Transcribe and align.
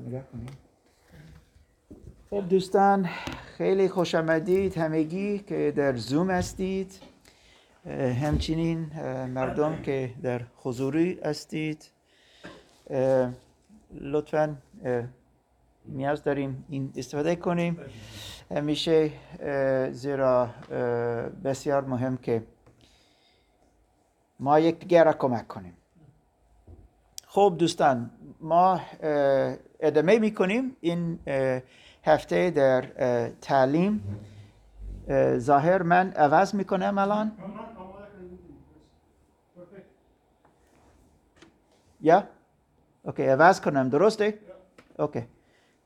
نگاه 0.00 0.22
کنیم. 0.32 0.46
خب 2.30 2.48
دوستان 2.48 3.08
خیلی 3.58 3.88
خوش 3.88 4.14
آمدید 4.14 4.76
همگی 4.76 5.38
که 5.38 5.72
در 5.76 5.96
زوم 5.96 6.30
هستید. 6.30 7.00
همچنین 8.22 8.78
مردم 9.26 9.82
که 9.82 10.14
در 10.22 10.42
حضوری 10.56 11.20
هستید. 11.24 11.90
لطفا 14.00 14.56
نیاز 15.86 16.22
داریم 16.22 16.64
این 16.68 16.92
استفاده 16.96 17.36
کنیم. 17.36 17.78
همیشه 18.50 19.10
زیرا 19.92 20.50
بسیار 21.44 21.84
مهم 21.84 22.16
که 22.16 22.42
ما 24.40 24.60
یکدیگر 24.60 25.04
را 25.04 25.12
کمک 25.12 25.48
کنیم. 25.48 25.76
خب 27.26 27.56
دوستان 27.58 28.10
ما 28.44 28.80
ادامه 29.80 30.18
می‌کنیم 30.18 30.76
این 30.80 31.18
اه، 31.26 31.62
هفته 32.04 32.50
در 32.50 32.82
تعلیم. 33.40 34.20
اه، 35.08 35.38
ظاهر 35.38 35.82
من 35.82 36.12
عوض 36.12 36.54
می‌کنم 36.54 36.98
الان. 36.98 37.32
یا؟ 42.00 42.28
اوکی 43.02 43.22
عوض 43.22 43.60
کنم 43.60 43.88
درسته؟ 43.88 44.38
اوکی. 44.98 45.22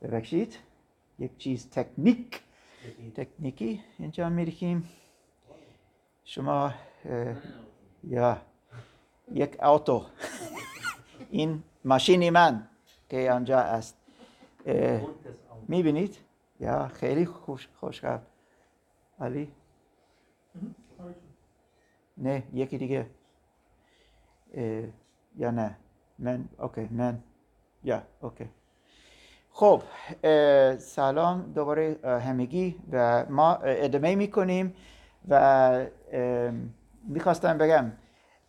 ببخشید 0.03 0.59
یک 1.19 1.39
چیز 1.39 1.70
تکنیک. 1.70 2.41
تکنیکی 3.17 3.81
اینجا 3.98 4.29
میریخیم 4.29 4.89
شما 6.25 6.75
یا؟ 8.05 8.39
یک 9.33 9.61
آتو 9.61 10.06
این 11.31 11.62
ماشین 11.85 12.31
من 12.31 12.69
که 13.09 13.33
آنجا 13.33 13.59
است. 13.59 13.97
می‌بینید؟ 15.69 16.17
یا 16.61 16.89
خیلی 16.89 17.27
خوش 17.27 17.69
خوشحال 17.81 18.20
علی؟ 19.20 19.53
نه 22.19 22.43
یکی 22.53 22.79
دیگه. 22.79 23.07
یا 25.37 25.51
نه. 25.51 25.77
من 26.19 26.48
اوکی 26.59 26.89
من. 26.91 27.23
یا 27.85 28.03
اوکی. 28.20 28.51
خب 29.51 29.83
سلام 30.79 31.53
دوباره 31.53 31.97
همگی 32.05 32.81
و 32.92 33.27
ما 33.29 33.55
ادامه 33.55 34.15
می‌کنیم 34.15 34.75
و 35.29 35.87
می‌خواستم 37.05 37.59
بگم 37.59 37.92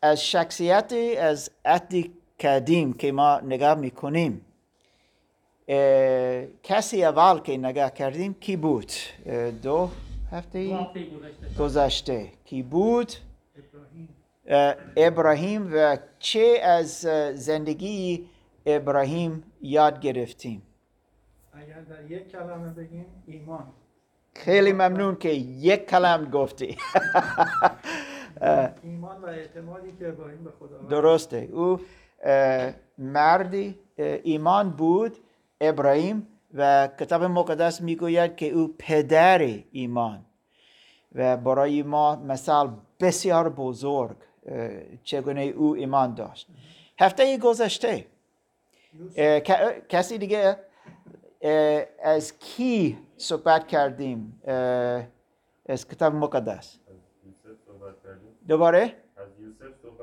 از 0.02 0.24
شخصیت 0.24 0.94
از 1.20 1.52
عهد 1.66 1.94
قدیم 2.40 2.94
که 2.94 3.12
ما 3.12 3.40
نگاه 3.40 3.76
می‌کنیم. 3.76 4.46
کسی 6.64 7.04
اول 7.04 7.40
که 7.40 7.58
نگاه 7.58 7.90
کردیم 7.90 8.34
کی 8.34 8.56
بود؟ 8.56 8.92
دو 9.62 9.90
هفته 10.32 10.88
گذشته. 11.60 12.32
کی 12.46 12.64
بود؟ 12.64 13.12
اه، 14.48 14.76
ابراهیم 14.98 15.70
و 15.74 15.98
چه 16.20 16.60
از 16.64 17.00
زندگی 17.34 18.26
ابراهیم 18.66 19.44
یاد 19.62 20.00
گرفتیم؟ 20.00 20.62
اگر 21.54 21.82
در 21.82 22.12
یک 22.12 22.32
کلمه 22.32 22.70
بگیم 22.70 23.06
ایمان. 23.28 23.64
خیلی 24.36 24.74
ممنون 24.74 25.16
که 25.16 25.30
یک 25.30 25.86
کلم 25.86 26.30
گفتی. 26.30 26.78
ایمان 28.84 29.22
و 29.22 29.26
اعتمادی 29.26 29.92
که 30.00 30.08
ابراهیم 30.08 30.44
به 30.44 30.52
خدا 30.60 30.78
درسته. 30.78 31.50
او 31.52 31.80
مردی 32.98 33.80
ایمان 34.24 34.70
بود 34.70 35.18
ابراهیم 35.62 36.28
و 36.54 36.88
کتاب 37.00 37.24
مقدس 37.24 37.82
می‌گوید 37.82 38.36
که 38.36 38.50
او 38.50 38.76
پدر 38.80 39.60
ایمان. 39.72 40.26
و 41.16 41.38
برای 41.38 41.84
ما 41.84 42.16
مثال 42.16 42.72
بسیار 43.00 43.50
بزرگ 43.50 44.16
چگونه 45.04 45.42
او 45.42 45.76
ایمان 45.76 46.14
داشت. 46.14 46.48
هفته 47.00 47.38
گذشته 47.38 48.06
کسی 49.90 50.18
دیگه 50.18 50.58
از 52.04 52.40
کی 52.40 52.98
صحبت 53.18 53.68
کردیم؟ 53.68 54.42
از 55.70 55.88
کتاب 55.88 56.16
مقدس. 56.16 56.78
دوباره؟ 58.48 58.94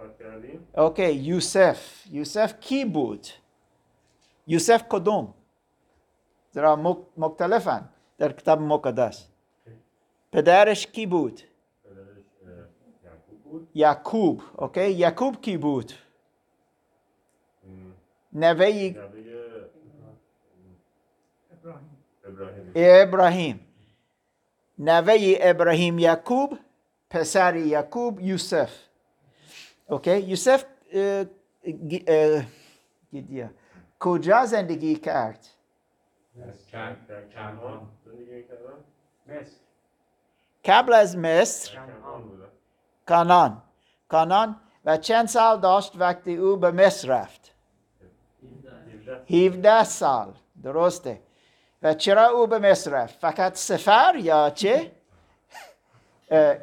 صحبت 0.07 0.19
کردیم؟ 0.19 0.67
okay 0.77 1.13
یوسف. 1.13 2.07
یوسف 2.11 2.55
کی 2.61 2.85
بود؟ 2.85 3.27
یوسف 4.47 4.85
کدوم؟ 4.89 5.35
زیرا 6.51 6.77
مختلفن. 7.17 7.89
در 8.19 8.33
کتاب 8.33 8.61
مقدس. 8.61 9.29
پدرش 10.33 10.87
کی 10.87 11.07
بود؟ 11.07 11.41
یعقوب 13.05 13.43
بود. 13.43 13.69
یعقوب. 13.75 14.43
okay 14.57 14.91
یعقوب 14.91 15.41
کی 15.41 15.57
بود؟ 15.57 15.93
نوه 18.33 18.95
ابراهیم. 22.75 23.61
نوه 24.79 25.35
ابراهیم 25.41 25.99
یعقوب 25.99 26.59
پسر 27.11 27.57
یعقوب 27.57 28.21
یوسف. 28.21 28.71
اوکی 29.89 30.19
یوسف 30.19 30.65
اه، 30.93 31.25
گیدیا. 33.13 33.51
کجا 34.01 34.47
زندگی 34.47 34.97
کرد؟ 34.97 35.47
قبل 40.65 40.93
از 40.93 41.17
مصر؟ 41.17 41.79
کانان. 43.09 43.63
کانان. 44.09 44.61
و 44.85 44.97
چند 44.97 45.27
سال 45.27 45.61
داشت 45.61 45.93
وقتی 45.97 46.37
او 46.37 46.57
به 46.57 46.71
مصر 46.71 47.09
رفت؟ 47.09 47.53
17 49.31 49.57
17 49.57 49.85
سال. 49.85 50.35
درسته. 50.63 51.23
و 51.83 51.95
چرا 51.95 52.29
او 52.29 52.47
به 52.47 52.59
مصر 52.59 52.91
رفت؟ 52.91 53.19
فقط 53.21 53.55
سفر 53.55 54.15
یا 54.17 54.51
چه؟ 54.51 54.93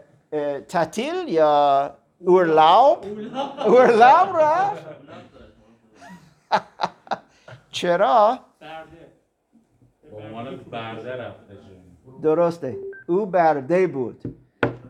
تعطیل 0.70 1.30
یا 1.30 1.98
اورلاub 2.26 3.06
اورلاub 3.66 4.36
رفت 4.36 4.86
چرا 7.72 8.40
درسته 12.22 12.78
او 13.08 13.26
برده 13.26 13.88
بود 13.88 14.22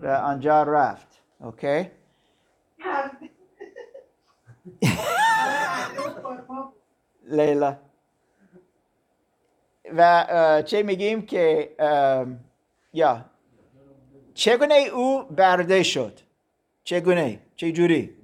و 0.02 0.08
آنجا 0.08 0.64
رفت 0.64 1.08
اوکی 1.40 1.92
لیلا 7.24 7.78
و 9.98 10.62
چه 10.66 10.84
میگیم 10.84 11.26
که 11.26 11.76
یا 12.94 13.26
چگونه 14.34 14.76
او 14.76 15.24
برده 15.24 15.84
شد 15.84 16.20
چگونه؟ 16.84 17.40
چه 17.56 17.72
جوری؟ 17.72 18.18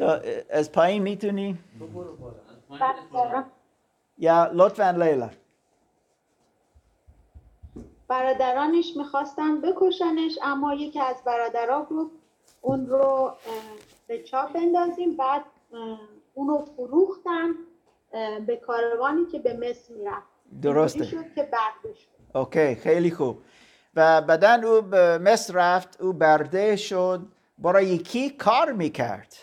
اه، 0.00 0.20
از 0.50 0.72
پایین 0.72 1.02
می‌تونی؟ 1.02 1.58
یا 4.18 4.50
لطفا 4.54 4.90
لیلا. 4.90 5.30
برادرانش 8.08 8.96
می‌خواستن 8.96 9.60
بکشنش 9.60 10.38
اما 10.42 10.74
یکی 10.74 11.00
از 11.00 11.16
برادرها 11.26 11.84
گفت 11.84 12.10
اون 12.60 12.86
رو 12.86 13.32
به 14.06 14.22
چاه 14.22 14.52
بندازیم 14.52 15.16
بعد 15.16 15.44
اه، 15.72 16.00
اونو 16.34 16.64
فروختن 16.64 17.54
به 18.46 18.56
کاروانی 18.56 19.26
که 19.26 19.38
به 19.38 19.56
مصر 19.56 19.94
می‌رفت. 19.94 20.26
درسته. 20.62 21.04
شد 21.04 21.34
که 21.34 21.42
برده 21.42 21.94
شد 21.94 22.19
اوکی 22.34 22.74
خیلی 22.74 23.10
خوب. 23.10 23.42
و 23.94 24.22
بعدا 24.22 24.60
او 24.68 24.82
به 24.82 25.18
مصر 25.18 25.54
رفت 25.54 26.00
او 26.00 26.12
برده 26.12 26.76
شد. 26.76 27.26
برای 27.58 27.98
کی 27.98 28.30
کار 28.30 28.72
می‌کرد؟ 28.72 29.34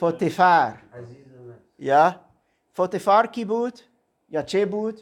فوتیفر 0.00 0.76
یا؟ 1.78 2.20
فوتیفر 2.72 3.26
کی 3.26 3.44
بود؟ 3.44 3.80
یا 4.30 4.42
چه 4.42 4.66
بود؟ 4.66 5.00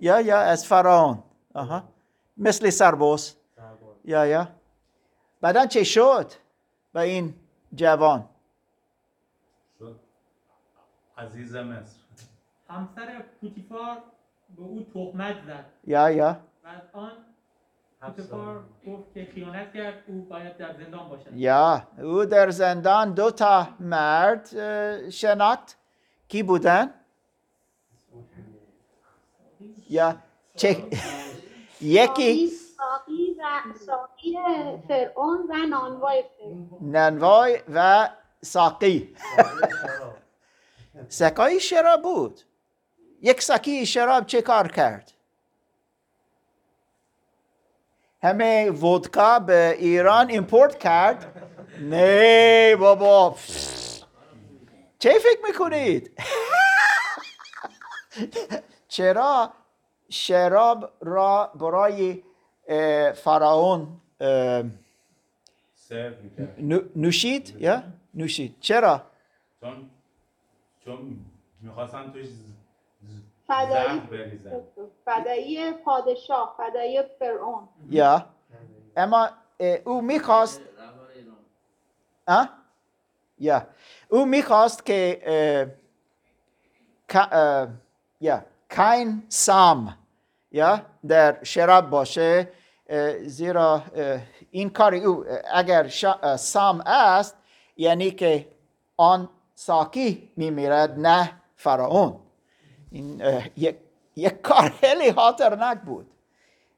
یا 0.00 0.20
یا 0.20 0.38
از 0.38 0.66
فرعون 0.66 1.22
آها. 1.54 1.82
مثل 2.36 2.70
سرباز. 2.70 3.34
یا 4.04 4.26
یا. 4.26 4.48
بعدا 5.40 5.66
چه 5.66 5.84
شد؟ 5.84 6.32
با 6.94 7.00
این 7.00 7.34
جوان. 7.74 8.28
عزیز 11.18 11.56
مصر. 11.56 11.96
همسر 12.68 13.22
پوتیفار 13.40 13.96
به 14.56 14.62
او 14.62 14.86
تهمت 14.94 15.36
زد. 15.46 15.64
یا 15.86 16.10
یا. 16.10 16.36
و 16.64 16.68
از 16.68 16.82
آن 16.92 17.12
پوتفار 18.00 18.64
گفت 18.86 19.14
که 19.14 19.28
خیانت 19.34 19.72
کرد 19.74 20.02
او 20.06 20.22
باید 20.30 20.56
در 20.56 20.72
زندان 20.72 21.08
باشد. 21.08 21.36
یا. 21.36 21.82
او 21.98 22.24
در 22.24 22.50
زندان 22.50 23.14
دو 23.14 23.30
تا 23.30 23.68
مرد 23.80 24.48
شناخت. 25.10 25.76
کی 26.28 26.42
بودن؟ 26.42 26.94
یا. 29.90 30.16
چه؟ 30.56 30.68
یکی. 31.80 32.48
ساقی 32.48 33.36
و 33.38 33.74
ساقی 33.78 34.38
فرعون 34.88 35.38
و 35.48 35.66
نانوای 35.70 36.24
فرعون. 36.38 36.96
ننوای 36.96 37.62
و 37.74 38.08
ساقی. 38.42 39.14
سکای 41.08 41.60
شراب 41.60 42.02
بود. 42.02 42.40
یک 43.22 43.42
سکی 43.42 43.86
شراب 43.86 44.26
چه 44.26 44.42
کار 44.42 44.68
کرد؟ 44.68 45.12
همه 48.22 48.70
ودکا 48.70 49.38
به 49.38 49.76
ایران 49.78 50.30
ایمپورت 50.30 50.78
کرد. 50.78 51.42
نه 51.80 52.76
بابا. 52.76 53.36
چه 54.98 55.18
فکر 55.18 55.40
می‌کنید؟ 55.48 56.10
چرا 58.88 59.52
شراب 60.08 60.92
را 61.00 61.52
برای 61.54 62.22
نو- 66.58 66.88
نوشید؟ 66.96 67.56
یا؟ 67.60 67.82
نوشید. 68.14 68.56
چرا؟ 68.60 69.02
چون 69.60 69.90
چون 70.88 71.16
می‌خواستن 71.60 72.12
توش 72.12 72.26
ز- 72.26 72.30
ز- 73.02 73.20
فدایی 73.46 74.02
فدایی 75.04 75.72
پادشاه 75.72 76.54
فدایی 76.58 77.02
فرعون. 77.18 77.68
یا. 77.90 78.26
اما 78.96 79.28
او 79.84 80.02
می‌خواست؟ 80.02 80.60
یا. 83.38 83.66
او 84.08 84.26
می‌خواست 84.26 84.86
که 84.86 85.22
یا. 88.20 88.44
کاین 88.76 89.22
سام 89.28 89.98
یا 90.52 90.80
در 91.08 91.44
شراب 91.44 91.90
باشه 91.90 92.52
زیرا 93.24 93.82
این 94.50 94.70
کار 94.70 94.94
او 94.94 95.24
اگر 95.52 95.88
سام 96.36 96.80
است 96.86 97.36
یعنی 97.76 98.10
که 98.10 98.48
آن 98.96 99.28
ساکی 99.60 100.30
میمیرد 100.36 100.98
نه 100.98 101.32
فرعون. 101.56 102.16
این 102.90 103.22
یک, 103.56 103.76
یک 104.16 104.42
کار 104.42 104.68
خیلی 104.80 105.12
خطرناک 105.12 105.80
بود. 105.80 106.06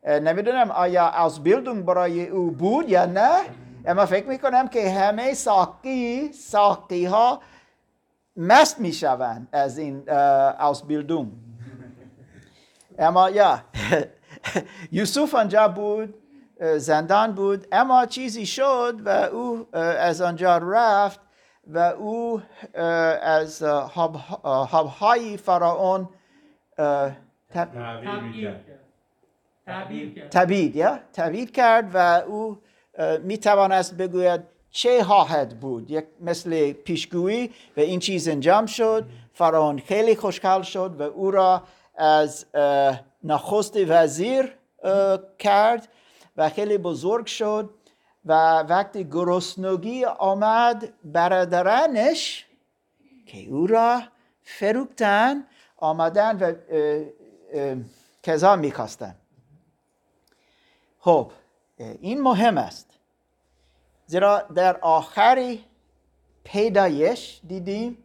نمی‌دونم 0.07 0.71
آیا 0.71 1.09
از 1.09 1.43
بیلدونگ 1.43 1.85
برای 1.85 2.27
او 2.29 2.51
بود 2.51 2.89
یا 2.89 3.07
نه. 3.07 3.41
اما 3.87 4.07
فکر 4.07 4.27
می‌کنم 4.27 4.69
که 4.69 4.91
همه 4.91 5.35
ساقی 5.35 6.33
ساقی 6.33 7.05
ها 7.05 7.41
مست 8.37 8.81
می‌شوند 8.81 9.49
از 9.53 9.79
این 9.79 10.11
از 10.59 10.83
بیلدونگ. 10.83 11.33
اما 12.99 13.31
یا 13.31 13.61
یوسف 14.93 15.35
آنجا 15.35 15.69
بود 15.69 16.15
زندان 16.77 17.33
بود. 17.33 17.67
اما 17.73 18.07
چیزی 18.07 18.47
شد 18.47 19.01
و 19.05 19.09
او 19.09 19.67
از 19.77 20.21
آنجا 20.21 20.59
رفت. 20.59 21.21
و 21.75 21.79
او 21.79 22.43
از 23.23 23.63
حبهای 24.71 25.37
فرعون 25.37 26.09
تبید 30.31 30.77
یا? 30.77 30.99
تبید 31.13 31.53
کرد 31.53 31.91
و 31.95 32.23
او 32.27 32.59
می 33.23 33.39
توانست 33.39 33.97
بگوید 33.97 34.41
چه 34.71 35.05
خواهد 35.05 35.61
بود. 35.61 35.91
یک 35.91 36.05
مثل 36.21 36.73
پیشگویی 36.73 37.51
و 37.77 37.81
این 37.81 38.01
چیز 38.01 38.29
انجام 38.29 38.67
شد. 38.67 39.05
فرعون 39.33 39.79
خیلی 39.79 40.17
خوشحال 40.17 40.63
شد 40.63 41.01
و 41.01 41.03
او 41.03 41.31
را 41.31 41.63
از 41.97 42.47
نخست 43.25 43.77
وزیر 43.89 44.55
کرد 45.39 45.89
و 46.37 46.49
خیلی 46.49 46.79
بزرگ 46.79 47.27
شد. 47.27 47.71
و 48.25 48.59
وقتی 48.59 49.05
گرسنگی 49.05 50.05
آمد 50.05 50.93
برادرانش 51.05 52.47
که 53.27 53.49
او 53.49 53.67
را 53.67 54.03
فروختن 54.43 55.47
آمدن 55.77 56.39
و 56.39 56.55
کذا 58.23 58.57
می‌خواستن. 58.57 59.17
خب 60.99 61.33
این 61.77 62.21
مهم 62.21 62.59
است. 62.59 62.91
زیرا 64.07 64.41
در 64.41 64.77
آخری 64.77 65.65
پیدایش 66.45 67.41
دیدیم 67.49 67.99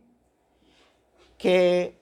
که 1.38 1.94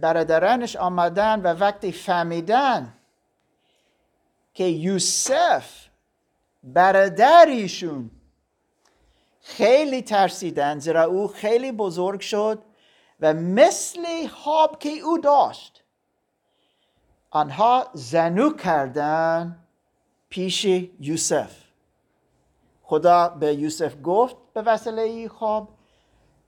برادرانش 0.00 0.76
آمدن 0.76 1.40
و 1.40 1.46
وقتی 1.46 1.92
فهمیدن 1.92 2.92
که 4.54 4.64
یوسف 4.64 5.85
برادریشون. 6.66 8.10
خیلی 9.40 10.02
ترسیدن 10.02 10.78
زیرا 10.78 11.04
او 11.04 11.28
خیلی 11.28 11.72
بزرگ 11.72 12.20
شد 12.20 12.62
و 13.20 13.34
مثل 13.34 14.26
خواب 14.26 14.78
که 14.78 14.88
او 14.88 15.18
داشت. 15.18 15.84
آنها 17.30 17.86
زنو 17.92 18.50
کردن 18.50 19.58
پیش 20.28 20.64
یوسف. 21.00 21.56
خدا 22.82 23.28
به 23.28 23.54
یوسف 23.54 23.94
گفت 24.04 24.36
به 24.54 24.62
وسیله 24.62 25.02
این 25.02 25.28
خواب. 25.28 25.68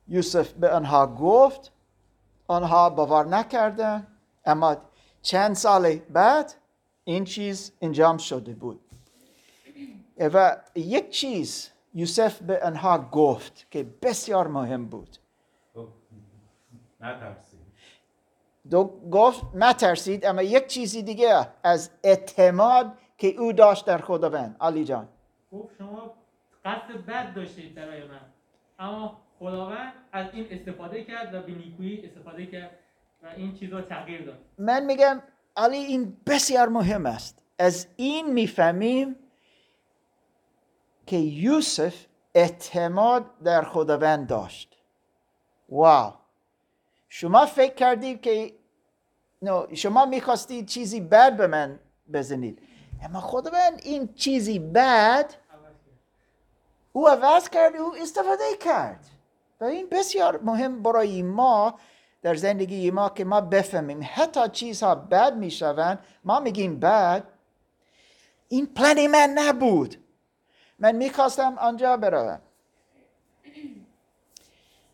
یوسف 0.08 0.52
به 0.52 0.70
آنها 0.70 1.06
گفت 1.06 1.72
آنها 2.46 2.90
باور 2.90 3.26
نکردن 3.26 4.06
اما 4.44 4.76
چند 5.22 5.56
سال 5.56 5.96
بعد 5.96 6.54
این 7.04 7.24
چیز 7.24 7.72
انجام 7.80 8.18
شده 8.18 8.54
بود. 8.54 8.87
و 10.18 10.56
یک 10.74 11.10
چیز 11.10 11.70
یوسف 11.94 12.42
به 12.42 12.64
آنها 12.64 12.98
گفت 13.12 13.66
که 13.70 13.86
بسیار 14.02 14.46
مهم 14.46 14.86
بود. 14.86 15.16
گفت 15.74 15.92
نترسید. 17.00 17.58
دو 18.70 18.84
گفت 19.10 19.44
ترسید 19.78 20.26
اما 20.26 20.42
یک 20.42 20.66
چیزی 20.66 21.02
دیگه 21.02 21.48
از 21.62 21.90
اعتماد 22.04 22.92
که 23.18 23.28
او 23.28 23.52
داشت 23.52 23.86
در 23.86 23.98
خداوند. 23.98 24.56
علی 24.60 24.84
جان. 24.84 25.08
گفت 25.52 25.76
شما 25.78 26.14
قصد 26.64 27.06
بد 27.06 27.34
داشتید 27.34 27.74
برای 27.74 28.08
من. 28.08 28.20
اما 28.78 29.20
خداوند 29.38 29.92
از 30.12 30.26
این 30.32 30.46
استفاده 30.50 31.04
کرد 31.04 31.34
و 31.34 31.42
به 31.42 31.52
نیکویی 31.52 32.06
استفاده 32.06 32.46
کرد 32.46 32.70
و 33.22 33.26
این 33.36 33.54
چیز 33.54 33.72
رو 33.72 33.80
تغییر 33.80 34.24
داد. 34.24 34.38
من 34.58 34.84
میگم 34.84 35.22
علی 35.56 35.76
این 35.76 36.16
بسیار 36.26 36.68
مهم 36.68 37.06
است. 37.06 37.42
از 37.58 37.86
این 37.96 38.32
می‌فهمیم 38.32 39.16
که 41.08 41.16
یوسف 41.16 42.06
اعتماد 42.34 43.38
در 43.44 43.62
خداوند 43.62 44.26
داشت. 44.26 44.76
واو! 45.68 46.12
شما 47.08 47.46
فکر 47.46 47.74
کردید 47.74 48.20
که 48.20 48.54
no, 49.44 49.74
شما 49.74 50.06
می‌خواستید 50.06 50.66
چیزی 50.66 51.00
بد 51.00 51.36
به 51.36 51.46
من 51.46 51.78
بزنید. 52.12 52.62
اما 53.02 53.20
خداوند 53.20 53.80
این 53.82 54.14
چیزی 54.14 54.58
بد. 54.58 55.34
او 56.92 57.08
عوض 57.08 57.48
کرد 57.48 57.76
او 57.76 57.94
استفاده 58.02 58.56
کرد. 58.60 59.06
و 59.60 59.64
این 59.64 59.88
بسیار 59.88 60.40
مهم 60.42 60.82
برای 60.82 61.22
ما 61.22 61.78
در 62.22 62.34
زندگی 62.34 62.90
ما 62.90 63.08
که 63.08 63.24
ما 63.24 63.40
بفهمیم 63.40 64.00
حتی 64.14 64.48
چیزها 64.48 64.94
بد 64.94 65.36
می‌شوند 65.36 65.98
ما 66.24 66.40
میگیم 66.40 66.80
بد. 66.80 67.24
این 68.48 68.66
پلن 68.66 69.06
من 69.06 69.30
نبود. 69.34 69.96
من 70.78 70.96
می‌خواستم 70.96 71.58
آنجا 71.58 71.96
بروم. 71.96 72.40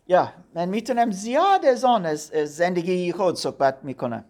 یا 0.07 0.33
من 0.53 0.69
می‌تونم 0.69 1.11
زیاد 1.11 1.65
از 1.65 1.85
آن 1.85 2.05
از 2.05 2.27
زندگی 2.27 3.11
خود 3.11 3.35
صحبت 3.35 3.77
می‌کنم. 3.83 4.25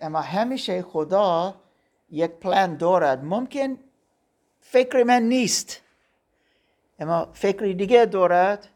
اما 0.00 0.20
همیشه 0.20 0.82
خدا 0.82 1.54
یک 2.10 2.30
پلان 2.30 2.76
دارد. 2.76 3.24
ممکن 3.24 3.78
فکر 4.60 5.02
من 5.02 5.22
نیست. 5.22 5.80
اما 6.98 7.28
فکری 7.32 7.74
دیگه 7.74 8.04
دارد 8.04 8.68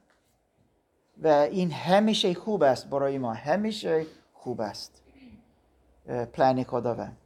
و 1.22 1.28
این 1.28 1.70
همیشه 1.70 2.34
خوب 2.34 2.62
است 2.62 2.90
برای 2.90 3.18
ما. 3.18 3.32
همیشه 3.32 4.06
خوب 4.34 4.60
است. 4.60 5.02
پلان 6.32 6.64
خداوند. 6.64 7.16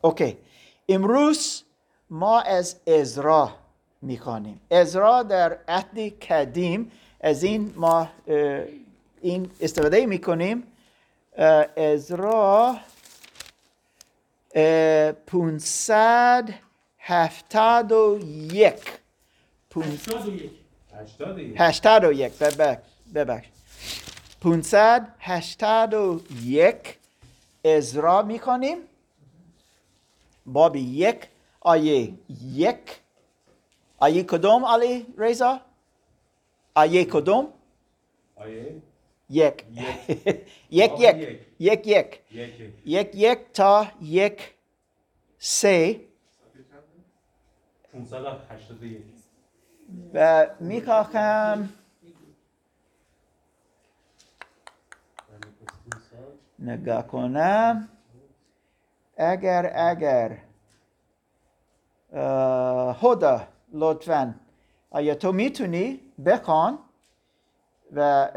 اوکی. 0.00 0.38
امروز 0.88 1.64
ما 2.10 2.40
از 2.40 2.76
ازرا 2.86 3.50
می‌خوانیم. 4.02 4.60
ازرا 4.70 5.22
در 5.22 5.58
عهد 5.68 6.22
قدیم 6.24 6.92
از 7.20 7.42
این 7.42 7.72
ما 7.76 8.08
این 9.22 9.50
استفاده 9.60 10.06
می‌کنیم. 10.06 10.62
ازرا 11.76 12.76
اه، 14.54 15.12
500 15.12 16.48
هفتاد 16.98 17.92
و 17.92 18.18
یک. 18.52 18.74
پون- 19.70 19.82
81 19.84 20.50
هشتاد 21.02 21.38
یک. 21.38 21.54
هشتاد 21.58 22.04
و 22.04 22.12
یک. 22.12 22.32
ببخش 22.32 22.78
ببخش. 23.14 23.46
581 24.40 26.98
ازرا 27.64 28.22
می‌کنیم 28.22 28.76
باب 30.46 30.76
یک. 30.76 31.16
آیه 31.60 32.14
یک. 32.42 33.00
آیه 33.98 34.22
کدوم 34.22 34.64
علی 34.64 35.06
رضا؟ 35.18 35.60
آیه 36.74 37.04
کدوم؟ 37.04 37.52
آیه 38.36 38.82
یک. 39.30 39.64
یک. 39.72 40.38
یک 40.70 40.92
یک. 40.98 41.40
یک. 41.80 42.20
یک 42.84 43.10
یک. 43.14 43.38
تا 43.52 43.86
یک 44.02 44.54
سه. 45.38 46.00
581 47.92 49.02
و 50.14 50.46
می‌خواهم 50.60 51.68
نگاه 56.58 57.06
کنم. 57.06 57.88
اگر 59.16 59.72
اگر 59.74 60.38
هدا 62.12 63.40
لطفا. 63.72 64.34
آیا 64.90 65.14
تو 65.14 65.32
می‌تونی 65.32 66.00
بخوان 66.26 66.78
و 67.92 68.28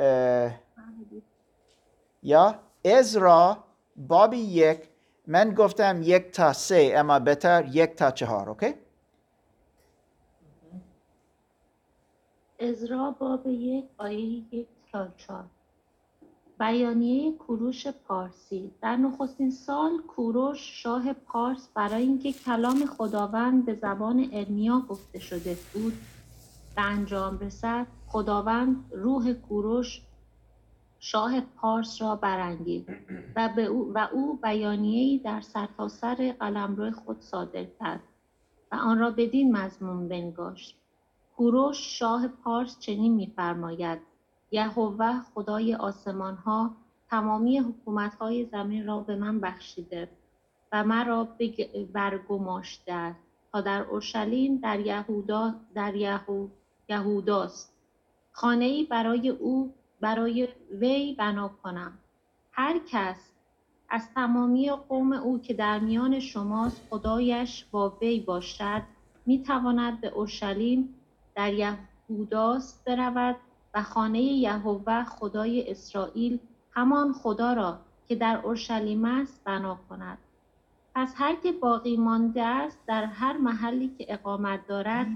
یا 2.24 2.56
ازرا 2.86 3.58
باب 3.96 4.34
یک 4.34 4.90
من 5.28 5.54
گفتم 5.54 6.02
یک 6.04 6.32
تا 6.32 6.54
سه 6.54 6.94
اما 6.96 7.20
بهتر 7.20 7.66
یک 7.72 7.96
تا 7.96 8.12
چهار 8.12 8.50
اوکی؟ 8.50 8.74
ازرا 12.60 13.12
باب 13.20 13.48
یک 13.48 13.86
آیه 13.98 14.20
یک 14.52 14.68
تا 14.92 15.08
چهار. 15.18 15.46
بیانیه 16.62 17.32
کوروش 17.32 17.88
پارسی. 17.88 18.72
در 18.82 18.96
نخستین 18.96 19.52
سال 19.52 19.98
کوروش 19.98 20.84
شاه 20.84 21.14
پارس 21.14 21.68
برای 21.76 22.02
اینکه 22.02 22.34
کلام 22.34 22.86
خداوند 22.86 23.66
به 23.66 23.74
زبان 23.74 24.30
ارمیا 24.34 24.80
گفته 24.90 25.20
شده 25.20 25.58
بود 25.74 25.94
به 26.76 26.82
انجام 26.82 27.40
رسد 27.40 27.88
خداوند 28.08 28.86
روح 28.92 29.34
کوروش 29.34 30.02
شاه 31.00 31.42
پارس 31.42 32.02
را 32.02 32.16
برانگیخت 32.16 32.90
و, 33.36 33.50
به 33.56 33.64
او 33.66 33.92
و 33.94 34.08
او 34.14 34.40
بیانیه‌ای 34.44 35.18
در 35.18 35.42
سرتاسر 35.42 36.36
قلمرو 36.40 36.92
خود 36.92 37.22
صادر 37.22 37.66
کرد 37.80 38.04
و 38.72 38.76
آن 38.76 39.00
را 39.00 39.12
بدین 39.12 39.58
مضمون 39.58 40.08
بنگاشت. 40.08 40.78
کوروش 41.38 42.00
شاه 42.00 42.28
پارس 42.28 42.80
چنین 42.80 43.14
می‌فرماید 43.14 44.11
یهوه 44.52 45.20
خدای 45.34 45.76
آسمان 45.76 46.36
ها 46.36 46.72
تمامی 47.10 47.60
حکومت 47.60 48.16
های 48.16 48.46
زمین 48.46 48.88
را 48.88 49.00
به 49.00 49.16
من 49.16 49.40
بخشیده 49.40 50.10
و 50.72 50.84
مرا 50.84 51.28
برگماشته 51.94 52.94
است 52.94 53.20
تا 53.52 53.62
در 53.62 53.82
اورشلیم 53.82 54.58
در 54.58 54.80
یهودا 54.80 55.54
در 55.76 55.96
یهو 55.96 56.48
یهوداست. 56.90 57.74
خانه 58.32 58.66
ای 58.66 58.84
برای 58.84 59.30
او 59.30 59.74
برای 60.02 60.48
وی 60.72 61.16
بنا 61.20 61.52
کنم. 61.64 61.98
هر 62.52 62.80
کس 62.92 63.32
از 63.90 64.14
تمامی 64.16 64.70
قوم 64.70 65.14
او 65.14 65.42
که 65.42 65.54
در 65.54 65.80
میان 65.80 66.20
شماست 66.20 66.82
خدایش 66.90 67.66
با 67.72 67.98
وی 68.02 68.20
باشد 68.20 68.82
می 69.26 69.44
تواند 69.44 70.02
به 70.02 70.08
اورشلیم 70.08 70.96
در 71.36 71.54
یهوداست 71.54 72.86
برود 72.86 73.36
و 73.74 73.84
خانه 73.84 74.22
یهوه 74.22 75.04
خدای 75.04 75.72
اسرائیل 75.72 76.40
همان 76.72 77.14
خدا 77.14 77.54
را 77.54 77.80
که 78.08 78.16
در 78.16 78.42
اورشلیم 78.44 79.06
است 79.06 79.44
بنا 79.44 79.78
کند. 79.90 80.18
پس 80.96 81.14
هر 81.18 81.36
که 81.36 81.52
باقی 81.52 81.98
مانده 81.98 82.44
است 82.44 82.80
در 82.88 83.06
هر 83.06 83.38
محلی 83.38 83.96
که 83.98 84.06
اقامت 84.14 84.68
دارد 84.68 85.08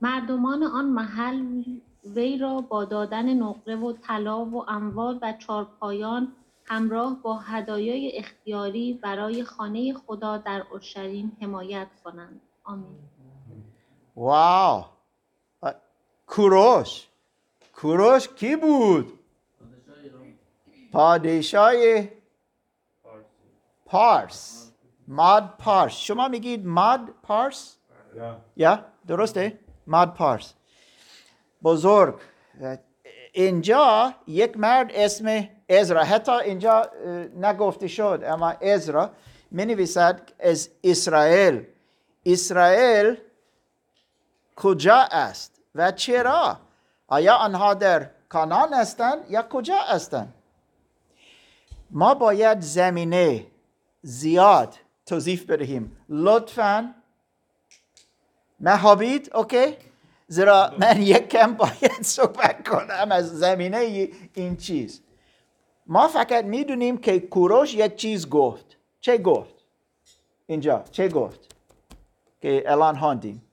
مردمان 0.00 0.62
آن 0.62 0.84
محل 0.84 1.62
وی 2.04 2.38
را 2.38 2.60
با 2.60 2.84
دادن 2.84 3.34
نقره 3.34 3.76
و 3.76 3.92
طلا 3.92 4.44
و 4.44 4.70
اموال 4.70 5.18
و 5.22 5.32
چارپایان 5.32 6.32
همراه 6.64 7.22
با 7.22 7.38
هدایای 7.38 8.18
اختیاری 8.18 8.94
برای 9.02 9.44
خانه 9.44 9.94
خدا 9.94 10.38
در 10.38 10.62
اورشلیم 10.70 11.36
حمایت 11.40 11.88
کنند. 12.04 12.40
آمین. 12.64 12.98
واو! 14.16 14.84
کوروش. 16.30 17.06
کوروش 17.74 18.28
کی 18.28 18.56
بود? 18.56 19.18
پادشاه 20.92 21.72
پارس. 23.86 24.70
ماد 25.08 25.54
پارس. 25.58 25.92
شما 25.92 26.28
میگید 26.28 26.66
ماد 26.66 27.00
پارس؟ 27.22 27.76
یا. 28.56 28.84
درسته. 29.06 29.58
ماد 29.86 30.14
پارس. 30.14 30.54
بزرگ. 31.62 32.20
اینجا 33.32 34.14
یک 34.26 34.56
مرد 34.56 34.90
اسم 34.94 35.48
ازرا 35.68 36.04
حتی 36.04 36.32
اینجا 36.32 36.90
نگفته 37.36 37.88
شد 37.88 38.22
اما 38.26 38.50
ازرا 38.50 39.10
می 39.50 39.64
نویسد 39.64 40.32
از 40.38 40.70
اسرائیل. 40.84 41.66
اسرائیل 42.26 43.16
کجا 44.56 44.96
است؟ 45.10 45.59
و 45.74 45.92
چرا؟ 45.92 46.60
آیا 47.08 47.34
آنها 47.34 47.74
در 47.74 48.10
کانان 48.28 48.74
هستند 48.74 49.30
یا 49.30 49.42
کجا 49.42 49.76
هستند؟ 49.76 50.34
ما 51.90 52.14
باید 52.14 52.60
زمینه 52.60 53.46
زیاد 54.02 54.74
توضیح 55.06 55.44
بدهیم. 55.48 55.96
لطفا. 56.08 56.94
محابید 58.60 59.30
اوکی. 59.36 59.76
زیرا 60.26 60.74
من 60.78 61.02
یک 61.02 61.28
کم 61.28 61.54
باید 61.54 62.02
صحبت 62.02 62.68
کنم 62.68 63.12
از 63.12 63.38
زمینه 63.38 64.08
این 64.34 64.56
چیز. 64.56 65.02
ما 65.86 66.08
فقط 66.08 66.44
می‌دونیم 66.44 66.98
که 66.98 67.20
کوروش 67.20 67.74
یک 67.74 67.96
چیز 67.96 68.28
گفت. 68.28 68.76
چه 69.00 69.18
گفت؟ 69.18 69.54
اینجا 70.46 70.84
چه 70.90 71.08
گفت؟ 71.08 71.54
که 72.40 72.64
الان 72.66 72.98
خواندیم. 72.98 73.49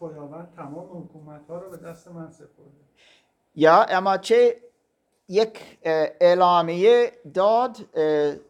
خداوند 0.00 0.52
تمام 0.56 1.02
حکومت 1.02 1.48
ها 1.48 1.58
رو 1.58 1.70
به 1.70 1.76
دست 1.76 2.08
من 2.08 2.30
سپرده. 2.30 2.70
یا 3.54 3.82
اما 3.82 4.16
چه 4.16 4.56
یک 5.28 5.78
اعلامیه 5.82 7.12
داد 7.34 7.76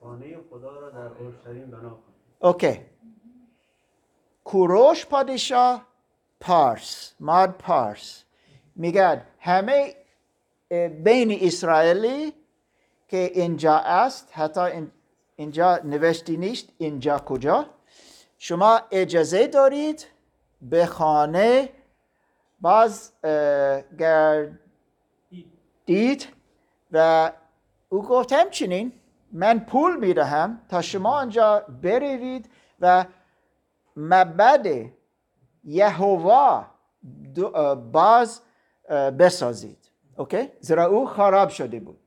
خانه 0.03 0.37
خدا 0.51 0.79
را 0.81 0.91
در 0.91 1.07
اورشلیم 1.07 1.71
بنا 1.71 1.99
اوکی. 2.39 2.81
کوروش 4.45 5.07
پادشاه 5.07 5.87
پارس 6.41 7.15
ماد 7.21 7.51
پارس. 7.51 8.25
میگه 8.77 9.23
همه 9.41 9.95
بین 11.05 11.39
اسرائیلی 11.41 12.33
که 13.09 13.17
اینجا 13.35 13.75
است 13.77 14.29
حتی 14.33 14.61
این- 14.61 14.91
اینجا 15.37 15.77
نوشته 15.85 16.37
نیست 16.37 16.69
اینجا 16.79 17.19
کجا. 17.19 17.67
شما 18.39 18.81
اجازه 18.91 19.47
دارید 19.47 20.07
به 20.63 20.87
خانه 20.87 21.69
باز 22.61 23.13
گردید 23.99 24.59
و 26.93 27.33
او 27.89 28.03
گفت 28.03 28.33
همچنین 28.33 28.93
من 29.33 29.59
پول 29.59 29.97
می‌دهم 29.97 30.61
تا 30.69 30.83
شما 30.83 31.11
آنجا 31.11 31.65
بروید 31.83 32.51
و 32.81 33.05
مبد 33.97 34.67
اه، 37.55 37.75
باز 37.75 38.41
بسازید. 39.19 39.91
اوکی؟ 40.17 40.49
زیرا 40.61 40.87
او 40.87 41.07
خراب 41.07 41.49
شده 41.49 41.81
بود. 41.81 41.99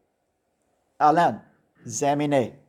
الان 1.00 1.42
زمینه. 1.84 2.60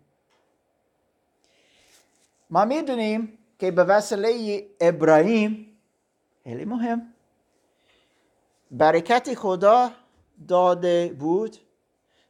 ما 2.50 2.64
می‌دونیم 2.64 3.38
که 3.58 3.70
به 3.70 3.84
وسیله 3.84 4.62
ابراهیم 4.80 5.71
خیلی 6.44 6.64
مهم. 6.64 7.14
برکت 8.70 9.34
خدا 9.34 9.90
داده 10.48 11.16
بود 11.18 11.56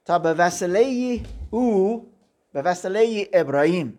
تا 0.04 0.19
به 0.19 0.35
وسیله 0.35 1.21
او 1.50 2.07
به 2.52 2.62
وسیله 2.62 3.31
ابراهیم. 3.33 3.99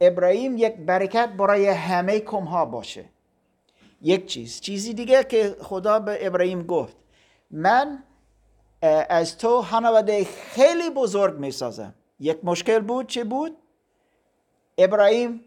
ابراهیم 0.00 0.56
یک 0.56 0.76
برکت 0.76 1.28
برای 1.28 1.66
همه 1.66 2.20
کم 2.20 2.44
ها 2.44 2.64
باشه. 2.64 3.04
یک 4.02 4.26
چیز 4.26 4.60
چیزی 4.60 4.94
دیگه 4.94 5.24
که 5.24 5.56
خدا 5.60 5.98
به 5.98 6.26
ابراهیم 6.26 6.62
گفت. 6.62 6.96
من 7.50 8.02
از 9.08 9.38
تو 9.38 9.62
خانواده 9.62 10.24
خیلی 10.24 10.90
بزرگ 10.90 11.38
می 11.38 11.50
سازم 11.50 11.94
یک 12.20 12.38
مشکل 12.42 12.78
بود 12.78 13.06
چه 13.06 13.24
بود؟ 13.24 13.56
ابراهیم 14.78 15.44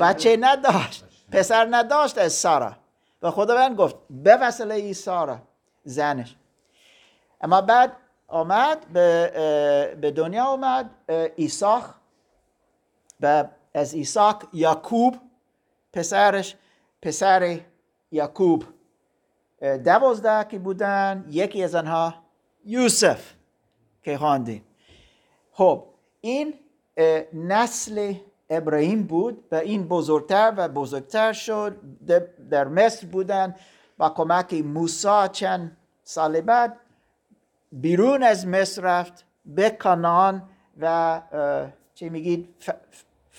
بچه 0.00 0.36
نداشت. 0.40 1.03
پسر 1.34 1.68
نداشت 1.70 2.18
از 2.18 2.32
سارا. 2.32 2.76
و 3.22 3.30
خداوند 3.30 3.76
گفت 3.76 3.96
به 4.10 4.36
وسیله 4.36 4.74
ای 4.74 4.94
سارا 4.94 5.38
زنش. 5.84 6.36
اما 7.40 7.60
بعد 7.60 7.96
آمد 8.28 8.86
به, 8.92 9.96
به 10.00 10.10
دنیا 10.10 10.44
آمد 10.44 10.90
اه، 11.08 11.28
ایساق. 11.36 11.94
و 13.20 13.44
از 13.74 13.94
ایساق 13.94 14.42
یعقوب 14.52 15.16
پسرش 15.92 16.56
پسر 17.02 17.60
یعقوب 18.10 18.64
دوازده 19.84 20.44
که 20.50 20.58
بودن 20.58 21.24
یکی 21.28 21.64
از 21.64 21.74
آنها 21.74 22.14
یوسف 22.64 23.32
که 24.02 24.18
خواندیم. 24.18 24.64
خب 25.52 25.84
این 26.20 26.54
نسل 27.32 28.14
ابراهیم 28.50 29.02
بود 29.02 29.44
و 29.52 29.54
این 29.54 29.88
بزرگتر 29.88 30.54
و 30.56 30.68
بزرگتر 30.68 31.32
شد 31.32 31.76
در- 32.50 32.64
مصر 32.68 33.06
بودن 33.06 33.54
با 33.98 34.08
کمک 34.10 34.54
موسی 34.54 35.28
چند 35.32 35.76
سال 36.04 36.40
بعد 36.40 36.76
بیرون 37.72 38.22
از 38.22 38.46
مصر 38.46 38.82
رفت 38.82 39.24
به 39.46 39.70
کنعان 39.70 40.42
و 40.80 41.22
چی 41.94 42.08
میگید 42.08 42.54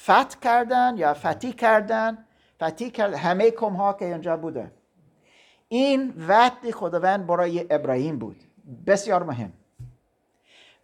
فتح 0.03 0.39
کردن 0.41 0.93
یا 0.97 1.13
فتح 1.13 1.51
کردن. 1.51 2.25
فتح 2.55 2.89
کرد 2.89 3.13
همه 3.13 3.51
کم 3.51 3.73
ها 3.73 3.93
که 3.93 4.05
اینجا 4.05 4.37
بودن. 4.37 4.71
این 5.67 6.13
وعد 6.27 6.71
خداوند 6.71 7.27
برای 7.27 7.65
ابراهیم 7.69 8.19
بود. 8.19 8.37
بسیار 8.87 9.23
مهم. 9.23 9.53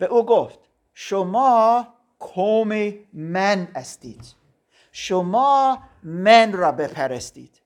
و 0.01 0.03
او 0.03 0.25
گفت 0.25 0.59
شما 0.93 1.87
قوم 2.21 2.93
من 3.13 3.67
هستید 3.75 4.35
شما 4.91 5.83
من 6.03 6.53
را 6.53 6.71
بپرستید. 6.71 7.61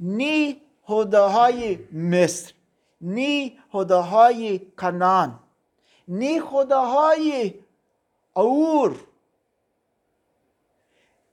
نی 0.00 0.62
خداهای 0.82 1.78
مصر 1.92 2.52
نی 3.00 3.58
خداهای 3.72 4.58
کنان 4.58 5.40
نی 6.08 6.40
خداهای 6.40 7.54
اور 8.32 9.06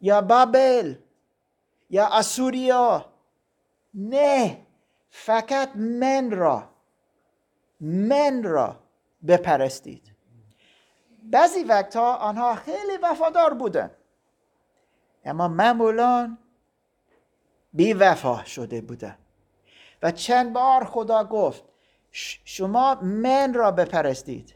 یا 0.01 0.21
بابل 0.21 0.95
یا 1.89 2.07
اسوریا. 2.07 3.05
نه 3.93 4.57
فقط 5.09 5.75
من 5.75 6.31
را 6.31 6.69
من 7.79 8.43
را 8.43 8.79
بپرستید. 9.27 10.12
بعضی 11.33 11.63
وقتها 11.63 12.15
آنها 12.15 12.55
خیلی 12.55 12.97
وفادار 13.03 13.53
بودن 13.53 13.91
اما 15.25 15.47
معمولا 15.47 16.37
بی 17.73 17.93
وفا 17.93 18.43
شده 18.43 18.81
بودن 18.81 19.17
و 20.03 20.11
چند 20.11 20.53
بار 20.53 20.85
خدا 20.85 21.23
گفت 21.23 21.63
شما 22.45 22.95
من 22.95 23.53
را 23.53 23.71
بپرستید. 23.71 24.55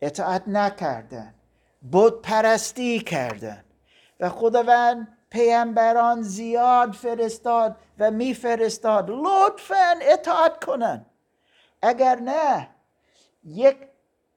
اطاعت 0.00 0.48
نکردن 0.48 1.34
بود 1.82 2.22
پرستی 2.22 3.00
کردن 3.00 3.64
و 4.20 4.28
خداوند 4.28 5.18
پیامبران 5.30 6.22
زیاد 6.22 6.92
فرستاد 6.92 7.76
و 7.98 8.10
میفرستاد. 8.10 9.10
لطفا 9.10 9.94
اطاعت 10.02 10.64
کنن 10.64 11.06
اگر 11.82 12.14
نه 12.16 12.68
یک 13.44 13.76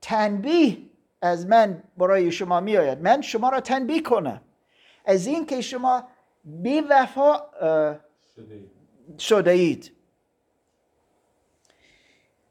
تنبیه 0.01 0.92
از 1.23 1.47
من 1.47 1.83
برای 1.97 2.31
شما 2.31 2.59
می 2.59 2.77
آید 2.77 3.01
من 3.01 3.21
شما 3.21 3.49
را 3.49 3.61
تنبیه 3.61 4.01
کنم. 4.01 4.41
از 5.05 5.27
اینکه 5.27 5.61
شما 5.61 6.03
بی 6.43 6.81
وفا 6.81 7.37
شده 8.35 8.55
ای. 8.55 8.69
شده 9.19 9.51
اید 9.51 9.91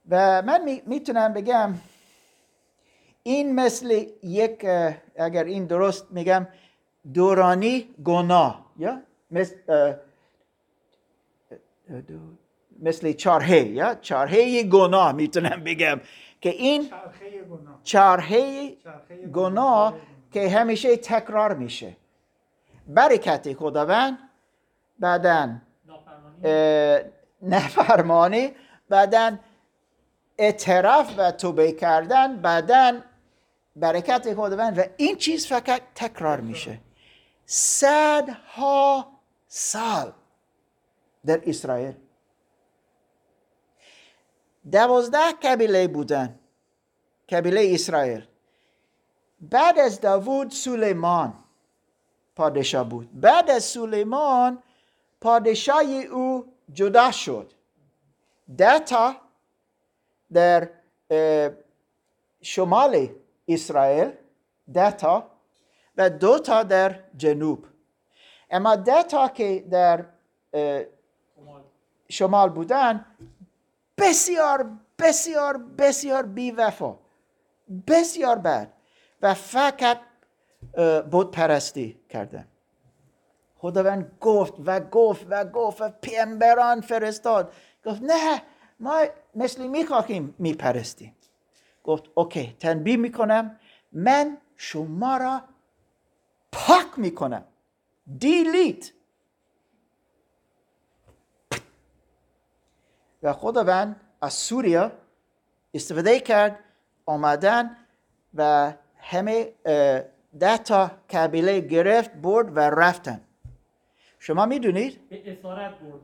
و 0.09 0.43
من 0.43 0.81
می‌تونم 0.87 1.33
بگم 1.33 1.75
این 3.23 3.55
مثل 3.55 4.07
یک 4.23 4.67
اگر 5.17 5.45
این 5.45 5.67
درست 5.67 6.07
میگم 6.11 6.47
دورانی 7.15 7.89
گناه 8.05 8.73
یا 8.79 9.03
مثل 9.31 9.57
مثل 12.83 13.13
چارهه 13.13 13.69
یا 13.69 13.95
چارهه 13.95 14.63
گناه 14.63 15.13
می‌تونم 15.13 15.65
بگم 15.65 16.01
که 16.41 16.51
این 16.51 16.91
چرخه 17.53 17.59
گناه. 17.59 17.81
چارهه 17.83 18.77
چرخه 18.77 19.27
گناه. 19.27 19.95
که 20.33 20.49
همیشه 20.51 20.97
تکرار 20.97 21.55
میشه. 21.55 21.97
برکت 22.88 23.53
خداوند 23.55 24.19
اه، 26.45 27.01
نفرمانی 27.43 28.53
بعدا 28.88 29.38
اعتراف 30.38 31.15
و 31.19 31.33
توبه 31.33 31.73
کردن 31.73 32.37
بعدا 32.37 33.01
برکت 33.77 34.35
خداوند 34.35 34.79
و 34.79 34.83
این 34.97 35.17
چیز 35.17 35.47
فقط 35.47 35.83
تکرار. 35.95 36.41
میشه. 36.41 36.79
صدها 37.47 39.07
سال 39.49 40.12
در 41.27 41.41
اسرائیل. 41.47 41.95
دوازده 44.73 45.33
قبیله 45.43 45.88
بودن. 45.88 46.38
قبیله 47.33 47.75
اسرائیل. 47.75 48.27
بعد 49.40 49.79
از 49.79 50.01
داوود 50.01 50.51
سلیمان 50.51 51.35
پادشاه 52.37 52.88
بود. 52.88 53.21
بعد 53.21 53.51
از 53.51 53.64
سلیمان 53.64 54.62
پادشاهی 55.21 56.05
او 56.05 56.53
جدا 56.73 57.11
شد. 57.11 57.53
ده 58.59 58.81
در 60.33 60.68
شمال 62.42 63.09
اسرائیل 63.49 64.12
ده 64.73 64.95
و 65.97 66.11
دو 66.11 66.38
در 66.38 67.01
جنوب. 67.16 67.66
اما 68.51 68.77
ده 68.77 69.29
که 69.35 69.64
در 69.71 70.05
شمال. 72.09 72.49
بودن 72.49 73.07
بسیار 73.99 74.71
بسیار 74.99 75.57
بسیار 75.79 76.23
بی 76.23 76.51
وفا 76.51 77.02
بسیار 77.87 78.39
بد 78.39 78.73
و 79.23 79.35
فقط 79.35 80.01
بت 81.13 81.31
پرستی 81.31 82.01
کردن. 82.09 82.49
خداوند 83.57 84.17
گفت 84.21 84.55
و 84.67 84.81
گفت 84.81 85.27
و 85.29 85.45
گفت 85.45 85.81
و 85.81 85.89
پیامبران 85.89 86.81
فرستاد. 86.81 87.55
گفت 87.85 88.03
نه 88.03 88.43
ما 88.81 89.05
مثل 89.35 89.67
می‌خواهیم 89.67 90.35
میپرستیم. 90.39 91.17
گفت 91.85 92.05
اوکی 92.15 92.57
تنبیه 92.61 92.97
می‌کنم. 92.97 93.59
من 93.93 94.39
شما 94.57 95.17
را 95.17 95.43
پاک 96.53 96.87
می‌کنم. 96.97 97.45
دیلیت 98.19 98.93
و 103.23 103.33
خداوند 103.33 104.01
از 104.21 104.33
سوریا 104.35 104.93
استفاده 105.75 106.21
کرد 106.21 106.59
آمدن 107.07 107.77
و 108.35 108.73
همه 108.97 109.53
ده 110.41 110.59
تا 110.65 110.91
قبیله 111.11 111.61
گرفت 111.61 112.12
برد 112.12 112.57
و 112.57 112.61
رفتن. 112.61 113.21
شما 114.19 114.47
می‌دونید؟ 114.47 115.09
به 115.09 115.33
اسارت 115.33 115.79
برد. 115.79 116.01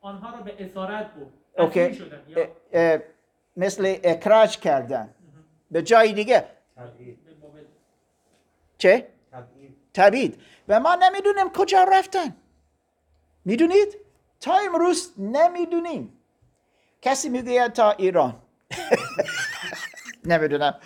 آنها 0.00 0.36
را 0.36 0.42
به 0.42 0.64
اسارت 0.64 1.06
برد. 1.14 1.32
اوکی. 1.58 1.94
شدن 1.94 2.22
یا 2.28 2.42
اه، 2.42 2.48
اه، 2.72 2.98
مثل 3.56 3.96
اکراج 4.04 4.58
کردن. 4.58 5.14
به 5.70 5.82
جای 5.82 6.12
دیگه. 6.12 6.44
تبعید. 6.76 7.18
چه؟ 8.78 9.08
تبعید. 9.32 9.76
تبید 9.94 10.40
و 10.68 10.80
ما 10.80 10.94
نمی‌دونیم 10.94 11.48
کجا 11.48 11.84
رفتن. 11.84 12.36
می‌دونید؟ 13.44 13.96
تا 14.40 14.54
امروز 14.54 15.12
نمی‌دونیم. 15.18 16.18
کسی 17.02 17.28
میگه 17.28 17.68
تا 17.68 17.90
ایران. 17.90 18.42
نمی‌دونم. 20.24 20.80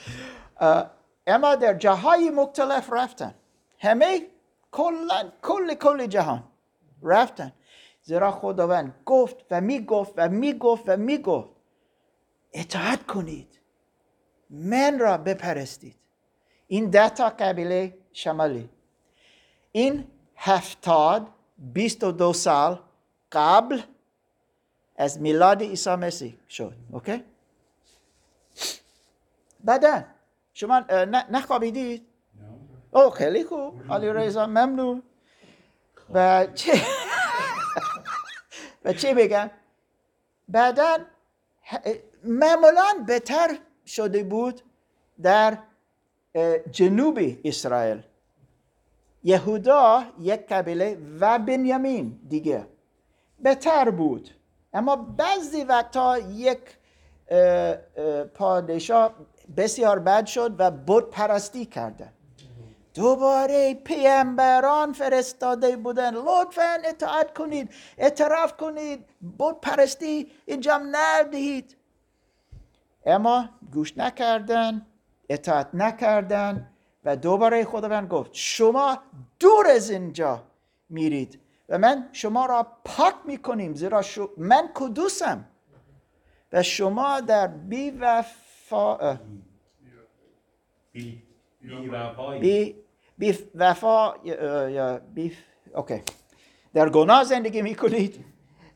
اما 1.26 1.54
در 1.54 1.74
جاهای 1.74 2.30
مختلف 2.30 2.92
رفتن. 2.92 3.34
همه 3.78 4.26
کلا 4.72 5.32
کل 5.42 5.74
کل 5.74 6.06
جهان 6.06 6.44
رفتن. 7.02 7.52
زیرا 8.02 8.30
خداوند 8.30 8.94
گفت 9.04 9.36
و 9.50 9.60
می‌گفت 9.60 10.14
و 10.16 10.28
می‌گفت 10.28 10.84
و 10.88 10.96
می‌گفت 10.96 11.50
اطاعت 12.52 13.06
کنید. 13.06 13.60
من 14.50 14.98
را 14.98 15.18
بپرستید. 15.18 15.96
این 16.66 16.90
ده 16.90 17.08
تا 17.08 17.28
قبیله 17.28 17.98
شمالی. 18.12 18.70
این 19.72 20.06
هفتاد 20.36 21.28
بیست 21.58 22.04
و 22.04 22.12
دو 22.12 22.32
سال 22.32 22.80
قبل 23.32 23.80
از 24.96 25.20
میلاد 25.20 25.62
عیسی 25.62 25.94
مسیح 25.94 26.38
شد. 26.48 26.74
اوکی؟ 26.92 27.24
بعدا 29.66 30.04
شما 30.54 30.84
نخوابیدید. 31.30 32.06
او 32.90 33.10
خیلی 33.10 33.44
خوب. 33.44 33.92
علی 33.92 34.08
رضا 34.08 34.46
ممنون. 34.46 35.02
و 36.14 36.46
چه؟ 36.54 36.72
و 38.84 38.92
چی 38.92 39.14
بگم؟ 39.14 39.50
بعدا 40.48 40.98
معمولا 42.24 42.86
بهتر 43.06 43.58
شده 43.86 44.22
بود 44.22 44.60
در 45.22 45.58
جنوب 46.70 47.18
اسرائیل. 47.44 48.02
یهودا 49.24 50.04
یک 50.20 50.46
قبیله 50.48 50.98
و 51.20 51.38
بنیامین 51.38 52.20
دیگه. 52.28 52.66
بهتر 53.38 53.90
بود. 53.90 54.30
اما 54.72 54.96
بعضی 54.96 55.64
وقتا 55.64 56.18
یک 56.18 56.58
اه، 57.28 57.78
اه، 57.96 58.24
پادشاه 58.24 59.14
بسیار 59.56 59.98
بد 59.98 60.26
شد 60.26 60.54
و 60.58 60.70
بود 60.70 61.10
پرستی 61.10 61.66
کرده 61.66 62.12
دوباره 62.96 63.74
پیامبران 63.74 64.92
فرستاده 64.92 65.76
بودن. 65.76 66.14
لطفا 66.14 66.78
اطاعت 66.84 67.34
کنید 67.34 67.70
اعتراف 67.98 68.56
کنید 68.56 69.04
بود 69.38 69.60
پرستی 69.60 70.32
انجام 70.48 70.82
ندهید. 70.92 71.76
اما 73.06 73.48
گوش 73.72 73.98
نکردن 73.98 74.86
اطاعت 75.28 75.68
نکردن 75.74 76.70
و 77.04 77.16
دوباره 77.16 77.64
خداوند 77.64 78.08
گفت 78.08 78.30
شما 78.32 78.98
دور 79.40 79.66
از 79.66 79.90
اینجا 79.90 80.42
میرید 80.88 81.40
و 81.68 81.78
من 81.78 82.08
شما 82.12 82.46
را 82.46 82.66
پاک 82.84 83.14
می‌کنیم 83.24 83.74
زیرا 83.74 84.02
من 84.36 84.70
کدوسم؟ 84.74 85.44
و 86.52 86.62
شما 86.62 87.20
در 87.20 87.46
بی 87.46 87.90
وفا 88.72 89.18
بی 90.92 91.22
بی 92.40 92.74
بی, 93.18 93.38
وفا 93.54 94.14
یا 94.68 95.00
بی 95.14 95.36
اوکی. 95.74 96.02
در 96.74 96.88
گناه 96.88 97.24
زندگی 97.24 97.62
می‌کنید 97.62 98.24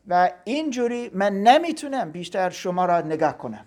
و 0.07 0.31
اینجوری 0.43 1.11
من 1.13 1.33
نمی‌تونم 1.33 2.11
بیشتر 2.11 2.49
شما 2.49 2.85
را 2.85 3.01
نگاه 3.01 3.37
کنم. 3.37 3.65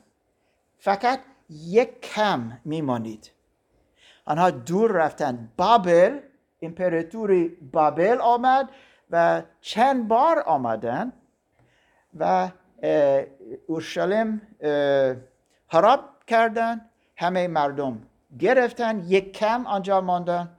فقط 0.78 1.20
یک 1.50 2.00
کم 2.00 2.60
میمانید. 2.64 3.30
آنها 4.24 4.50
دور 4.50 4.92
رفتن. 4.92 5.52
بابل 5.56 6.20
امپراتوری 6.62 7.48
بابل 7.48 8.18
آمد 8.20 8.70
و 9.10 9.42
چند 9.60 10.08
بار 10.08 10.40
آمدن 10.40 11.12
و 12.18 12.50
اورشلیم 13.66 14.42
خراب 15.68 16.00
کردن 16.26 16.90
همه 17.16 17.48
مردم 17.48 18.02
گرفتن 18.38 19.04
یک 19.06 19.32
کم 19.32 19.66
آنجا 19.66 20.00
ماندن. 20.00 20.56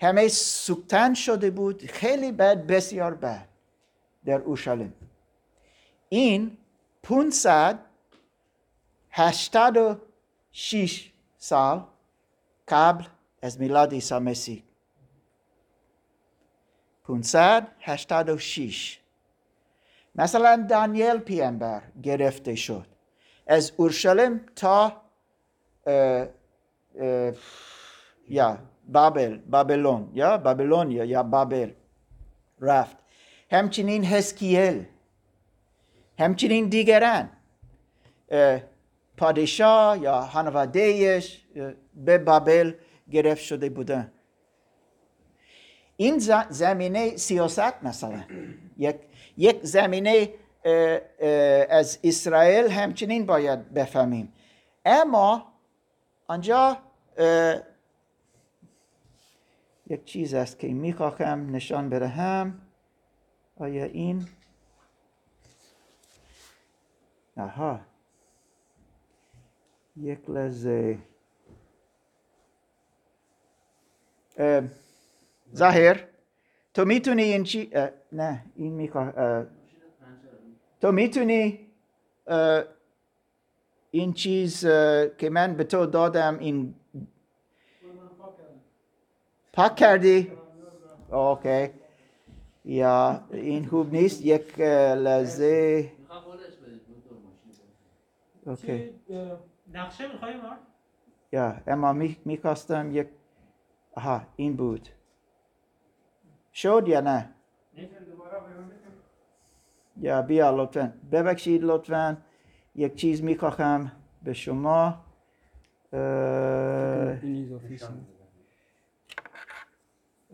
همه 0.00 0.28
سوختن 0.28 1.14
شده 1.14 1.50
بود 1.50 1.86
خیلی 1.86 2.32
بد 2.32 2.66
بسیار 2.66 3.14
بد. 3.14 3.48
در 4.24 4.38
اورشلیم. 4.38 4.94
این 6.08 6.56
500 7.02 7.78
هشتاد 9.10 9.76
و 9.76 9.96
شیش 10.52 11.12
سال 11.38 11.86
قبل 12.68 13.04
از 13.42 13.60
میلاد 13.60 13.92
عیسی 13.92 14.18
مسیح. 14.18 14.62
586 17.04 18.98
مثلا 20.14 20.66
دانیل 20.70 21.18
پیامبر 21.18 21.82
گرفته 22.02 22.54
شد. 22.54 22.93
از 23.46 23.72
اورشلیم 23.76 24.40
تا 24.56 25.02
اه، 25.86 26.26
اه، 27.00 27.32
یا 28.28 28.58
بابل 28.88 29.36
بابلون 29.38 30.10
یا 30.14 30.38
بابلونیا 30.38 31.04
یا 31.04 31.22
بابل 31.22 31.70
رفت. 32.60 32.96
همچنین 33.50 34.04
هسکیل 34.04 34.84
همچنین 36.18 36.68
دیگران 36.68 37.30
اه، 38.30 38.60
پادشاه 39.16 39.98
یا 39.98 40.20
خانوادهش 40.20 41.44
اه، 41.56 41.72
به 41.94 42.18
بابل 42.18 42.72
گرفت 43.10 43.42
شده 43.42 43.68
بودن 43.68 44.12
این 45.96 46.18
زمینه 46.50 47.16
سیاست 47.16 47.82
مثلا. 47.82 48.24
یک, 48.78 48.96
یک 49.36 49.58
زمینه 49.62 50.28
از 51.68 51.98
اسرائیل 52.04 52.66
همچنین 52.70 53.26
باید 53.26 53.74
بفهمیم. 53.74 54.32
اما 54.84 55.52
آنجا 56.26 56.78
یک 59.86 60.04
چیز 60.04 60.34
است 60.34 60.58
که 60.58 60.68
می‌خواهم 60.68 61.50
نشان 61.56 61.88
بدهم 61.88 62.60
آیا 63.56 63.84
این؟ 63.84 64.28
آها. 67.36 67.80
یک 69.96 70.30
لحظه. 70.30 70.98
اه، 74.36 74.62
ظاهر 75.54 76.04
تو 76.74 76.84
می‌تونی 76.84 77.22
این 77.22 77.44
چی 77.44 77.70
نه 78.12 78.44
این 78.56 78.72
می‌خواه 78.72 79.12
تو 80.84 80.92
می‌تونی 80.92 81.66
این 83.90 84.12
چیز 84.12 84.60
که 85.18 85.30
من 85.30 85.54
به 85.54 85.64
تو 85.64 85.86
دادم 85.86 86.38
این 86.38 86.74
پاک 89.52 89.76
کردی؟ 89.76 90.32
اوکی. 91.12 91.70
یا 92.64 93.24
این 93.30 93.66
خوب 93.66 93.92
نیست 93.92 94.24
یک 94.24 94.60
لحظه. 94.60 95.92
اوکی. 98.46 98.90
نقشه 99.72 100.12
میخوایی 100.12 100.36
ما 100.36 100.56
یا 101.32 101.56
اما 101.66 101.92
می 101.92 102.16
می‌خواستم 102.24 102.90
یک 102.92 103.08
آها 103.94 104.20
این 104.36 104.56
بود. 104.56 104.88
شد 106.52 106.84
یا 106.88 107.00
نه؟ 107.00 107.34
یا 110.00 110.22
بیا 110.22 110.50
لطفا 110.50 110.92
ببخشید 111.12 111.64
لطفا 111.64 112.16
یک 112.74 112.94
چیز 112.94 113.22
می‌خواهم 113.22 113.92
به 114.22 114.32
شما 114.32 115.04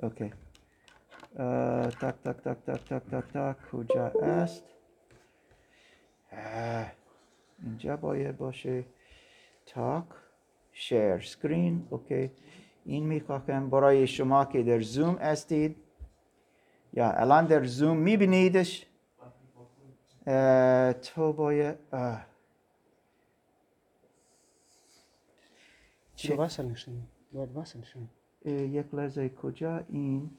okay 0.02 0.32
تک 2.00 2.14
تک 2.24 2.36
تک 2.36 2.58
تک 2.66 2.84
تک 2.84 3.02
تک 3.10 3.24
تک 3.32 3.70
کجا 3.72 4.06
است 4.06 4.64
اینجا 7.62 7.96
باید 7.96 8.36
باشه 8.36 8.84
تاک 9.66 10.04
share 10.72 11.20
screen 11.20 11.86
okay 11.90 12.30
این 12.84 13.06
می‌خواهم 13.06 13.70
برای 13.70 14.06
شما 14.06 14.44
که 14.44 14.62
در 14.62 14.80
زوم 14.80 15.14
هستید 15.14 15.76
یا 16.92 17.12
الان 17.12 17.46
در 17.46 17.64
زوم 17.64 17.96
میبینیدش 17.96 18.86
باید 21.36 21.76
اه. 21.92 22.26
Lo 26.28 26.36
vas 26.36 26.60
a 26.60 26.62
nişan. 26.62 26.94
Lo 27.34 27.46
vas 27.54 27.74
a 27.74 27.78
nişan. 27.78 28.08
اه، 28.44 28.52
یک 28.52 28.94
لحظه 28.94 29.28
کجا؟ 29.28 29.84
این. 29.88 30.30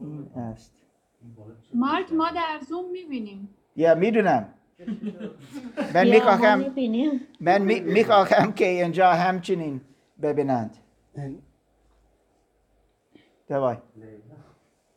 این 0.00 0.28
است. 0.34 0.72
مارک 1.74 2.12
ما 2.12 2.30
در 2.30 2.60
زوم 2.68 2.90
می‌بینیم. 2.90 3.48
یا 3.76 3.94
می‌دونم. 3.94 4.54
من 5.94 6.08
می‌خواهم. 6.08 6.64
من 7.40 7.62
می- 7.62 7.80
می‌خواهم 7.80 8.52
که 8.52 8.64
اینجا 8.68 9.10
همچنین 9.12 9.80
ببینند. 10.22 10.76
دوای. 13.48 13.76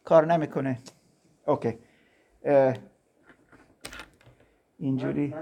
کار 0.04 0.26
نمی‌کنه. 0.34 0.80
اوکی. 1.48 1.78
اینجوری. 4.82 5.34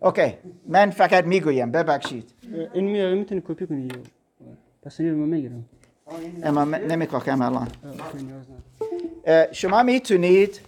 okay 0.00 0.34
من 0.68 0.90
فقط 0.90 1.24
می‌گویم. 1.24 1.70
ببخشید. 1.72 2.30
این 2.74 2.84
میاره 2.84 3.14
می‌تونی 3.14 3.40
کپی 3.40 3.66
کنی 3.66 3.88
پس 4.82 5.00
این 5.00 5.10
رو 5.10 5.16
من 5.16 5.28
می‌گیرم. 5.28 5.64
اما 6.42 6.64
من 6.64 6.80
نمی‌خواهم 6.80 7.42
الان. 7.42 7.68
شما 9.52 9.82
می‌تونید 9.82 10.60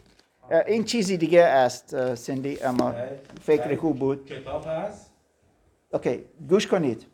این 0.67 0.85
چیزی 0.85 1.17
دیگه 1.17 1.43
است 1.43 2.15
سندی 2.15 2.63
اما 2.63 2.95
فکر 3.43 3.77
خوب 3.77 3.99
بود. 3.99 4.27
کتاب 4.27 4.65
هست؟ 4.67 5.11
okay 5.93 6.25
گوش 6.49 6.67
کنید. 6.67 7.07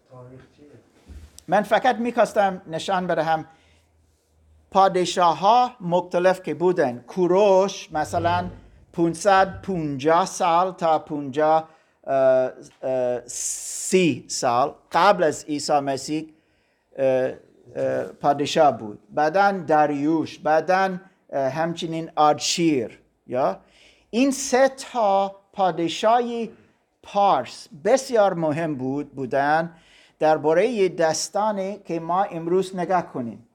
من 1.48 1.62
فقط 1.62 1.96
می‌خواستم 1.96 2.62
نشان 2.66 3.06
بدهم. 3.06 3.44
پادشاه 4.70 5.38
ها 5.38 5.70
مختلف 5.80 6.42
که 6.42 6.54
بودن. 6.54 6.98
کوروش 6.98 7.92
مثلا 7.92 8.50
550 8.94 10.26
سال 10.26 10.72
تا 10.72 10.98
50 10.98 11.68
اه، 12.06 12.50
اه، 12.82 13.20
سی 13.26 14.24
سال 14.28 14.74
قبل 14.92 15.22
از 15.22 15.44
عیسی 15.44 15.80
مسیح 15.80 16.26
اه، 16.96 17.32
اه، 17.76 18.04
پادشاه 18.04 18.78
بود. 18.78 18.98
بعدا 19.10 19.64
داریوش 19.66 20.38
بعدا 20.38 21.00
همچنین 21.32 22.10
آرشیر 22.16 22.98
یا؟ 23.26 23.60
این 24.10 24.30
سه 24.30 24.68
تا 24.68 25.36
پادشاهی 25.52 26.50
پارس 27.02 27.68
بسیار 27.84 28.34
مهم 28.34 28.74
بود 28.74 29.12
بودن 29.12 29.72
درباره 30.18 30.88
دستانی 30.88 31.78
که 31.78 32.00
ما 32.00 32.22
امروز 32.22 32.76
نگاه 32.76 33.12
کنیم. 33.12 33.46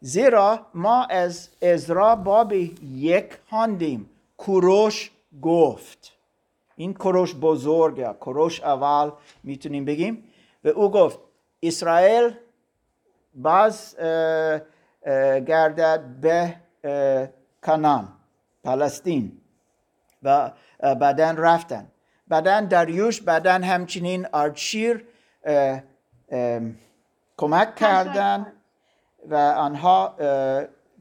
زیرا 0.00 0.66
ما 0.74 1.04
از 1.04 1.48
ازرا 1.62 2.16
باب 2.16 2.52
یک 2.52 3.38
خواندیم. 3.48 4.10
کوروش 4.42 5.10
گفت. 5.42 6.12
این 6.76 6.94
کوروش 6.94 7.34
بزرگ 7.34 7.98
یا 7.98 8.12
کوروش 8.12 8.62
اول 8.62 9.10
می‌تونیم 9.44 9.84
بگیم. 9.84 10.24
و 10.64 10.68
او 10.68 10.90
گفت 10.90 11.18
اسرائیل 11.62 12.34
باز 13.34 13.96
گردد 15.46 16.00
به 16.20 16.56
کنان 17.62 18.08
پلستین 18.64 19.40
و 20.22 20.50
بعدن 20.80 21.36
رفتن. 21.36 21.90
بعدن 22.28 22.68
داریوش 22.68 23.20
بعدن 23.20 23.62
همچنین 23.62 24.26
ام، 26.30 26.76
کمک 27.36 27.76
کردن 27.76 28.52
و 29.28 29.34
آنها 29.36 30.16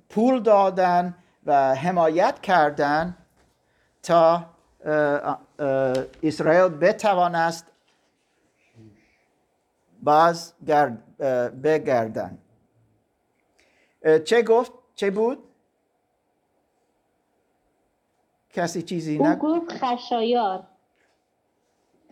پول 0.09 0.39
دادن 0.39 1.15
و 1.45 1.75
حمایت 1.75 2.41
کردن 2.41 3.17
تا 4.03 4.45
اسرائیل 6.23 6.67
بتوانست 6.67 7.65
باز 10.03 10.53
بگردن 11.63 12.37
چه 14.25 14.41
گفت؟ 14.41 14.71
چه 14.95 15.11
بود؟ 15.11 15.43
کسی 18.53 18.81
چیزی 18.81 19.17
او 19.17 19.27
نگفت؟ 19.27 19.41
گفت 19.41 19.71
خشایار 19.71 20.67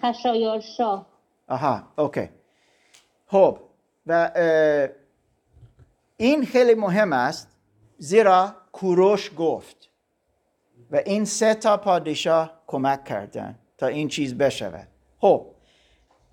خشایار 0.02 0.60
شاه 0.60 1.06
آها 1.47 1.84
اوکی 1.97 2.30
خب 3.28 3.60
و 4.08 4.32
این 6.17 6.45
خیلی 6.45 6.75
مهم 6.75 7.13
است 7.13 7.58
زیرا 7.97 8.56
کوروش 8.71 9.32
گفت 9.38 9.88
و 10.91 11.02
این 11.06 11.25
سه 11.25 11.54
تا 11.54 11.78
پادشاه 11.78 12.63
کمک 12.67 13.04
کردن 13.04 13.60
تا 13.78 13.88
این 13.88 14.08
چیز 14.08 14.38
بشود. 14.38 14.88
خب 15.19 15.45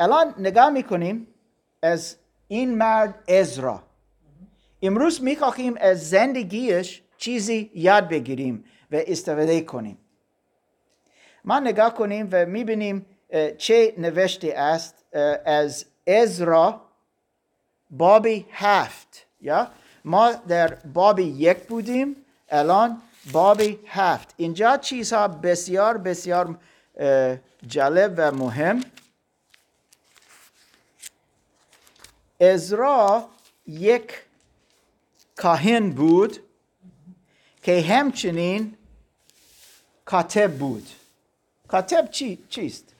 الان 0.00 0.34
نگاه 0.38 0.70
می‌کنیم 0.70 1.26
از 1.82 2.16
این 2.48 2.74
مرد 2.74 3.14
ازرا 3.28 3.82
امروز 4.82 5.22
می‌خواهیم 5.22 5.74
از 5.80 6.10
زندگیش 6.10 7.02
چیزی 7.16 7.70
یاد 7.74 8.08
بگیریم 8.08 8.64
و 8.90 8.96
استفاده 9.06 9.60
کنیم. 9.60 9.98
ما 11.44 11.58
نگاه 11.58 11.94
کنیم 11.94 12.28
و 12.32 12.46
می‌بینیم 12.46 13.06
چه 13.58 13.94
نوشته 13.98 14.54
است 14.56 15.04
از 15.44 15.86
ازرا 16.06 16.80
بابی 17.90 18.46
هفت. 18.50 19.26
یا 19.40 19.68
ما 20.04 20.32
در 20.32 20.74
بابی 20.74 21.22
یک 21.22 21.58
بودیم 21.58 22.16
الان 22.48 23.02
بابی 23.32 23.78
هفت. 23.86 24.34
اینجا 24.36 24.76
چیزها 24.76 25.28
بسیار 25.28 25.98
بسیار 25.98 26.58
جالب 27.66 28.14
و 28.16 28.32
مهم. 28.32 28.80
ازرا 32.40 33.28
یک 33.66 34.22
کاهن 35.36 35.90
بود 35.90 36.38
که 37.62 37.80
همچنین 37.80 38.76
کاتب 40.04 40.58
بود. 40.58 40.88
کاتب 41.68 42.08
چی 42.10 42.44
چیست؟ 42.48 42.94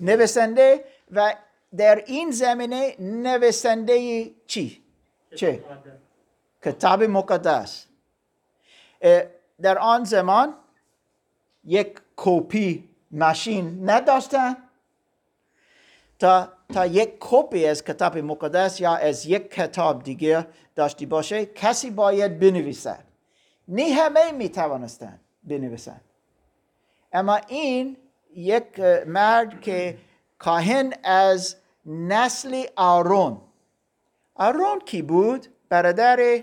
نویسنده. 0.00 0.84
و 1.10 1.34
در 1.76 2.04
این 2.06 2.30
زمینه 2.30 2.96
نویسنده 2.98 4.30
چی؟ 4.46 4.82
چه؟ 5.36 5.64
کتاب 6.62 7.02
مقدس. 7.02 7.86
در 9.62 9.78
آن 9.78 10.04
زمان 10.04 10.54
یک 11.64 12.00
کپی 12.16 12.88
ماشین 13.10 13.90
نداشتن. 13.90 14.56
تا 16.18 16.48
تا 16.74 16.86
یک 16.86 17.16
کپی 17.20 17.66
از 17.66 17.84
کتاب 17.84 18.18
مقدس 18.18 18.80
یا 18.80 18.94
از 18.94 19.26
یک 19.26 19.50
کتاب 19.50 20.02
دیگه 20.02 20.46
داشتی 20.74 21.06
باشه 21.06 21.46
کسی 21.46 21.90
باید 21.90 22.38
بنویسد 22.38 23.04
نه 23.68 23.94
همه 23.94 24.32
می 24.32 24.48
توانستند 24.48 25.20
بنویسند 25.42 26.00
اما 27.12 27.36
این 27.48 27.96
یک 28.34 28.80
مرد 29.06 29.60
که 29.60 29.98
کاهن 30.38 30.92
از 31.04 31.56
نسل 31.86 32.64
آرون. 32.76 33.40
آرون 34.34 34.80
کی 34.80 35.02
بود؟ 35.02 35.46
برادر 35.68 36.42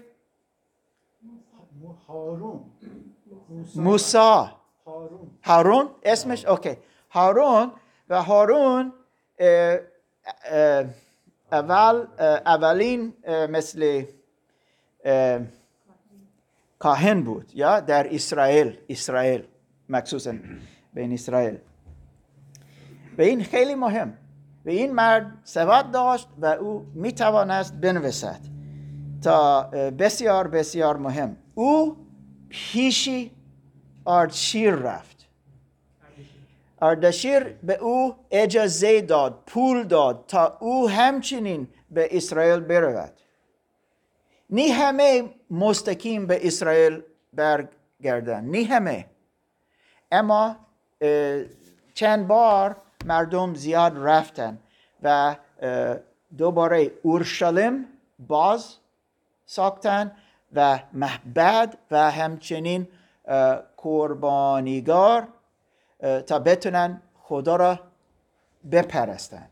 هارون. 2.08 2.60
موسی. 3.76 4.48
هارون. 5.44 5.90
اسمش 6.04 6.46
اوکی. 6.46 6.78
هارون 7.10 7.72
و 8.10 8.24
هارون 8.24 8.94
اه، 9.40 9.80
اه، 10.46 10.86
اول 11.52 12.08
اولین 12.46 13.14
مثل 13.50 14.06
اه، 15.06 15.40
کاهن 16.80 17.24
بود 17.24 17.52
یا 17.56 17.80
در 17.80 18.16
اسرائیل 18.16 18.78
اسرائیل 18.90 19.44
مخصوصا 19.90 20.34
بین 20.94 21.14
اسرائیل. 21.14 21.58
و 23.18 23.22
این 23.22 23.44
خیلی 23.44 23.76
مهم. 23.76 24.18
و 24.66 24.70
این 24.70 24.94
مرد 24.94 25.32
سواد 25.44 25.92
داشت 25.92 26.28
و 26.42 26.46
او 26.46 26.86
می 26.94 27.12
توانست 27.12 27.74
بنویسد 27.74 28.40
تا 29.24 29.64
بسیار 30.00 30.48
بسیار 30.48 30.98
مهم. 30.98 31.38
او 31.56 31.98
پیشی 32.50 33.32
آرشیر 34.06 34.76
رفت. 34.76 35.16
اردشیر 36.82 37.44
به 37.44 37.74
او 37.74 38.16
اجازه 38.32 39.02
داد 39.02 39.44
پول 39.48 39.84
داد 39.84 40.26
تا 40.28 40.58
او 40.60 40.90
همچنین 40.90 41.68
به 41.92 42.18
اسرائیل 42.18 42.60
برود. 42.60 43.14
نی 44.50 44.68
همه 44.68 45.30
مستقیم 45.50 46.28
به 46.28 46.48
اسرائیل 46.48 47.02
برگردن 47.34 48.44
نی 48.44 48.64
همه. 48.64 49.06
اما 50.12 50.56
چند 51.94 52.28
بار 52.28 52.76
مردم 53.06 53.54
زیاد 53.54 53.94
رفتن 53.98 54.60
و 55.04 55.36
دوباره 56.38 56.92
اورشلیم 57.04 57.86
باز 58.28 58.76
ساختن 59.46 60.12
و 60.54 60.80
محبد 60.94 61.78
و 61.92 62.12
همچنین 62.12 62.88
قربانیگار 63.78 65.28
تا 66.28 66.40
بتونن 66.40 67.02
خدا 67.20 67.56
را 67.56 67.80
بپرستند. 68.72 69.52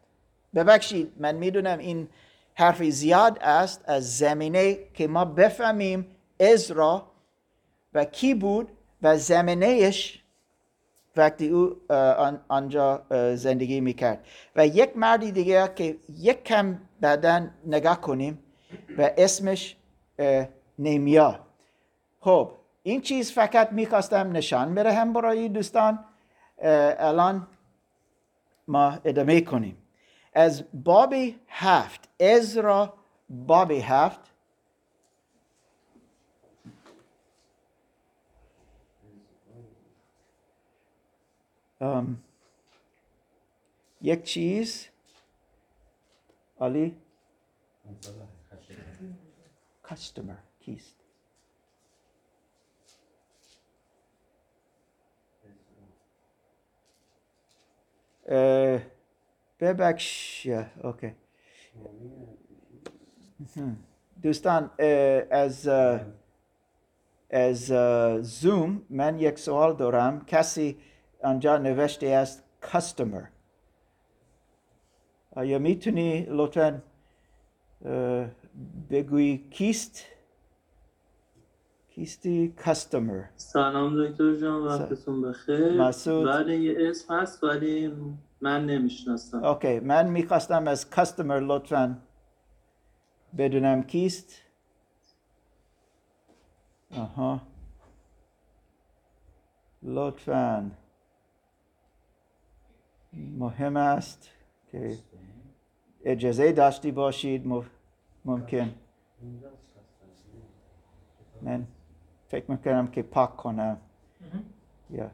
ببخشید 0.56 1.14
من 1.18 1.36
می‌دونم 1.36 1.80
این 1.80 2.08
حرف 2.56 2.84
زیاد 2.84 3.40
است 3.42 3.82
از 3.86 4.18
زمینه 4.18 4.78
که 4.94 5.08
ما 5.08 5.26
بفهمیم 5.26 6.08
ازرا 6.40 7.12
و 7.94 8.06
کی 8.06 8.34
بود 8.34 8.72
و 9.02 9.18
زمینهش 9.18 10.24
وقتی 11.16 11.50
او 11.50 11.76
آنجا 12.50 13.06
زندگی 13.36 13.82
می‌کرد. 13.82 14.26
و 14.56 14.68
یک 14.68 14.98
مردی 14.98 15.32
دیگه 15.32 15.72
که 15.76 15.98
یک 16.10 16.44
کم 16.44 16.80
بعدا 17.02 17.48
نگاه 17.66 18.02
کنیم 18.02 18.40
و 18.98 19.10
اسمش 19.18 19.76
اه، 20.80 20.84
نیمیا 20.84 21.40
خب 22.20 22.52
این 22.84 23.02
چیز 23.02 23.32
فقط 23.32 23.72
می‌خواستم 23.72 24.32
نشان 24.32 24.76
بدهم 24.76 25.14
برای 25.14 25.50
دوستان. 25.50 26.06
الان 26.98 27.48
ما 28.68 29.00
ادامه 29.06 29.42
کنیم. 29.42 29.78
از 30.34 30.64
باب 30.84 31.16
هفت 31.48 32.10
ازرا 32.22 32.94
باب 33.30 33.72
هفت. 33.72 34.20
ام، 41.82 42.24
یک 44.02 44.24
چیز. 44.24 44.88
علی 46.62 46.98
کاستمر 49.84 50.36
کیست؟ 50.66 50.96
ببخش 59.60 60.48
اوکی. 60.84 61.16
دوستان 64.22 64.72
از 65.32 65.68
از 67.30 67.66
زوم 68.26 68.86
من 68.90 69.20
یک 69.20 69.40
سوال 69.40 69.76
دارم. 69.76 70.26
کسی 70.26 70.78
آنجا 71.24 71.58
نوشته 71.58 72.08
است 72.08 72.44
customer. 72.62 73.24
آیا 75.32 75.60
می‌تونی 75.60 76.26
لطفا 76.30 76.84
بگویی 78.90 79.38
کیست؟ 79.50 80.06
کیستی 81.96 82.54
customer. 82.58 83.24
سلام 83.36 84.06
دکتر 84.06 84.36
جان 84.36 84.62
وقتتون 84.62 85.22
بخیر. 85.22 85.82
مسعود. 85.82 86.28
بله 86.28 86.58
یه 86.58 86.90
اسم 86.90 87.14
هست 87.14 87.44
ولی 87.44 87.94
من 88.42 88.66
نمی‌شناسم. 88.66 89.44
اوکی 89.44 89.80
من 89.80 90.10
می‌خواستم 90.10 90.68
از 90.68 90.90
کاستمر 90.90 91.40
لطفا 91.40 91.98
بدونم 93.38 93.84
کیست. 93.84 94.42
آها. 96.98 97.42
لطفا. 99.84 100.72
مهم 103.14 103.78
است 103.78 104.30
که 104.68 104.98
اجازه 106.06 106.52
داشتی 106.52 106.92
باشید 106.92 107.48
ممکن. 108.26 108.76
من 111.42 111.68
فکر 112.34 112.52
می‌کنم 112.52 112.88
که 112.88 113.04
پاک 113.04 113.38
کنم 113.38 113.78
یا. 114.90 115.12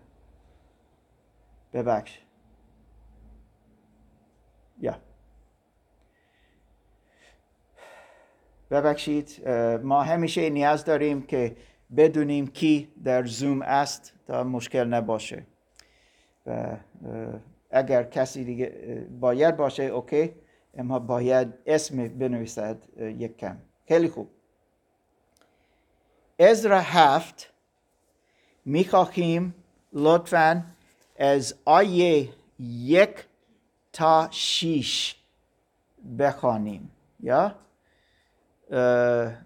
ببخش. 1.73 2.19
یا. 4.81 4.95
ببخشید 8.71 9.41
اه، 9.45 9.77
ما 9.77 10.03
همیشه 10.03 10.49
نیاز 10.49 10.85
داریم 10.85 11.21
که 11.21 11.55
بدونیم 11.97 12.47
کی 12.47 12.91
در 13.03 13.25
زوم 13.25 13.61
است 13.61 14.13
تا 14.27 14.43
مشکل 14.43 14.83
نباشه. 14.83 15.45
و 16.45 16.77
اگر 17.71 18.03
کسی 18.03 18.43
دیگه 18.43 18.67
باید 19.19 19.57
باشه 19.57 19.83
اوکی. 19.83 20.35
اما 20.73 20.99
باید 20.99 21.53
اسم 21.65 22.07
بنویسد 22.07 22.99
یک 22.99 23.37
کم. 23.37 23.57
خیلی 23.87 24.07
خوب. 24.07 24.29
ازرا 26.39 26.79
هفت 26.79 27.53
می‌خواهیم 28.65 29.55
لطفا 29.93 30.63
از 31.19 31.55
آیه 31.65 32.29
یک 32.59 33.09
تا 33.93 34.27
شیش 34.31 35.15
بخوانیم. 36.19 36.91
یا؟ 37.19 37.55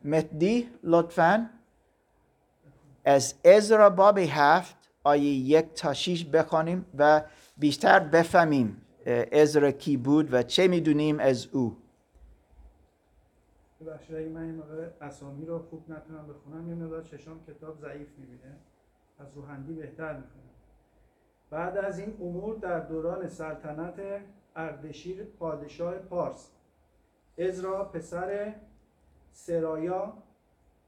مهدی 0.03 0.69
لطفا 0.83 1.49
از 3.05 3.35
ازرا 3.45 3.89
باب 3.89 4.17
هفت 4.17 4.75
آیه 5.03 5.33
یک 5.33 5.65
تا 5.65 5.93
شیش 5.93 6.25
بخوانیم 6.25 6.85
و 6.97 7.21
بیشتر 7.57 7.99
بفهمیم 7.99 8.81
ازرا 9.31 9.71
کی 9.71 9.97
بود 9.97 10.33
و 10.33 10.43
چه 10.43 10.67
می‌دونیم 10.67 11.19
از 11.19 11.47
او. 11.47 11.77
ببخشید 13.83 14.15
اگه 14.15 14.29
من 14.29 14.41
این 14.41 14.55
مقدار 14.55 14.93
اسامی 15.01 15.45
رو 15.45 15.59
خوب 15.59 15.91
نتونم 15.91 16.27
بخونم 16.27 16.69
یه 16.69 16.75
مقدار 16.75 17.01
چشام 17.01 17.43
کتاب 17.43 17.77
ضعیف 17.77 18.17
می‌بینه. 18.17 18.57
از 19.19 19.33
روحندی 19.35 19.73
بهتر 19.73 20.13
می‌خونم. 20.17 20.43
بعد 21.49 21.77
از 21.77 21.99
این 21.99 22.17
امور 22.21 22.55
در 22.55 22.79
دوران 22.79 23.27
سلطنت 23.27 24.21
اردشیر 24.55 25.23
پادشاه 25.23 25.95
پارس. 25.95 26.51
ازرا 27.37 27.85
پسر 27.85 28.55
سرایا 29.31 30.13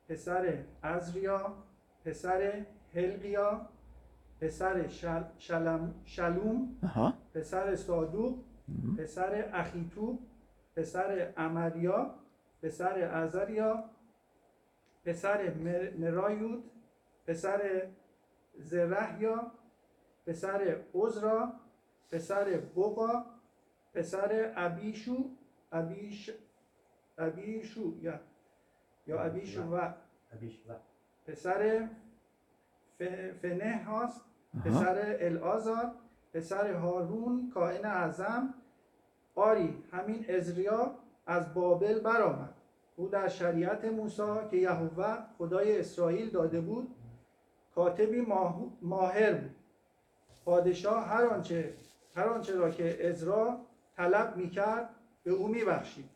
پسر 0.09 0.63
ازریا 0.81 1.53
پسر 2.05 2.65
هلقیا 2.93 3.61
پسر 4.41 4.87
شل 4.87 5.23
شلم 5.37 5.93
شلوم 6.05 6.77
آها. 6.83 7.13
پسر 7.33 7.75
صادوق 7.75 8.39
پسر 8.97 9.49
اخیتوب 9.53 10.19
پسر 10.75 11.33
امریا 11.37 12.15
پسر 12.61 13.09
ازریا 13.13 13.83
پسر 15.05 15.53
مر- 15.53 15.93
مرایود 15.97 16.71
پسر 17.27 17.87
زرحیا 18.57 19.51
پسر 20.25 20.77
عزرا 20.95 21.53
پسر 22.11 22.57
بقا 22.75 23.25
پسر 23.93 24.53
ابیشو 24.55 25.15
ابیش 25.71 26.31
ابیشو 27.17 27.93
یا 28.01 28.19
یا 29.07 29.21
ابیشو 29.21 29.63
و. 29.63 29.93
پسر 31.27 31.87
ف- 32.99 33.31
فنهاس 33.41 34.21
پسر 34.65 35.17
الازار 35.19 35.91
پسر 36.33 36.73
هارون 36.73 37.51
کائن 37.53 37.85
اعظم 37.85 38.53
آری 39.35 39.83
همین 39.91 40.25
ازریا 40.35 40.95
از 41.25 41.53
بابل 41.53 41.99
برآمد. 41.99 42.53
او 42.95 43.07
در 43.07 43.27
شریعت 43.27 43.85
موسی 43.85 44.23
که 44.51 44.57
یهوه 44.57 45.17
خدای 45.37 45.79
اسرائیل 45.79 46.29
داده 46.29 46.61
بود 46.61 46.95
کاتبی 47.75 48.21
ماه- 48.21 48.61
ماهر 48.81 49.33
بود. 49.33 49.55
پادشاه 50.45 51.05
هر 51.05 51.25
آنچه 51.25 51.73
هر 52.15 52.23
آنچه 52.29 52.55
را 52.55 52.69
که 52.71 53.09
ازرا 53.09 53.57
طلب 53.97 54.37
می‌کرد 54.37 54.89
به 55.23 55.31
او 55.31 55.47
میبخشید. 55.47 56.09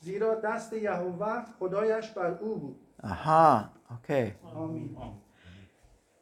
زیرا 0.00 0.34
دست 0.34 0.72
یهوه 0.72 1.44
خدایش 1.58 2.10
بر 2.10 2.30
او 2.30 2.56
بود. 2.56 2.80
آها. 3.02 3.64
اوکی. 3.90 4.34
آمین. 4.54 4.96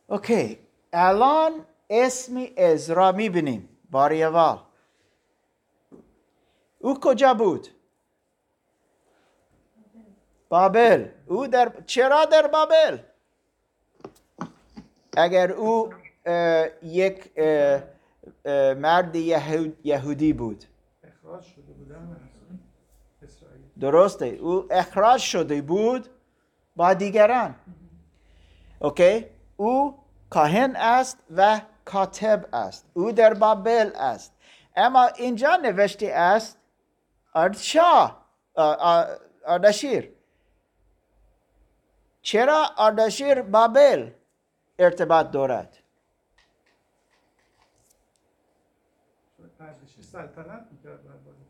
اوکی. 0.06 0.58
الان 0.92 1.52
اسم 1.90 2.44
ازرا 2.56 3.12
می‌بینیم. 3.12 3.68
بار 3.90 4.12
اول 4.12 4.58
او 6.78 7.00
کجا 7.00 7.34
بود؟ 7.34 7.68
بابل. 10.48 11.08
او 11.26 11.46
در 11.46 11.72
چرا 11.86 12.24
در 12.24 12.46
بابل؟ 12.46 12.98
اگر 15.16 15.52
او 15.52 15.90
اه، 16.26 16.66
یک 16.82 17.32
اه، 17.36 17.82
اه، 18.44 18.74
مرد 18.74 19.16
یهود- 19.16 19.76
یهودی 19.84 20.32
بود. 20.32 20.64
اخراج 21.04 21.42
شده 21.44 21.72
بودن 21.72 21.96
از 23.22 23.28
اسرائیل. 23.30 23.60
درسته. 23.80 24.26
او 24.26 24.64
اخراج 24.70 25.20
شده 25.20 25.62
بود 25.62 26.08
با 26.76 26.94
دیگران. 26.94 27.54
اوکی؟ 28.78 29.26
او 29.56 29.98
کاهن 30.30 30.76
است 30.76 31.18
و 31.36 31.60
کاتب 31.84 32.48
است. 32.52 32.86
او 32.94 33.12
در 33.12 33.34
بابل 33.34 33.90
است. 33.94 34.32
اما 34.76 35.06
اینجا 35.06 35.56
نوشته 35.56 36.06
است 36.06 36.58
آ- 38.54 39.04
اردشیر 39.46 40.15
چرا 42.30 42.70
اردشیر 42.78 43.42
بابل 43.42 44.10
ارتباط 44.78 45.30
دارد؟ 45.30 45.78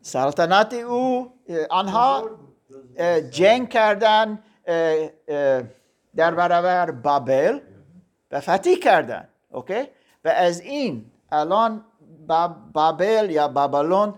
سلطنت 0.02 0.74
او 0.74 1.32
آنها 1.70 2.30
جنگ 3.30 3.68
کردن 3.68 4.42
در 6.16 6.34
برابر 6.34 6.90
بابل 6.90 7.60
و 8.30 8.40
فتح 8.40 8.74
کردن 8.82 9.28
okay؟ 9.50 9.82
و 10.24 10.28
از 10.28 10.60
این 10.60 11.10
الان 11.32 11.84
با- 12.26 12.56
بابل 12.72 13.30
یا 13.30 13.48
Babylon 13.48 14.14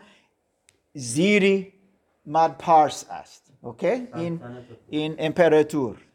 زیری 0.95 1.73
مد 2.27 2.59
پارس 2.59 3.07
است 3.11 3.53
okay؟ 3.63 4.09
این 4.15 4.41
این 4.89 5.15
امپراتور. 5.19 6.08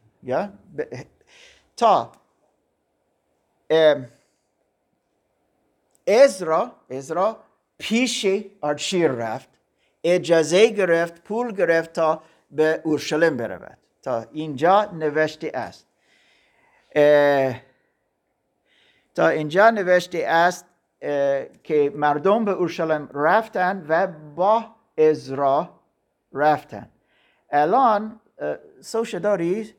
ب- 0.77 1.05
تا 1.77 2.11
ازرا 6.07 6.71
ازرا 6.89 7.37
پیش 7.77 8.25
آرشیر 8.61 9.11
رفت. 9.11 9.49
اجازه 10.03 10.67
گرفت 10.67 11.23
پول 11.23 11.55
گرفت 11.55 11.93
تا 11.93 12.23
به 12.51 12.81
اورشلیم 12.83 13.37
برود. 13.37 13.77
تا 14.01 14.25
اینجا 14.31 14.85
نوشته 14.85 15.51
است. 15.53 15.87
تا 19.15 19.27
اینجا 19.27 19.69
نوشته 19.69 20.17
است 20.27 20.65
که 21.63 21.91
مردم 21.95 22.45
به 22.45 22.51
اورشلیم 22.51 23.09
رفتن 23.13 23.85
و 23.89 24.07
با 24.35 24.65
ازرا 24.97 25.69
رفتن. 26.33 26.89
الان 27.49 28.19
اه، 28.39 28.57
سوشه 28.81 29.19
داری؟ 29.19 29.75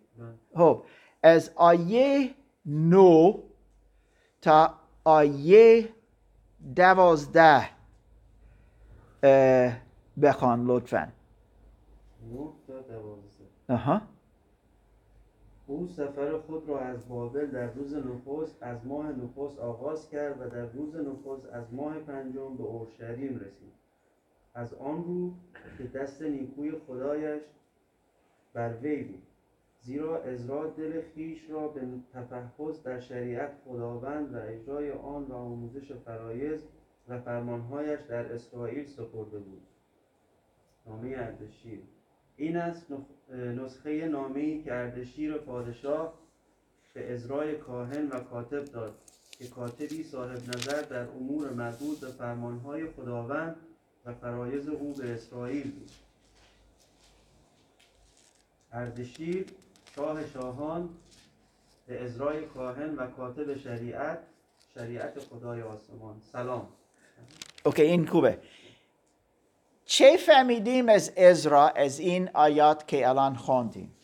خب 0.55 0.83
از 1.23 1.51
آیه 1.57 2.31
نو 2.67 3.43
تا 4.43 4.75
آیه 5.05 5.89
دوازده 6.77 7.69
بخوان 10.23 10.67
لطفا. 10.67 11.13
نه 12.33 12.49
تا 12.67 12.81
دوازده. 12.81 13.45
آها. 13.69 14.03
او 15.67 15.87
سفر 15.87 16.39
خود 16.39 16.69
را 16.69 16.81
از 16.81 17.09
بابل 17.09 17.47
در 17.47 17.67
روز 17.67 17.95
نخست 17.95 18.63
از 18.63 18.87
ماه 18.87 19.13
نخست 19.13 19.59
آغاز 19.59 20.11
کرد 20.11 20.41
و 20.41 20.49
در 20.49 20.67
روز 20.67 20.97
نخست 20.97 21.47
از 21.53 21.75
ماه 21.75 21.99
پنجم 21.99 22.57
به 22.57 22.63
اورشلیم 22.63 23.37
رسید. 23.37 23.75
از 24.55 24.75
آن 24.75 25.05
رو 25.05 25.31
که 25.79 25.85
دست 25.85 26.23
نیکوی 26.23 26.73
خدایش 26.87 27.43
بر 28.55 28.77
وی 28.83 29.03
بود. 29.03 29.23
زیرا 29.85 30.23
ازرا 30.23 30.67
دل 30.71 31.03
خیش 31.15 31.51
را 31.51 31.69
به 31.69 31.81
تفحص 32.13 32.83
در 32.83 33.01
شریعت 33.01 33.53
خداوند 33.65 34.35
و 34.35 34.39
اجرای 34.39 34.93
آن 34.93 35.25
و 35.25 35.35
آموزش 35.35 35.93
فرایض 35.93 36.61
و 37.09 37.21
فرمانهایش 37.21 38.01
در 38.01 38.33
اسرائیل 38.33 38.87
سپرده 38.87 39.39
بود. 39.39 39.63
نامه 40.87 41.09
اردشیر. 41.09 41.81
این 42.37 42.57
نخ- 42.57 43.33
نسخه 43.35 44.09
نامه‌ای 44.09 44.63
که 44.63 44.75
اردشیر 44.75 45.39
پادشاه 45.39 46.15
به 46.95 47.13
ازرای 47.13 47.57
کاهن 47.57 48.09
و 48.09 48.21
کاتب 48.21 48.65
داد 48.65 48.95
که 49.31 49.49
کاتبی 49.49 50.03
صاحب 50.03 50.39
نظر 50.57 50.83
در 50.83 51.09
امور 51.09 51.51
مربوط 51.51 52.01
به 52.01 52.07
فرمانهای 52.07 52.87
خداوند 52.87 53.57
و 54.05 54.15
فرایض 54.15 54.69
او 54.69 54.95
به 54.95 55.15
اسرائیل 55.15 55.71
بود. 55.71 55.91
اردشیر 58.73 59.47
شاه 59.97 60.27
شاهان 60.27 60.89
به 61.87 62.05
ازرای 62.05 62.45
کاهن 62.47 62.95
و 62.95 63.07
کاتب 63.07 63.57
شریعت 63.57 64.19
شریعت 64.75 65.19
خدای 65.19 65.63
آسمان. 65.63 66.21
سلام. 66.33 66.69
okay 67.65 67.83
این 67.83 68.07
خوبه. 68.07 68.39
چه 69.85 70.17
فهمیدیم 70.17 70.89
از 70.89 71.11
ازرا 71.17 71.69
از 71.69 71.99
این 72.01 72.31
آیات 72.35 72.89
که 72.89 73.09
الان 73.09 73.35
خوندیم 73.35 73.97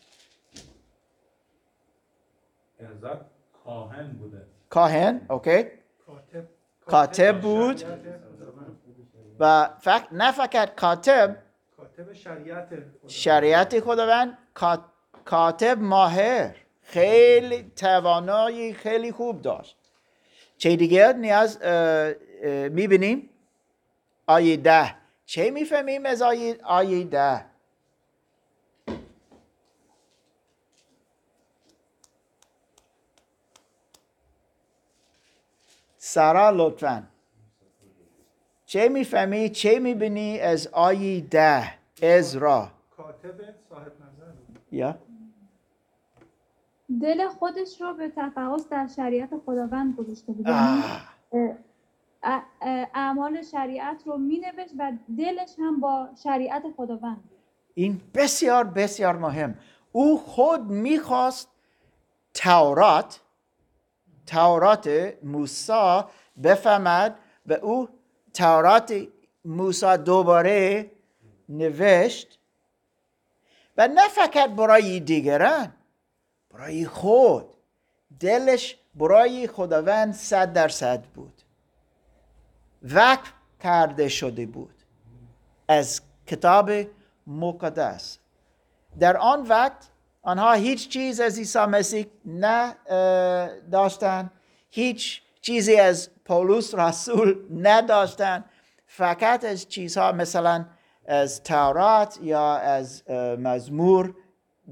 ازاد 2.79 3.25
کاهن 3.65 4.11
بوده. 4.11 4.45
کاهن؟ 4.69 5.21
okay. 5.29 5.63
کاتب. 6.07 6.47
کاتب 6.85 7.41
بود. 7.41 7.83
و 9.39 9.69
فقط 9.79 10.07
نه 10.13 10.31
فقط 10.31 10.75
کاتب. 10.75 11.37
کاتب 11.77 12.13
شریعت 12.13 12.67
خداوند. 12.69 13.07
شریعت 13.07 13.79
خداوند 13.79 14.37
کات- 14.53 14.90
کاتب 15.31 15.77
ماهر. 15.81 16.55
خیلی 16.81 17.71
توانایی 17.75 18.73
خیلی 18.73 19.11
خوب 19.11 19.41
داشت. 19.41 19.77
چه 20.57 20.75
دیگه 20.75 21.13
نیاز 21.13 21.61
می‌بینیم؟ 22.71 23.29
آیه 24.27 24.57
ده. 24.57 24.95
چه 25.25 25.51
می‌فهمیم 25.51 26.05
از 26.05 26.21
آیه, 26.21 26.57
آیه 26.63 27.03
ده؟ 27.03 27.45
سارا 35.97 36.49
لطفا. 36.49 37.03
چه 38.65 38.89
می‌فهمی؟ 38.89 39.49
چه 39.49 39.79
می‌بینی 39.79 40.39
از 40.39 40.67
آیه 40.67 41.21
ده؟ 41.21 41.73
ازرا 42.03 42.71
کاتب 42.97 43.35
صاحب 43.69 43.91
نظر 44.01 44.31
یا؟ 44.71 44.97
دل 47.01 47.27
خودش 47.27 47.81
رو 47.81 47.93
به 47.93 48.09
تفحص 48.15 48.69
در 48.69 48.87
شریعت 48.87 49.29
خداوند 49.45 49.95
گذاشته 49.95 50.31
بود 50.33 50.47
یعنی 50.47 50.83
اعمال 52.93 53.41
شریعت 53.41 54.03
رو 54.05 54.17
می 54.17 54.37
نوشت 54.39 54.73
و 54.79 54.91
دلش 55.17 55.49
هم 55.59 55.79
با 55.79 56.09
شریعت 56.23 56.63
خداوند. 56.77 57.15
بود. 57.15 57.39
این 57.73 58.01
بسیار 58.13 58.63
بسیار 58.63 59.17
مهم. 59.17 59.55
او 59.91 60.19
خود 60.19 60.61
می‌خواست 60.61 61.49
تورات 62.33 63.21
تورات 64.25 65.13
موسی 65.23 66.01
بفهمد 66.43 67.19
و 67.45 67.53
او 67.53 67.89
تورات 68.33 69.07
موسی 69.45 69.97
دوباره 69.97 70.91
نوشت 71.49 72.39
و 73.77 73.87
نه 73.87 74.07
فقط 74.07 74.49
برای 74.49 74.99
دیگران. 74.99 75.73
برای 76.53 76.85
خود. 76.85 77.45
دلش 78.19 78.77
برای 78.95 79.47
خداوند 79.47 80.13
صد 80.13 80.53
درصد 80.53 81.03
بود. 81.03 81.41
وقف 82.83 83.33
کرده 83.59 84.09
شده 84.09 84.45
بود. 84.45 84.75
از 85.67 86.01
کتاب 86.27 86.71
مقدس. 87.27 88.17
در 88.99 89.17
آن 89.17 89.41
وقت 89.41 89.89
آنها 90.21 90.53
هیچ 90.53 90.89
چیز 90.89 91.19
از 91.19 91.37
عیسی 91.37 91.59
مسیح 91.59 92.05
نه 92.25 92.75
اه، 92.87 93.59
داشتند. 93.59 94.31
هیچ 94.69 95.21
چیزی 95.41 95.75
از 95.75 96.09
پولس 96.25 96.75
رسول 96.75 97.45
نداشتند. 97.61 98.45
فقط 98.87 99.45
از 99.45 99.69
چیزها 99.69 100.11
مثلا 100.11 100.65
از 101.05 101.43
تورات 101.43 102.19
یا 102.21 102.55
از 102.55 103.09
مزمور 103.39 104.15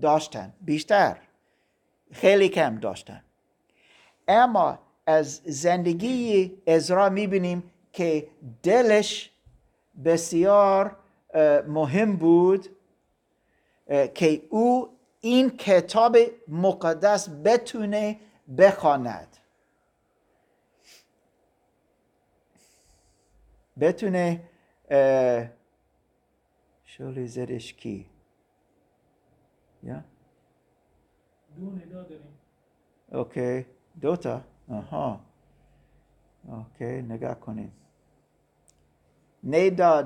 داشتند. 0.02 0.54
بیشتر. 0.62 1.18
خیلی 2.12 2.50
کم 2.50 2.80
داشتند 2.80 3.26
اما 4.28 4.80
از 5.06 5.42
زندگی 5.46 6.54
ازرا 6.68 7.10
می‌بینیم 7.10 7.72
که 7.94 8.28
دلش 8.64 9.32
بسیار 10.06 10.98
مهم 11.68 12.16
بود 12.16 12.68
که 14.16 14.42
او 14.50 15.00
این 15.22 15.58
کتاب 15.58 16.18
مقدس 16.48 17.30
بتونه 17.46 18.20
بخواند. 18.58 19.38
بتونه 23.80 24.44
اه، 24.90 25.50
شغل 26.86 27.26
زدش 27.26 27.74
کی 27.74 28.06
یا؟ 29.84 30.04
دو 31.60 31.72
ندا 31.72 32.06
اوکی. 33.12 33.66
دوتا 34.02 34.42
آها. 34.70 35.20
اوکی 36.48 37.02
نگاه 37.02 37.40
کنیم 37.40 37.72
ندا 39.44 40.04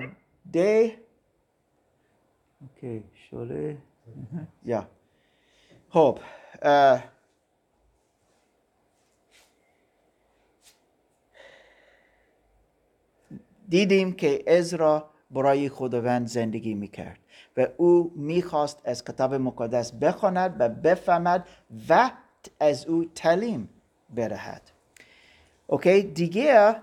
ده 0.54 0.98
اوکی 2.62 3.04
شله 3.14 3.78
یا. 4.66 4.88
خب 5.90 6.20
دیدیم 13.70 14.14
که 14.14 14.44
ازرا 14.48 15.10
برای 15.32 15.70
خداوند 15.70 16.28
زندگی 16.28 16.74
می‌کرد. 16.74 17.20
و 17.58 17.68
او 17.78 18.12
می‌خواست 18.16 18.82
از 18.84 19.04
کتاب 19.04 19.34
مقدس 19.34 19.92
بخواند 19.92 20.56
و 20.60 20.70
بفهمد 20.70 21.48
و 21.90 22.12
از 22.60 22.86
او 22.86 23.06
تعلیم 23.16 23.70
بدهد 24.16 24.62
اوکی 25.68 26.02
دیگه 26.02 26.76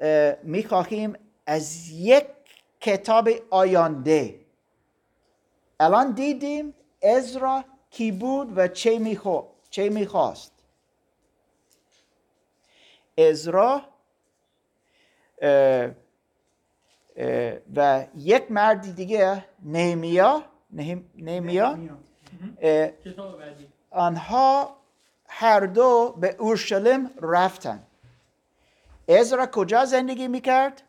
اه، 0.00 0.34
می‌خواهیم 0.42 1.12
از 1.46 1.90
یک 1.90 2.24
کتاب 2.80 3.28
آینده. 3.50 4.40
الان 5.80 6.12
دیدیم 6.12 6.74
ازرا 7.02 7.64
کی 7.90 8.12
بود 8.12 8.58
و 8.58 8.68
چه 8.68 8.98
میخو 8.98 9.42
چه 9.70 9.88
می‌خواست؟ 9.88 10.52
ازرا 13.18 13.82
و 17.76 18.06
یک 18.16 18.50
مرد 18.50 18.94
دیگه 18.94 19.44
نهمیا 19.64 20.42
نهم- 20.70 21.04
نهمیا؟ 21.18 21.78
آنها 23.90 24.76
هر 25.28 25.60
دو 25.60 26.14
به 26.20 26.36
اورشلیم 26.38 27.10
رفتن. 27.22 27.82
ازرا 29.08 29.46
کجا 29.46 29.84
زندگی 29.84 30.28
می‌کرد؟ 30.28 30.82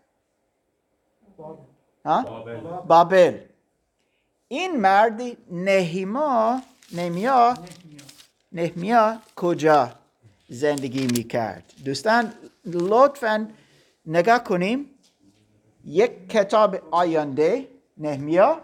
بابل. 1.38 2.60
بابل. 2.88 3.38
این 4.48 4.76
مرد 4.80 5.22
نهیما 5.52 6.62
نهمیا؟ 6.94 7.54
نهمیا. 7.54 8.04
نهمیا 8.52 9.20
کجا 9.36 9.92
زندگی 10.50 11.08
می‌کرد؟ 11.08 11.64
دوستان 11.86 12.34
لطفا 12.66 13.48
نگاه 14.06 14.44
کنیم. 14.44 14.90
یک 15.86 16.30
کتاب 16.30 16.76
آینده 16.92 17.68
نهمیا. 17.98 18.62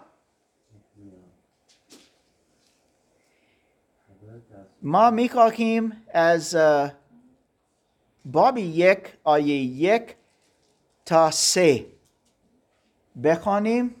ما 4.82 5.10
می‌خواهیم 5.10 6.06
از 6.08 6.56
باب 8.24 8.58
یک 8.58 9.18
آیه 9.24 9.56
یک 9.56 10.16
تا 11.04 11.30
سه 11.30 11.86
بخوانیم. 13.24 13.94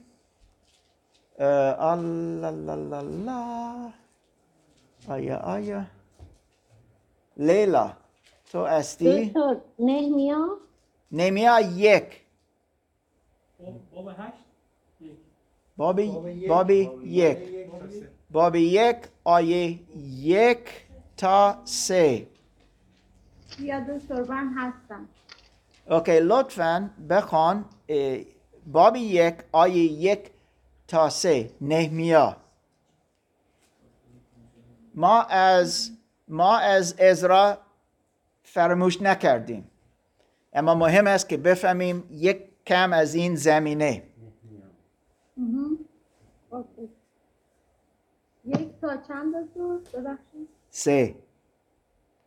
الله. 2.98 3.92
آیا 5.08 5.36
آیا 5.36 5.86
لیلا 7.36 7.92
تو 8.52 8.58
استی 8.58 9.34
نهمیا 9.78 10.58
نمیا 11.12 11.60
یک. 11.60 12.25
باب 13.58 13.74
باب 13.94 14.08
هشت 14.08 14.44
یک. 15.00 15.10
بابی 16.46 16.90
یک. 17.04 17.38
بابی 18.30 18.60
یک 18.60 18.96
آیه 19.24 19.78
یک 20.20 20.58
تا 21.16 21.58
سه. 21.64 22.26
یا 23.60 23.80
دکتر 23.80 24.22
من 24.22 24.52
هستم. 24.56 25.08
اوکی 25.90 26.20
لطفا 26.20 26.90
بخوان 27.10 27.64
اه، 27.88 28.18
بابی 28.66 29.00
یک 29.00 29.34
آیه 29.52 29.84
یک 29.84 30.30
تا 30.88 31.08
سه. 31.08 31.50
نهمیا. 31.60 32.36
ما 34.94 35.22
از 35.22 35.90
ما 36.28 36.56
از 36.58 36.94
ازرا 37.00 37.58
فراموش 38.42 39.02
نکردیم. 39.02 39.70
اما 40.52 40.74
مهم 40.74 41.06
است 41.06 41.28
که 41.28 41.36
بفهمیم 41.36 42.04
یک 42.10 42.42
کم 42.66 42.92
از 42.92 43.14
این 43.14 43.34
زمینه. 43.34 44.02
یک 48.44 48.68
تا 48.80 48.96
چند 48.96 49.34
ببخشید. 49.94 50.48
سه. 50.70 51.14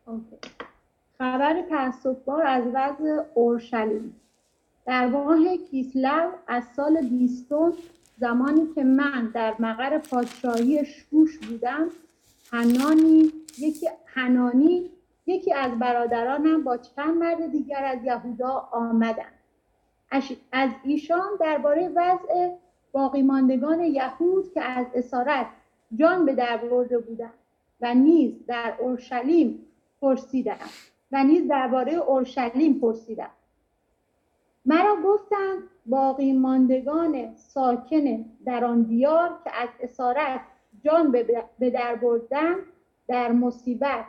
اوکی. 0.06 0.36
خبر 1.18 1.62
تاسفبار 1.70 2.46
از 2.46 2.64
وضع 2.74 3.22
اورشلیم. 3.34 4.20
در 4.86 5.06
ماه 5.06 5.56
کیسلو 5.56 6.30
از 6.46 6.64
سال 6.76 7.08
بیستم 7.08 7.72
زمانی 8.18 8.74
که 8.74 8.84
من 8.84 9.30
در 9.34 9.54
مقر 9.58 9.98
پادشاهی 9.98 10.84
شوش 10.84 11.38
بودم 11.38 11.88
حنانی 12.50 13.32
یکی 13.58 13.88
حنانی 14.04 14.90
یکی 15.26 15.52
از 15.52 15.78
برادرانم 15.78 16.64
با 16.64 16.76
چند 16.76 17.16
مرد 17.16 17.52
دیگر 17.52 17.84
از 17.84 18.04
یهودا 18.04 18.68
آمدند. 18.72 19.39
از 20.52 20.70
ایشان 20.84 21.28
درباره 21.40 21.88
وضع 21.88 22.50
باقی 22.92 23.22
ماندگان 23.22 23.80
یهود 23.80 24.52
که 24.54 24.62
از 24.62 24.86
اسارت 24.94 25.46
جان 25.96 26.26
به 26.26 26.34
در 26.34 26.56
برده 26.56 26.98
بودند 26.98 27.34
و 27.80 27.94
نیز 27.94 28.46
در 28.46 28.74
اورشلیم 28.80 29.66
پرسیدم 30.00 30.58
و 31.12 31.24
نیز 31.24 31.48
درباره 31.48 31.92
اورشلیم 31.92 32.80
پرسیدم 32.80 33.30
مرا 34.64 34.96
گفتند 35.04 35.62
باقی 35.86 36.32
ماندگان 36.32 37.34
ساکن 37.34 38.24
در 38.44 38.64
آن 38.64 38.82
دیار 38.82 39.38
که 39.44 39.50
از 39.62 39.68
اسارت 39.80 40.40
جان 40.84 41.12
به 41.58 41.70
در 41.70 41.94
بردن 41.94 42.54
در 43.08 43.32
مصیبت 43.32 44.04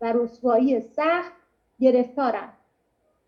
و 0.00 0.12
رسوایی 0.12 0.80
سخت 0.80 1.32
گرفتارند. 1.80 2.52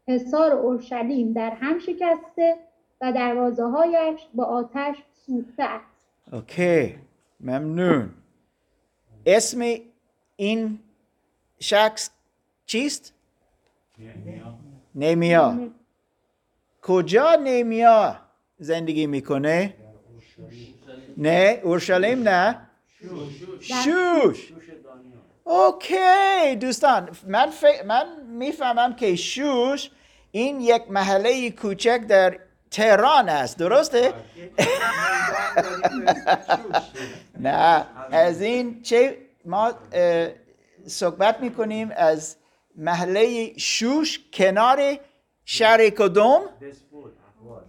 حصار 0.08 0.52
اورشلیم 0.52 1.32
در 1.32 1.50
هم 1.50 1.78
شکسته 1.78 2.56
و 3.00 3.12
دروازه 3.12 3.62
هایش 3.64 4.20
با 4.34 4.44
آتش 4.44 4.96
سوخته 5.26 5.62
است. 5.62 6.06
اوکی 6.32 6.94
ممنون. 7.40 8.10
اسم 9.26 9.60
این 10.36 10.78
شخص 11.60 12.10
چیست؟ 12.66 13.14
نیمیا. 14.94 15.68
کجا 16.82 17.34
نیمیا 17.34 18.16
زندگی 18.58 19.06
می‌کنه؟ 19.06 19.74
نه 21.16 21.60
اورشلیم 21.62 22.22
نه. 22.28 22.60
شوش. 23.60 24.52
اوکی 25.44 26.56
دوستان 26.60 27.08
من, 27.26 27.50
ف... 27.50 27.64
من 27.86 28.06
می‌فهمم 28.26 28.94
که 28.96 29.16
شوش 29.16 29.90
این 30.30 30.60
یک 30.60 30.82
محله 30.90 31.50
کوچک 31.50 32.00
در 32.08 32.38
تهران 32.70 33.28
است 33.28 33.58
درسته؟ 33.58 34.12
نه 37.38 37.86
از 38.10 38.40
این 38.40 38.82
چه 38.82 39.18
ما 39.44 39.72
صحبت 40.86 41.40
می‌کنیم 41.40 41.92
از 41.96 42.36
محله 42.76 43.52
شوش 43.58 44.20
کنار 44.32 44.98
شهر 45.44 45.90
کدوم 45.90 46.42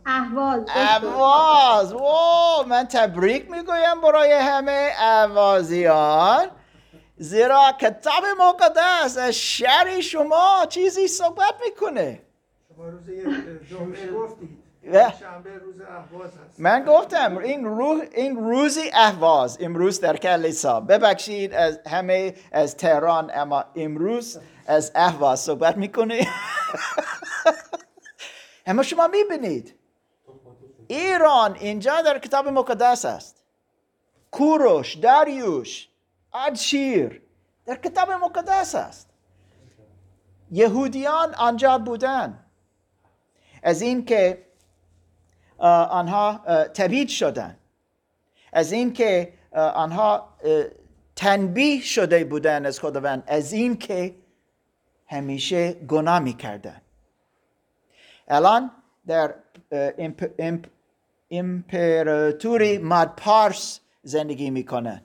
احواز 0.05 0.63
اواز 1.03 1.93
واو 1.93 2.67
من 2.67 2.83
تبریک 2.83 3.51
می‌گویم 3.51 4.01
برای 4.01 4.31
همه 4.31 4.91
اوازیان 5.01 6.47
زیرا 7.23 7.71
کتاب 7.81 8.23
مقدس 8.39 9.17
از 9.17 9.33
شهر 9.35 10.01
شما 10.01 10.65
چیزی 10.69 11.07
صحبت 11.07 11.53
می‌کنه. 11.65 12.21
شما 12.75 12.89
روز 12.89 13.03
جمعه 13.69 14.11
گفتید. 14.11 14.49
و- 14.91 15.11
شنبه 15.19 15.57
روز 15.57 15.81
اهواز 15.81 16.29
هست. 16.29 16.59
من 16.59 16.85
گفتم 16.87 17.37
این 17.37 17.65
روح 17.65 18.01
این 18.13 18.37
روزی 18.37 18.81
اهواز 18.93 19.57
امروز 19.61 19.99
در 19.99 20.17
کلیسا. 20.17 20.79
ببخشید 20.79 21.53
از 21.53 21.79
همه 21.87 22.35
از 22.51 22.77
تهران 22.77 23.31
اما 23.33 23.65
امروز 23.75 24.39
از 24.67 24.91
اهواز 24.95 25.39
صحبت 25.39 25.77
می‌کنه. 25.77 26.27
اما 28.67 28.83
شما 28.83 29.07
می‌بینید 29.07 29.75
ایران 30.87 31.55
اینجا 31.55 32.01
در 32.01 32.19
کتاب 32.19 32.47
مقدس 32.47 33.05
است. 33.05 33.43
کوروش 34.31 34.93
داریوش 34.95 35.89
ادشیر 36.33 37.21
در 37.65 37.75
کتاب 37.75 38.11
مقدس 38.11 38.75
است. 38.75 39.09
یهودیان 40.51 41.33
آنجا 41.33 41.77
بودن. 41.77 42.45
از 43.63 43.81
اینکه 43.81 44.45
اه، 45.59 45.89
آنها 45.89 46.29
اه، 46.29 46.63
تبعید 46.63 47.07
شدن. 47.09 47.57
از 48.53 48.71
اینکه 48.71 49.33
اه، 49.53 49.63
آنها 49.71 50.29
تنبیه 51.15 51.81
شده 51.81 52.23
بودن 52.23 52.65
از 52.65 52.79
خداوند 52.79 53.23
از 53.27 53.53
اینکه 53.53 54.15
همیشه 55.07 55.73
گناه 55.73 56.19
می‌کردن. 56.19 56.81
الان 58.27 58.71
در 59.07 59.35
امپراتوری 61.29 62.77
مادپارس 62.77 63.79
زندگی 64.03 64.49
می‌کنن 64.49 65.01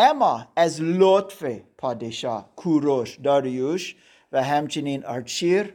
اما 0.00 0.46
از 0.56 0.80
لطف 0.80 1.44
پادشاه 1.78 2.52
کوروش 2.56 3.16
داریوش 3.16 3.96
و 4.32 4.42
همچنین 4.42 5.04
آرچیر 5.04 5.74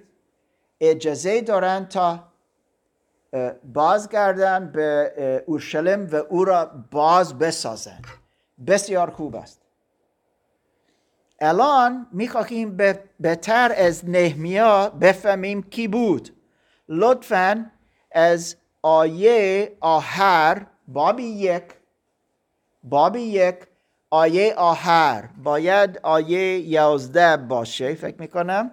اجازه 0.81 1.41
دارند 1.41 1.87
تا 1.87 2.23
بازگردن 3.73 4.71
به 4.71 5.43
اورشلیم 5.47 6.07
و 6.11 6.15
او 6.15 6.45
را 6.45 6.71
باز 6.91 7.37
بسازند. 7.37 8.05
بسیار 8.67 9.09
خوب 9.09 9.35
است. 9.35 9.61
الان 11.39 12.07
می‌خواهیم 12.11 12.77
به 12.77 13.03
بهتر 13.19 13.73
از 13.77 14.09
نهمیا 14.09 14.89
بفهمیم 14.89 15.63
کی 15.63 15.87
بود. 15.87 16.29
لطفا 16.89 17.71
از 18.11 18.55
آیه 18.81 19.71
آخر 19.81 20.65
بابی 20.87 21.23
یک 21.23 21.63
بابی 22.83 23.21
یک 23.21 23.55
آیه 24.13 24.53
آخر. 24.57 25.29
باید 25.43 25.99
آیه 26.03 26.59
یازده 26.59 27.37
باشه 27.37 27.93
فکر 27.95 28.21
می‌کنم. 28.21 28.71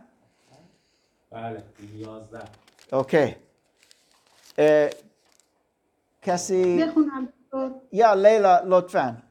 بله 1.31 1.63
یازده. 1.95 2.43
اوکی. 2.93 3.37
اه، 4.59 4.91
کسی؟ 6.23 6.83
بخونم. 6.83 7.29
یا 7.93 8.15
لیلا 8.15 8.61
لطفا. 8.65 9.23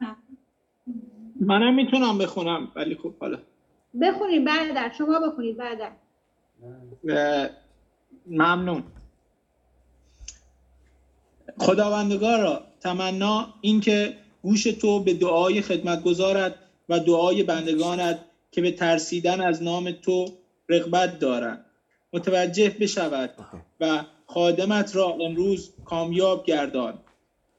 منم 1.40 1.74
می‌تونم 1.74 2.18
بخونم 2.18 2.72
ولی 2.76 2.94
خب 3.02 3.14
حالا. 3.20 3.38
بخونید 4.00 4.44
برادر 4.44 4.92
شما 4.98 5.20
بخونید 5.20 5.56
برادر 5.56 5.90
اه، 7.08 7.48
ممنون. 8.26 8.82
خداوندگارا 11.58 12.62
تمنا 12.80 13.54
اینکه 13.60 14.16
گوش 14.42 14.62
تو 14.62 15.00
به 15.00 15.14
دعای 15.14 15.62
خدمتگزارت 15.62 16.54
و 16.88 17.00
دعای 17.00 17.42
بندگانت 17.42 18.18
که 18.50 18.60
به 18.60 18.70
ترسیدن 18.70 19.40
از 19.40 19.62
نام 19.62 19.90
تو 19.90 20.26
رغبت 20.68 21.18
دارند 21.18 21.64
متوجه 22.12 22.76
بشود 22.80 23.30
و 23.80 24.04
خادمت 24.26 24.96
را 24.96 25.06
امروز 25.06 25.70
کامیاب 25.84 26.44
گردان 26.44 26.98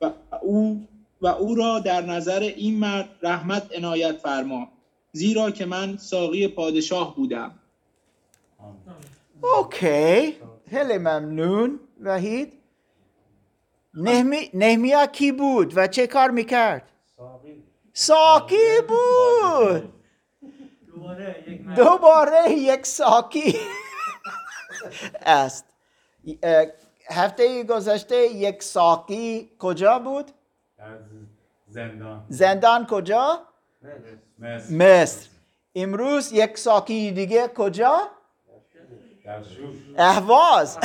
و 0.01 0.11
او 0.41 0.87
و 1.21 1.27
او 1.27 1.55
را 1.55 1.79
در 1.79 2.01
نظر 2.01 2.39
این 2.39 2.79
مرد 2.79 3.09
رحمت 3.21 3.77
عنایت 3.77 4.17
فرما 4.17 4.67
زیرا 5.11 5.51
که 5.51 5.65
من 5.65 5.97
ساقی 5.97 6.47
پادشاه 6.47 7.15
بودم. 7.15 7.51
اوکی. 9.41 10.35
خیلی 10.69 10.97
ممنون. 10.97 11.79
وحید؟ 12.01 12.53
نهمی... 13.93 14.49
نهمیا 14.53 15.05
کی 15.05 15.31
بود 15.31 15.77
و 15.77 15.87
چه 15.87 16.07
کار 16.07 16.31
می‌کرد؟ 16.31 16.91
ساکی 17.93 18.81
بود. 18.87 19.93
دوباره 21.75 22.51
یک 22.51 22.85
ساکی 22.85 23.59
است. 25.21 25.65
هفته 27.09 27.63
گذشته 27.63 28.15
یک 28.15 28.63
ساکی 28.63 29.51
کجا 29.59 29.99
بود؟ 29.99 30.31
زندان. 31.67 32.25
زندان 32.29 32.85
کجا؟ 32.85 33.47
مصر. 34.39 34.73
مصر. 34.73 35.29
امروز 35.75 36.31
یک 36.31 36.57
ساکی 36.57 37.11
دیگه 37.11 37.47
کجا؟ 37.47 38.07
اهواز. 39.97 40.77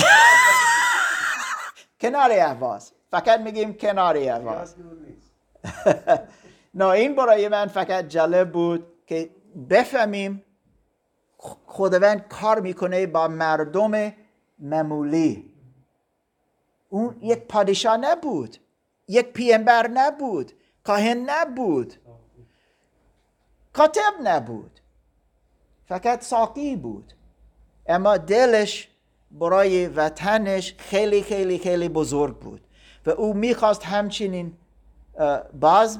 کنار 2.00 2.30
اهواز. 2.32 2.92
فقط 3.20 3.40
میگیم 3.40 3.74
کنار 3.74 4.16
اهواز 4.16 4.70
زیاد 4.70 4.88
دور 4.88 4.98
نیست. 5.06 5.32
نه 6.74 6.86
این 6.86 7.14
برای 7.14 7.48
من 7.48 7.66
فقط 7.66 8.08
جالب 8.08 8.52
بود 8.52 8.86
که 9.06 9.30
بفهمیم 9.70 10.44
خداوند 11.66 12.28
کار 12.28 12.60
می‌کنه 12.60 13.06
با 13.06 13.28
مردم 13.28 14.12
معمولی. 14.58 15.54
اون 16.88 17.16
یک 17.20 17.38
پادشاه 17.38 17.96
نبود 17.96 18.56
یک 19.08 19.32
پیامبر 19.32 19.88
نبود 19.88 20.52
کاهن 20.84 21.30
نبود 21.30 21.94
کاتب 23.72 24.14
نبود 24.22 24.80
فقط 25.88 26.22
ساقی 26.22 26.76
بود. 26.76 27.12
اما 27.86 28.16
دلش 28.16 28.88
برای 29.30 29.86
وطنش 29.86 30.74
خیلی 30.78 31.22
خیلی 31.22 31.58
خیلی 31.58 31.88
بزرگ 31.88 32.38
بود. 32.38 32.65
و 33.06 33.10
او 33.10 33.34
می‌خواست 33.34 33.84
همچنین 33.84 34.56
باز 35.60 35.98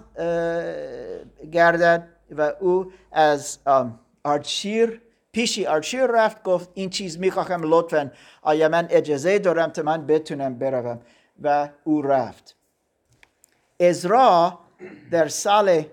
گردد 1.53 2.09
و 2.31 2.53
او 2.61 2.93
از 3.13 3.59
آرچیر 4.25 5.01
پیشی 5.33 5.67
آرچیر 5.67 6.07
رفت 6.07 6.43
گفت 6.43 6.71
این 6.75 6.91
چیز 6.91 7.19
می‌خواهم 7.19 7.61
لطفا. 7.65 8.13
آیا 8.43 8.69
من 8.69 8.87
اجازه 8.91 9.39
دارم 9.39 9.71
تا 9.71 9.83
من 9.83 10.07
بتونم 10.07 10.59
بروم؟ 10.59 11.01
و 11.43 11.69
او 11.85 12.03
رفت. 12.03 12.57
ازرا 13.81 14.59
در 15.11 15.29
سال 15.29 15.85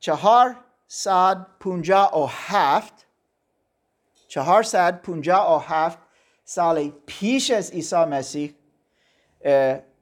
چهار 0.00 0.56
ساعت 0.88 1.46
پونجا 1.60 2.10
و 2.18 2.26
هفت 2.28 3.06
چهارصد 4.28 5.00
پونجا 5.00 5.56
و 5.56 5.60
هفت 5.60 5.98
سال 6.44 6.92
پیش 7.06 7.50
از 7.50 7.70
عیسی 7.70 7.96
مسیح 7.96 8.54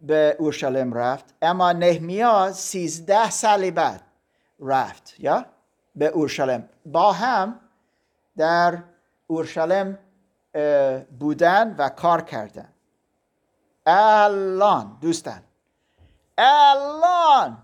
به 0.02 0.36
اورشلیم 0.38 0.94
رفت. 0.94 1.34
اما 1.42 1.72
نهمیا 1.72 2.52
سیزده 2.52 3.30
سال 3.30 3.70
بعد 3.70 4.02
رفت 4.60 5.14
یا؟ 5.18 5.46
به 5.96 6.06
اورشلیم. 6.06 6.68
با 6.86 7.12
هم 7.12 7.60
در 8.36 8.82
اورشلیم 9.26 9.98
بودن 11.18 11.74
و 11.78 11.88
کار 11.88 12.22
کردن. 12.22 12.68
الان 13.86 14.98
دوستان. 15.00 15.42
الان 16.38 17.58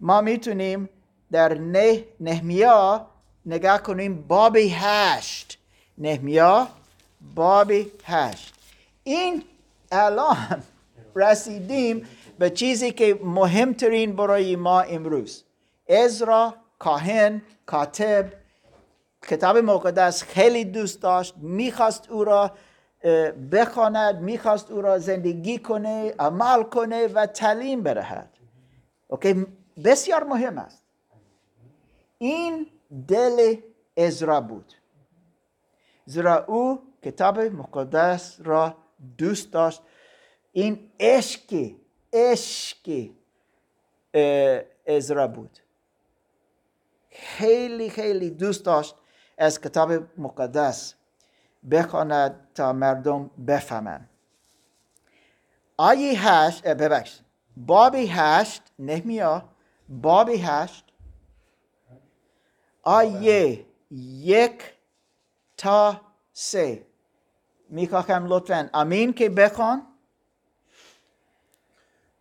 ما 0.00 0.20
می‌تونیم 0.20 0.88
در 1.32 1.54
نه 1.54 2.04
نهمیا 2.20 3.06
نگاه 3.46 3.82
کنیم 3.82 4.22
بابی 4.22 4.74
هشت. 4.76 5.58
نهمیا 5.98 6.68
بابی 7.34 7.92
هشت. 8.04 8.54
این 9.04 9.44
الان 9.92 10.62
رسیدیم 11.18 12.06
به 12.38 12.50
چیزی 12.50 12.90
که 12.90 13.20
مهمترین 13.24 14.16
برای 14.16 14.56
ما 14.56 14.80
امروز. 14.80 15.44
ازرا 15.88 16.54
کاهن 16.78 17.42
کاتب 17.66 18.32
کتاب 19.22 19.56
مقدس 19.56 20.22
خیلی 20.22 20.64
دوست 20.64 21.02
داشت 21.02 21.34
می‌خواست 21.36 22.10
او 22.10 22.24
را 22.24 22.52
بخواند 23.52 24.20
می‌خواست 24.20 24.70
او 24.70 24.82
را 24.82 24.98
زندگی 24.98 25.58
کنه 25.58 26.14
عمل 26.18 26.62
کنه 26.62 27.06
و 27.06 27.26
تعلیم 27.26 27.82
بدهد 27.82 28.30
اوکی؟ 29.08 29.46
بسیار 29.84 30.24
مهم 30.24 30.58
است. 30.58 30.82
این 32.18 32.66
دل 33.08 33.56
ازرا 33.96 34.40
بود. 34.40 34.72
زیرا 36.06 36.44
او 36.44 36.82
کتاب 37.02 37.40
مقدس 37.40 38.36
را 38.44 38.74
دوست 39.18 39.52
داشت. 39.52 39.82
این 40.58 40.90
عشق 41.00 41.70
عشق 42.12 43.10
ازرا 44.86 45.28
بود. 45.28 45.58
خیلی 47.10 47.90
خیلی 47.90 48.30
دوست 48.30 48.64
داشت 48.64 48.94
از 49.38 49.60
کتاب 49.60 49.92
مقدس 50.20 50.94
بخواند 51.70 52.48
تا 52.54 52.72
مردم 52.72 53.30
بفهمند. 53.46 54.10
آیه 55.76 56.28
هشت 56.28 56.66
اه، 56.66 56.74
ببخشید 56.74 57.24
بابی 57.56 58.06
هشت 58.10 58.62
نهمیا. 58.78 59.48
بابی 59.88 60.36
هشت. 60.36 60.84
آیه 62.82 63.66
یک 63.90 64.62
تا 65.56 66.00
سه. 66.32 66.86
می‌خواهم 67.68 68.26
لطفا 68.26 68.70
امین 68.74 69.12
که 69.12 69.28
بخوان. 69.28 69.87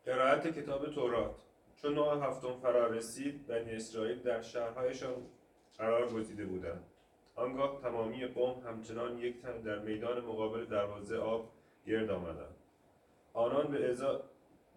قرائت 0.08 0.48
کتاب 0.48 0.90
تورات. 0.90 1.36
چون 1.82 1.94
نوع 1.94 2.28
هفتم 2.28 2.60
فرا 2.62 2.88
رسید 2.88 3.48
بنی 3.48 3.72
اسرائیل 3.72 4.20
در 4.20 4.42
شهرهایشان 4.42 5.14
قرار 5.78 6.10
گزیده 6.10 6.46
بودند. 6.46 6.84
آنگاه 7.36 7.82
تمامی 7.82 8.28
قوم 8.28 8.68
همچنان 8.68 9.18
یک 9.18 9.42
تن 9.42 9.62
در 9.62 9.80
میدان 9.80 10.20
مقابل 10.26 10.66
دروازه 10.66 11.18
آب 11.18 11.52
گرد 11.88 12.10
آمدند. 12.10 12.56
آنان 13.34 13.68
به 13.68 13.92
ازا 13.92 14.24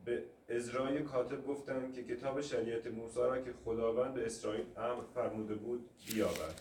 به 0.05 0.25
ازرای 0.49 1.03
کاتب 1.03 1.47
گفتند 1.47 1.95
که 1.95 2.05
کتاب 2.05 2.41
شریعت 2.41 2.87
موسی 2.87 3.21
را 3.21 3.41
که 3.41 3.53
خداوند 3.65 4.15
به 4.15 4.27
اسرائیل 4.27 4.65
امر 4.77 5.03
فرموده 5.15 5.55
بود 5.55 5.91
بیاورد 6.07 6.61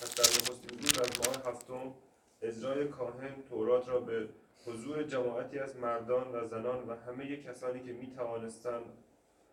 پس 0.00 0.14
در 0.14 0.24
نخستین 0.24 0.78
روز 0.78 0.98
از 0.98 1.10
ماه 1.18 1.52
هفتم 1.52 1.94
ازرای 2.42 2.88
کاهن 2.88 3.42
تورات 3.48 3.88
را 3.88 4.00
به 4.00 4.28
حضور 4.66 5.02
جماعتی 5.02 5.58
از 5.58 5.76
مردان 5.76 6.34
و 6.34 6.44
زنان 6.44 6.88
و 6.88 6.94
همه 6.94 7.36
کسانی 7.36 7.80
که 7.80 7.92
می 7.92 8.10
توانستند 8.10 8.84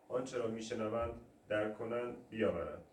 آنچه 0.09 0.37
را 0.37 0.47
میشنوند 0.47 1.13
درک 1.49 1.77
کنند 1.77 2.29
بیاورند. 2.29 2.83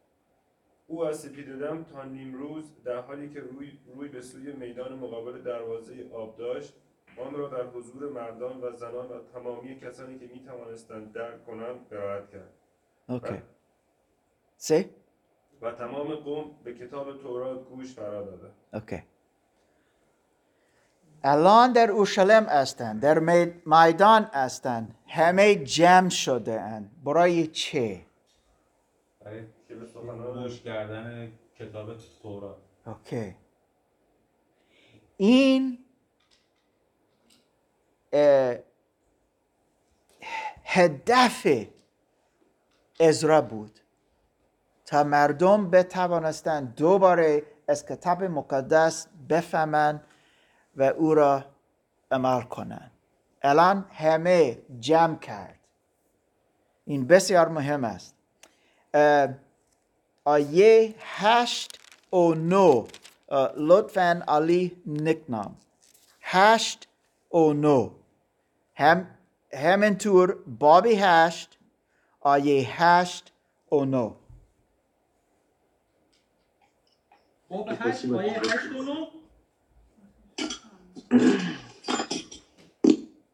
او 0.86 1.04
از 1.04 1.20
سپیددم 1.20 1.84
تا 1.84 2.04
نیمروز 2.04 2.82
در 2.84 3.00
حالی 3.00 3.28
که 3.28 3.40
روی, 3.40 3.72
روی 3.94 4.08
به 4.08 4.20
سوی 4.20 4.52
میدان 4.52 4.98
مقابل 4.98 5.42
دروازه 5.42 6.10
آب 6.12 6.36
داشت 6.36 6.74
آن 7.16 7.34
را 7.34 7.48
در 7.48 7.66
حضور 7.66 8.12
مردان 8.12 8.60
و 8.60 8.72
زنان 8.72 9.08
و 9.08 9.22
تمامی 9.34 9.80
کسانی 9.80 10.18
که 10.18 10.26
می 10.26 10.40
توانستند 10.40 11.12
درک 11.12 11.46
کنند 11.46 11.88
قرائت 11.88 12.30
کرد. 12.30 12.52
اوکی. 13.08 13.42
سه؟ 14.56 14.90
و 15.62 15.72
تمام 15.72 16.14
قوم 16.14 16.50
به 16.64 16.74
کتاب 16.74 17.18
تورات 17.18 17.68
گوش 17.68 17.94
فرا 17.94 18.22
دادند 18.22 18.54
okay. 18.72 19.02
الان 21.24 21.72
در 21.72 21.90
اورشلیم 21.90 22.42
هستند 22.44 23.00
در 23.00 23.18
می- 23.18 23.52
میدان 23.66 24.22
هستند 24.32 24.94
همه 25.08 25.54
جمع 25.54 26.08
شده 26.08 26.60
اند. 26.60 26.90
برای 27.04 27.46
چه؟ 27.46 28.00
برای 29.24 29.42
گوش 30.42 30.60
کردن 30.60 31.32
کتاب 31.58 31.90
تورات. 32.22 32.56
okay. 32.86 33.34
این 35.16 35.78
هدف 40.64 41.46
ازرا 43.00 43.40
بود 43.40 43.80
تا 44.86 45.04
مردم 45.04 45.70
بتوانستند 45.70 46.74
دوباره 46.74 47.42
از 47.68 47.86
کتاب 47.86 48.24
مقدس 48.24 49.06
بفهمند 49.28 50.04
و 50.76 50.82
او 50.82 51.14
را 51.14 51.44
عمل 52.10 52.42
کنند. 52.42 52.90
الان 53.42 53.86
همه 53.92 54.58
جمع 54.80 55.18
کرد. 55.18 55.58
این 56.84 57.06
بسیار 57.06 57.48
مهم 57.48 57.84
است. 57.84 58.14
آیه 60.24 60.94
هشت 60.98 61.78
و 62.12 62.34
نو 62.34 62.86
لطفا 63.56 64.24
علی 64.28 64.82
نکنام. 64.86 65.56
هشت 66.20 66.88
و 67.32 67.52
نو. 67.52 67.90
هم 68.74 69.18
همینطور 69.52 70.42
بابی 70.58 70.94
هشت 70.94 71.58
آیه 72.20 72.82
هشت 72.82 73.32
و 73.72 73.84
نو. 73.84 74.14
باب 77.48 77.68
هشت 77.68 78.04
آیه 78.12 78.40
هشت 78.40 78.72
و 78.78 78.82
نو. 78.82 79.21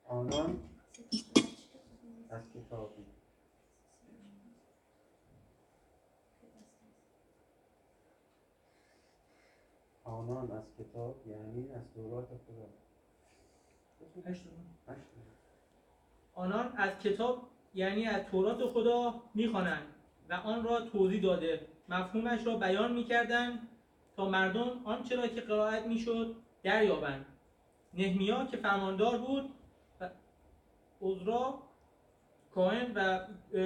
آنان 0.08 0.60
از 2.30 2.42
کتابی. 2.54 3.04
آنان 10.04 10.50
از 10.50 10.64
کتاب 10.78 11.16
یعنی 11.26 11.72
از 11.72 11.94
دورات 11.94 12.28
خدا. 12.28 12.68
آنان 16.34 16.72
از 16.76 16.98
کتاب 16.98 17.48
یعنی 17.74 18.06
از 18.06 18.22
تورات 18.22 18.66
خدا 18.66 19.22
می‌خوانند 19.34 19.94
و 20.28 20.34
آن 20.34 20.64
را 20.64 20.80
توضیح 20.80 21.22
داده. 21.22 21.66
مفهومش 21.88 22.46
را 22.46 22.56
بیان 22.56 22.92
می‌کردند 22.92 23.68
تا 24.16 24.28
مردم 24.28 24.80
آنچه 24.84 25.16
را 25.16 25.26
که 25.26 25.40
قرائت 25.40 25.86
می‌شد 25.86 26.36
دریابند. 26.62 27.37
نهمیا 27.94 28.44
که 28.44 28.56
فرماندار 28.56 29.18
بود 29.18 29.50
و 30.00 30.08
عزرا 31.02 31.58
کاهن 32.54 32.92
و 32.94 33.18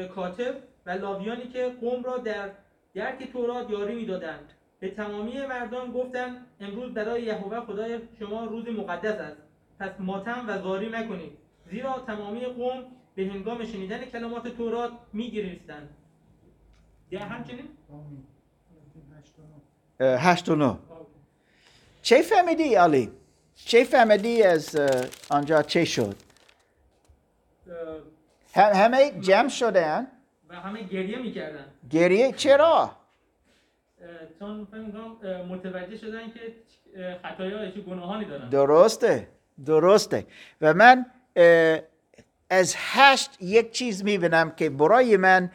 کاتب 0.06 0.54
و 0.86 0.90
لاویانی 0.90 1.48
که 1.48 1.76
قوم 1.80 2.02
را 2.02 2.18
در 2.18 2.50
درک 2.94 3.32
تورات 3.32 3.70
یاری 3.70 3.94
می‌دادند. 3.94 4.52
به 4.80 4.90
تمامی 4.90 5.46
مردم 5.46 5.92
گفتند 5.92 6.46
امروز 6.60 6.94
برای 6.94 7.22
یهوه 7.22 7.60
خدای 7.60 8.00
شما 8.18 8.44
روز 8.44 8.68
مقدس 8.68 9.20
است. 9.20 9.36
پس 9.80 9.90
ماتم 9.98 10.44
و 10.48 10.62
زاری 10.62 10.88
مکنید. 10.88 11.38
زیرا 11.70 11.98
تمامی 12.06 12.40
قوم 12.40 12.84
به 13.14 13.22
هنگام 13.26 13.64
شنیدن 13.64 14.04
کلمات 14.04 14.48
تورات 14.48 14.92
میگریستند. 15.12 15.88
یا 17.10 17.20
همچنین؟ 17.20 17.68
هشت 20.00 20.48
و 20.48 20.56
نه. 20.56 20.78
چه 22.02 22.22
فهمیدی 22.22 22.74
علی؟ 22.74 23.10
چه 23.64 23.84
فهمیدی 23.84 24.42
از 24.42 24.76
آنجا 25.30 25.62
چه 25.62 25.84
شد؟ 25.84 26.16
هم- 28.54 28.72
همه 28.74 29.10
جمع 29.20 29.48
شدن؟ 29.48 30.06
و 30.48 30.54
همه 30.54 30.82
گریه 30.82 31.18
می‌کردن. 31.18 31.64
گریه 31.90 32.32
چرا؟ 32.32 32.90
چون 34.38 34.64
فکر 34.70 35.42
متوجه 35.42 35.96
شدن 35.96 36.30
که 36.30 36.54
خطایا 37.22 37.70
چه 37.70 37.80
گناهانی 37.80 38.24
دارن. 38.24 38.48
درسته 38.48 39.28
درسته. 39.66 40.26
و 40.60 40.74
من 40.74 41.06
از 42.50 42.74
هشت 42.76 43.42
یک 43.42 43.72
چیز 43.72 44.04
می‌بینم 44.04 44.50
که 44.50 44.70
برای 44.70 45.16
من 45.16 45.50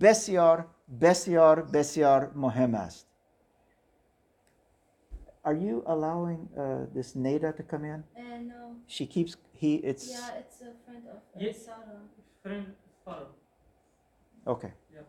بسیار 0.00 0.66
بسیار 1.00 1.62
بسیار 1.62 2.30
مهم 2.34 2.74
است. 2.74 3.06
Are 5.44 5.54
you 5.54 5.82
allowing 5.86 6.48
uh, 6.56 6.86
this 6.94 7.16
Nada 7.16 7.52
to 7.52 7.62
come 7.62 7.84
in? 7.84 8.04
Uh, 8.16 8.38
no. 8.52 8.76
She 8.86 9.06
keeps 9.06 9.36
he 9.52 9.74
it's 9.76 10.08
Yeah, 10.08 10.38
it's 10.40 10.60
a 10.62 10.72
friend 10.84 11.04
of 11.10 11.16
uh, 11.16 11.44
Yes. 11.44 11.64
Sarah. 11.64 12.00
Friend 12.42 12.66
Sarah. 13.04 13.26
okay. 14.46 14.72
Yeah. 14.94 15.00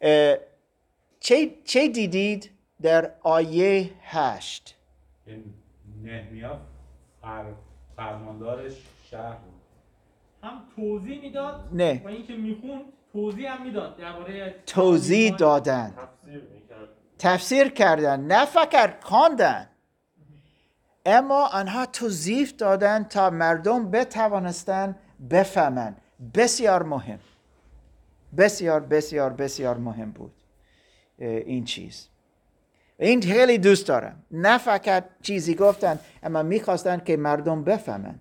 اه، 0.00 0.38
چه 1.20 1.54
چه 1.64 1.88
دیدید 1.88 2.50
در 2.82 3.14
آیه 3.22 3.90
هشت؟ 4.02 4.76
این 5.26 5.44
نهمیا 6.02 6.60
فر... 7.22 7.44
فرماندار 7.96 8.70
شهر 9.04 9.36
بود 9.36 9.54
هم 10.42 10.62
توضیح 10.76 11.20
می‌داد 11.20 11.68
نه. 11.72 12.02
و 12.04 12.08
اینکه 12.08 12.36
می‌خوند 12.36 12.84
توضیح 13.12 13.52
هم 13.52 13.66
می‌داد 13.66 13.96
درباره 13.96 14.54
توضیح 14.66 15.36
دادن 15.36 15.94
تفسیر 15.96 16.42
می‌کرد 16.42 16.88
تفسیر 17.18 17.68
کردن 17.68 18.20
نه 18.20 18.44
فقط 18.44 19.04
خواندن. 19.04 19.68
اما 21.06 21.46
آنها 21.46 21.86
توضیح 21.86 22.54
دادن 22.58 23.04
تا 23.04 23.30
مردم 23.30 23.90
بتوانستن 23.90 24.96
بفهمن. 25.30 25.96
بسیار 26.34 26.82
مهم. 26.82 27.18
بسیار 28.38 28.80
بسیار 28.80 29.32
بسیار 29.32 29.76
مهم 29.76 30.10
بود. 30.10 30.32
این 31.18 31.64
چیز. 31.64 32.08
این 32.98 33.22
خیلی 33.22 33.58
دوست 33.58 33.88
دارم. 33.88 34.22
نه 34.30 34.58
فقط 34.58 35.04
چیزی 35.22 35.54
گفتن 35.54 35.98
اما 36.22 36.42
می‌خواستن 36.42 36.98
که 36.98 37.16
مردم 37.16 37.64
بفهمن. 37.64 38.20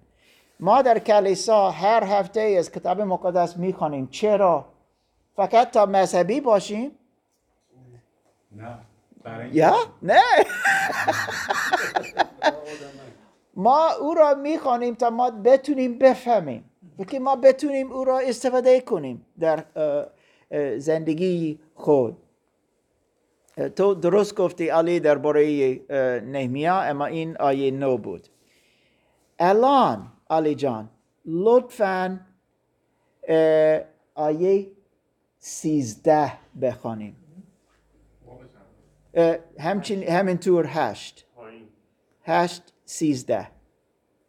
ما 0.60 0.82
در 0.82 1.00
کلیسا 1.00 1.72
هر 1.72 2.04
هفته 2.04 2.56
از 2.60 2.72
کتاب 2.72 3.02
مقدس 3.02 3.58
می‌خوانیم. 3.58 4.08
چرا؟ 4.08 4.74
فقط 5.36 5.72
تا 5.72 5.86
مذهبی 5.86 6.42
باشیم 6.42 6.92
نه. 8.58 8.80
یا؟ 9.54 9.76
نه. 10.02 10.22
ما 13.56 13.92
او 13.92 14.14
را 14.14 14.34
می‌خوانیم 14.34 14.96
تا 14.96 15.10
ما 15.10 15.32
بتونیم 15.32 15.98
بفهمیم. 15.98 16.70
که 17.08 17.20
ما 17.20 17.36
بتونیم 17.36 17.92
او 17.92 18.04
را 18.04 18.20
استفاده 18.20 18.82
کنیم 18.82 19.26
در 19.40 19.66
زندگی 20.78 21.60
خود. 21.76 22.18
تو 23.76 23.94
درست 23.94 24.36
گفتی 24.36 24.70
علی 24.70 25.00
درباره 25.00 25.44
نهمیا 26.26 26.82
اما 26.82 27.06
این 27.06 27.38
آیه 27.38 27.72
نو 27.72 27.98
بود. 27.98 28.28
الان 29.40 30.08
علی 30.30 30.56
جان 30.56 30.90
لطفا 31.26 32.20
آیه 34.16 34.68
سیزده 35.40 36.34
بخوانیم. 36.62 37.23
همچین 39.60 40.04
همینطور 40.04 40.66
هشت. 40.70 41.26
هشت 42.26 42.74
سیزده. 42.86 43.48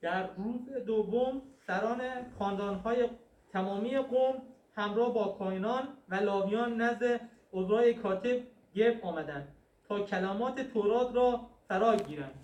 در 0.00 0.26
روز 0.36 0.84
دوم 0.86 1.42
سران 1.66 2.00
خاندانهای 2.38 3.08
تمامی 3.52 3.98
قوم 3.98 4.34
همراه 4.76 5.14
با 5.14 5.24
کاهنان 5.38 5.88
و 6.08 6.14
لاویان 6.14 6.80
نزد 6.80 7.20
عذرای 7.52 7.94
کاتب 7.94 8.40
گرد 8.74 9.00
آمدند 9.02 9.48
تا 9.88 10.00
کلمات 10.00 10.60
تورات 10.60 11.14
را 11.14 11.40
فرا 11.68 11.96
گیرند. 11.96 12.34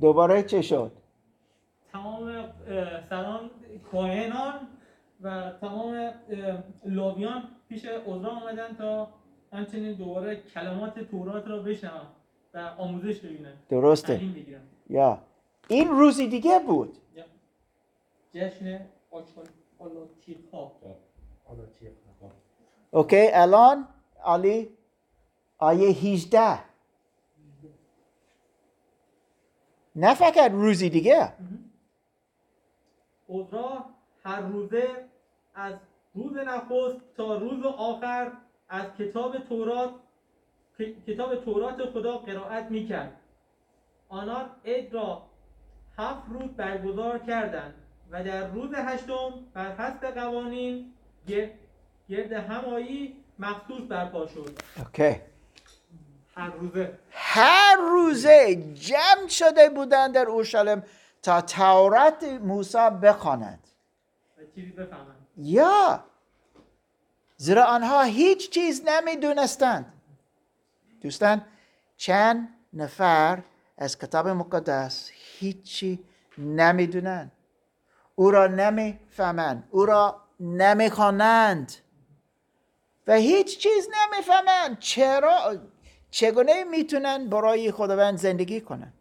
دوباره 0.00 0.42
چه 0.42 0.62
شد؟ 0.62 0.92
تمام 1.92 2.52
سران 3.10 3.50
کاهنان 3.92 4.68
و 5.20 5.52
تمام 5.60 6.10
لاویان 6.84 7.42
پیش 7.68 7.84
عذرا 7.84 8.30
آمدند 8.30 8.78
تا 8.78 9.08
همچنین 9.52 9.92
دوباره 9.92 10.36
کلمات 10.36 10.98
تورات 10.98 11.46
را 11.46 11.58
بشنوند 11.58 12.06
و 12.54 12.58
آموزش 12.58 13.20
ببینند 13.20 13.58
درسته. 13.68 14.20
یا. 14.88 15.18
این 15.68 15.88
روزی 15.88 16.28
دیگه 16.28 16.58
بود. 16.58 16.98
جشن 18.34 18.86
آلاتیق 19.78 20.50
ها 20.52 20.72
حالا 21.44 21.66
چیه 21.78 21.92
اوکی 22.90 23.28
الان 23.32 23.88
علی 24.24 24.68
آیه 25.58 25.88
18 25.88 26.58
نه 29.96 30.14
فقط 30.14 30.50
روزی 30.50 30.90
دیگه. 30.90 31.32
عذرا 33.28 33.84
هر 34.24 34.40
روزه 34.40 34.88
از 35.54 35.74
روز 36.14 36.36
نخست 36.36 36.96
تا 37.16 37.36
روز 37.36 37.64
آخر 37.64 38.32
از 38.68 38.84
کتاب 38.98 39.38
تورات 39.38 39.90
کتاب 41.06 41.44
تورات 41.44 41.90
خدا 41.90 42.18
قرائت 42.18 42.70
می‌کرد. 42.70 43.20
آنان 44.08 44.50
عید 44.64 44.94
را 44.94 45.22
هفت 45.98 46.22
روز 46.28 46.50
برگزار 46.50 47.18
کردند 47.18 47.74
و 48.10 48.24
در 48.24 48.46
روز 48.46 48.70
هشتم 48.74 49.30
بر 49.54 49.72
حسب 49.72 50.06
قوانین 50.06 50.92
گر- 51.28 51.50
گرد 52.08 52.32
همایی 52.32 53.16
مخصوص 53.38 53.82
برپا 53.88 54.26
شد. 54.26 54.50
اوکی. 54.78 55.20
هر 56.34 56.50
روزه. 56.50 56.98
هر 57.10 57.76
روزه 57.76 58.54
جمع 58.74 59.28
شده 59.28 59.68
بودند 59.68 60.14
در 60.14 60.26
اورشلیم 60.26 60.82
تا 61.22 61.40
تورات 61.40 62.24
موسی 62.24 62.90
بخوانند 63.02 63.66
و 64.38 64.40
چیزی 64.54 64.70
بفهمند. 64.70 65.26
یا! 65.36 66.04
زیرا 67.36 67.64
آنها 67.64 68.02
هیچ 68.02 68.50
چیز 68.50 68.82
نمی‌دونستند. 68.84 69.92
دوستان 71.00 71.44
چند 71.96 72.48
نفر 72.72 73.42
از 73.78 73.98
کتاب 73.98 74.28
مقدس 74.28 75.10
هیچی 75.12 76.04
نمی‌دونند. 76.38 77.32
او 78.14 78.30
را 78.30 78.46
نمی‌فهمند. 78.46 79.68
او 79.70 79.86
را 79.86 80.22
نمی‌خوانند. 80.40 81.72
و 83.06 83.14
هیچ 83.14 83.58
چیز 83.58 83.88
نمی‌فهمند. 83.88 84.78
چرا؟ 84.78 85.56
چگونه 86.10 86.64
می‌تونن 86.64 87.28
برای 87.28 87.72
خداوند 87.72 88.18
زندگی 88.18 88.60
کنند؟ 88.60 88.92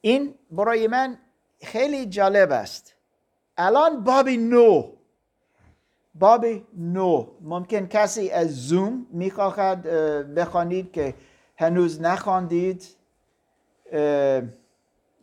این 0.00 0.34
برای 0.50 0.86
من 0.86 1.18
خیلی 1.62 2.06
جالب 2.06 2.52
است. 2.52 2.94
الان 3.56 4.04
باب 4.04 4.28
نو 4.28 4.97
باب 6.18 6.46
نو. 6.78 7.26
ممکن 7.40 7.86
کسی 7.86 8.30
از 8.30 8.68
زوم 8.68 9.06
می‌خواهد 9.12 9.86
اه، 9.86 10.22
بخوانید 10.22 10.92
که 10.92 11.14
هنوز 11.56 12.00
نخواندید. 12.00 12.84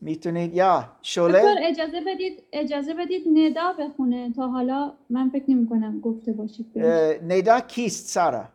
می‌تونید 0.02 0.54
یا 0.54 0.90
شله 1.02 1.44
اجازه 1.64 2.02
بدید 2.08 2.44
اجازه 2.54 2.94
بدید 2.94 3.24
ندا 3.34 3.74
بخونه. 3.80 4.34
تا 4.34 4.48
حالا 4.48 4.94
من 5.10 5.30
فکر 5.30 5.52
نمی 5.52 5.70
کنم 5.70 6.00
گفته 6.00 6.32
باشید. 6.32 6.66
ندا 7.28 7.60
کیست 7.60 8.10
سارا؟ 8.10 8.46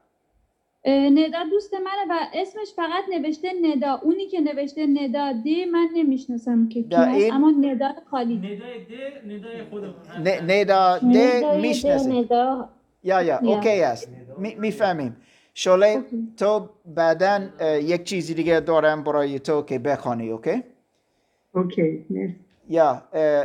ندا 0.86 1.38
دوست 1.50 1.74
منه 1.74 2.04
و 2.14 2.18
اسمش 2.34 2.68
فقط 2.76 3.04
نوشته 3.20 3.48
ندا. 3.62 4.00
اونی 4.02 4.26
که 4.26 4.40
نوشته 4.40 4.86
ندا 4.86 5.32
دی 5.44 5.64
من 5.64 5.88
نمی‌شناسم 5.94 6.68
که 6.68 6.82
کی 6.82 6.88
در 6.88 7.08
هست 7.08 7.14
این- 7.20 7.32
اما 7.32 7.50
ندا 7.60 7.88
خالی. 8.10 8.36
ندای 8.36 8.54
ده 8.58 9.22
ندای 9.36 9.62
خودمون 9.70 9.94
هست. 10.08 10.18
ن- 10.20 10.50
ندا 10.50 10.98
ده 10.98 11.06
ندای 11.36 11.60
می‌شناسیم 11.60 12.18
ندا 12.18 12.68
ja 13.04 13.22
ja 13.22 13.40
ja. 13.42 13.54
okay 13.56 13.82
است. 13.82 14.08
می- 14.38 14.54
می‌فهمیم. 14.54 15.16
شله 15.54 16.02
تو 16.36 16.68
بعدا 16.86 17.40
یک 17.82 18.04
چیزی 18.04 18.34
دیگه 18.34 18.60
دارم 18.60 19.02
برای 19.04 19.38
تو 19.38 19.62
که 19.62 19.78
بخوانی 19.78 20.30
okay؟ 20.30 20.62
okay 21.54 22.04
ja 22.68 23.02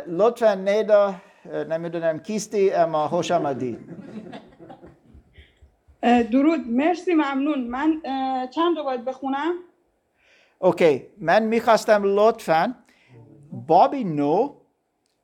لطفا 0.08 0.54
نیدا 0.54 1.16
اه، 1.52 1.64
نمی‌دونم 1.64 2.20
کیستی 2.20 2.72
اما 2.72 3.08
خوش 3.08 3.32
آمدی. 3.32 3.78
درود. 6.06 6.60
مرسی 6.68 7.14
ممنون. 7.14 7.68
من 7.68 8.01
چند 8.49 8.78
رو 8.78 8.84
باید 8.84 9.06
بخونم؟ 9.06 9.53
okay. 10.60 11.08
من 11.18 11.43
می‌خواستم 11.43 12.01
لطفا 12.06 12.76
بابی 13.68 14.03
نو 14.03 14.56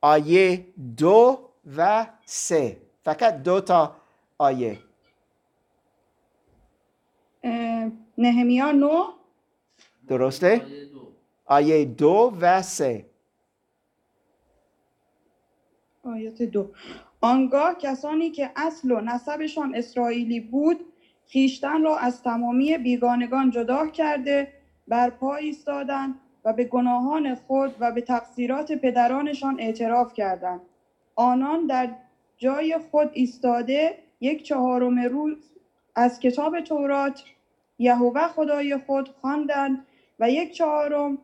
آیه 0.00 0.66
دو 0.96 1.50
و 1.76 2.06
سه. 2.24 2.76
فقط 3.02 3.42
دو 3.42 3.60
تا 3.60 3.96
آیه. 4.38 4.78
نهمیا 8.18 8.72
نو. 8.72 9.04
درسته؟ 10.08 10.66
آیه 11.44 11.84
دو 11.84 12.32
و 12.40 12.62
سه. 12.62 13.06
آیات 16.04 16.42
دو. 16.42 16.70
آنگاه 17.24 17.74
کسانی 17.74 18.30
که 18.30 18.50
اصل 18.56 18.90
و 18.90 19.00
نسبشان 19.00 19.74
اسرائیلی 19.74 20.40
بود 20.40 20.80
خیشتن 21.26 21.82
را 21.82 21.98
از 21.98 22.22
تمامی 22.22 22.78
بیگانگان 22.78 23.50
جدا 23.50 23.86
کرده 23.86 24.52
بر 24.88 25.10
پا 25.10 25.36
ایستادند 25.36 26.14
و 26.44 26.52
به 26.52 26.64
گناهان 26.64 27.34
خود 27.34 27.74
و 27.80 27.92
به 27.92 28.00
تقصیرات 28.00 28.72
پدرانشان 28.72 29.60
اعتراف 29.60 30.14
کردند. 30.14 30.60
آنان 31.14 31.66
در 31.66 31.90
جای 32.38 32.78
خود 32.90 33.10
ایستاده 33.12 33.98
یک 34.20 34.42
چهارم 34.42 35.00
روز 35.00 35.52
از 35.94 36.20
کتاب 36.20 36.60
تورات 36.60 37.24
یهوه 37.78 38.28
خدای 38.28 38.76
خود 38.76 39.08
خواندند 39.08 39.86
و 40.20 40.30
یک 40.30 40.52
چهارم 40.52 41.18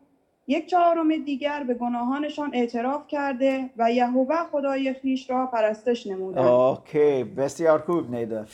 یک 0.49 0.67
چهارم 0.67 1.23
دیگر 1.23 1.63
به 1.63 1.73
گناهانشان 1.73 2.51
اعتراف 2.53 3.07
کرده 3.07 3.69
و 3.77 3.91
یهوه 3.91 4.35
خدای 4.51 4.93
خیش 4.93 5.29
را 5.29 5.45
پرستش 5.45 6.07
نمودند 6.07 6.45
اوکی 6.45 7.23
بسیار 7.23 7.79
خوب 7.79 8.15
نیدا. 8.15 8.45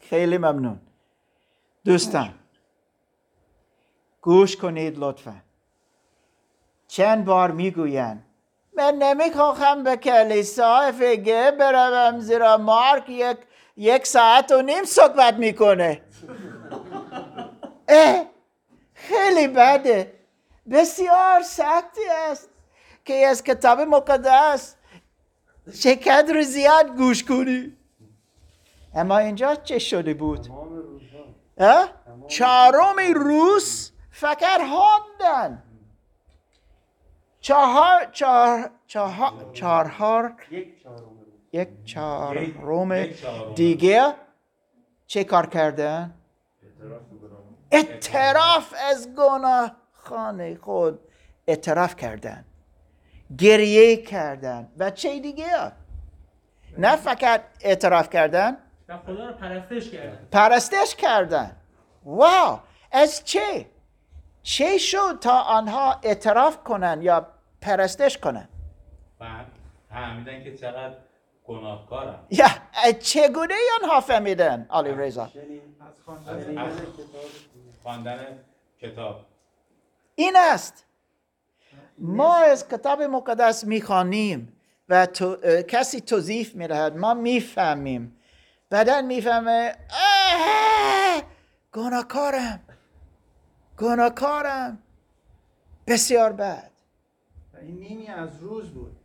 خیلی 0.00 0.38
ممنون. 0.38 0.80
دوستان 1.84 2.28
گوش 4.20 4.56
کنید 4.56 4.98
لطفا. 4.98 5.34
چند 6.88 7.24
بار 7.24 7.50
می‌گویند 7.50 8.24
من 8.76 8.94
نمی‌خواهم 8.94 9.82
به 9.82 9.96
کلیسا 9.96 10.92
فگه 10.92 11.50
بروم 11.58 12.20
زیرا 12.20 12.56
مارک 12.56 13.08
یک, 13.08 13.36
یک 13.76 14.06
ساعت 14.06 14.52
و 14.52 14.62
نیم 14.62 14.84
صحبت 14.84 15.34
می‌کنه. 15.34 16.00
اه 17.88 18.26
خیلی 18.94 19.48
بده. 19.48 20.19
بسیار 20.70 21.42
سختی 21.42 22.00
است 22.30 22.48
که 23.04 23.14
از 23.26 23.44
کتاب 23.44 23.80
مقدس 23.80 24.76
چقدر 25.82 26.42
زیاد 26.42 26.96
گوش 26.96 27.24
کنی 27.24 27.76
اما 28.94 29.18
اینجا 29.18 29.54
چه 29.54 29.78
شده 29.78 30.14
بود؟ 30.14 30.48
چهارم 32.28 32.96
روز 33.14 33.92
فقط 34.10 34.60
خواندن 34.60 35.62
چهار 37.40 38.04
چهار 38.12 38.70
چهار 38.86 39.50
چهار 39.52 40.34
یک 40.50 40.68
یک 41.52 41.68
چهارم. 41.84 43.54
دیگه 43.54 44.14
چه 45.06 45.24
کار 45.24 45.46
کردن؟ 45.46 46.14
اعتراف 47.70 48.74
از 48.90 49.14
گناه 49.14 49.79
خانه 50.02 50.56
خود 50.56 51.00
اعتراف 51.46 51.96
کردن 51.96 52.44
گریه 53.38 53.96
کردن 53.96 54.68
و 54.78 54.90
چه 54.90 55.20
دیگه 55.20 55.72
نه 56.78 56.96
فقط 56.96 57.42
اعتراف 57.60 58.10
کردن 58.10 58.56
و 58.88 58.98
خدا 58.98 59.28
رو 59.28 59.32
پرستش 59.32 59.90
کردن. 59.90 60.28
پرستش 60.32 60.96
کردن. 60.96 61.56
واو! 62.04 62.60
از 62.92 63.24
چه؟ 63.24 63.66
چه 64.42 64.78
شد 64.78 65.18
تا 65.20 65.40
آنها 65.40 66.00
اعتراف 66.02 66.64
کنن 66.64 67.02
یا 67.02 67.26
پرستش 67.60 68.18
کنن؟ 68.18 68.48
بعد 69.18 69.46
فهمیدن 69.90 70.44
که 70.44 70.56
چقدر 70.56 70.96
گناهکارم 71.44 72.26
یا 72.30 72.46
چگونه 73.00 73.54
آنها 73.82 74.00
فهمیدن؟ 74.00 74.66
آلی 74.68 74.90
رضا. 74.90 75.22
از 75.22 75.30
خواندن 77.82 78.38
کتاب. 78.80 79.29
این 80.20 80.36
است. 80.36 80.84
ما 81.98 82.36
از 82.36 82.68
کتاب 82.68 83.02
مقدس 83.02 83.64
می‌خوانیم 83.64 84.52
و 84.88 85.06
تو، 85.06 85.36
کسی 85.62 86.00
توضیح 86.00 86.50
می‌دهد 86.54 86.96
ما 86.96 87.14
می‌فهمیم. 87.14 88.16
بعدا 88.70 89.02
می‌فهمه 89.02 89.76
گناهکارم 91.72 92.60
گناهکارم. 93.78 94.78
بسیار 95.86 96.32
بد. 96.32 96.70
این 97.62 97.78
نیمی 97.78 98.06
از 98.06 98.40
روز 98.40 98.70
بود. 98.70 98.96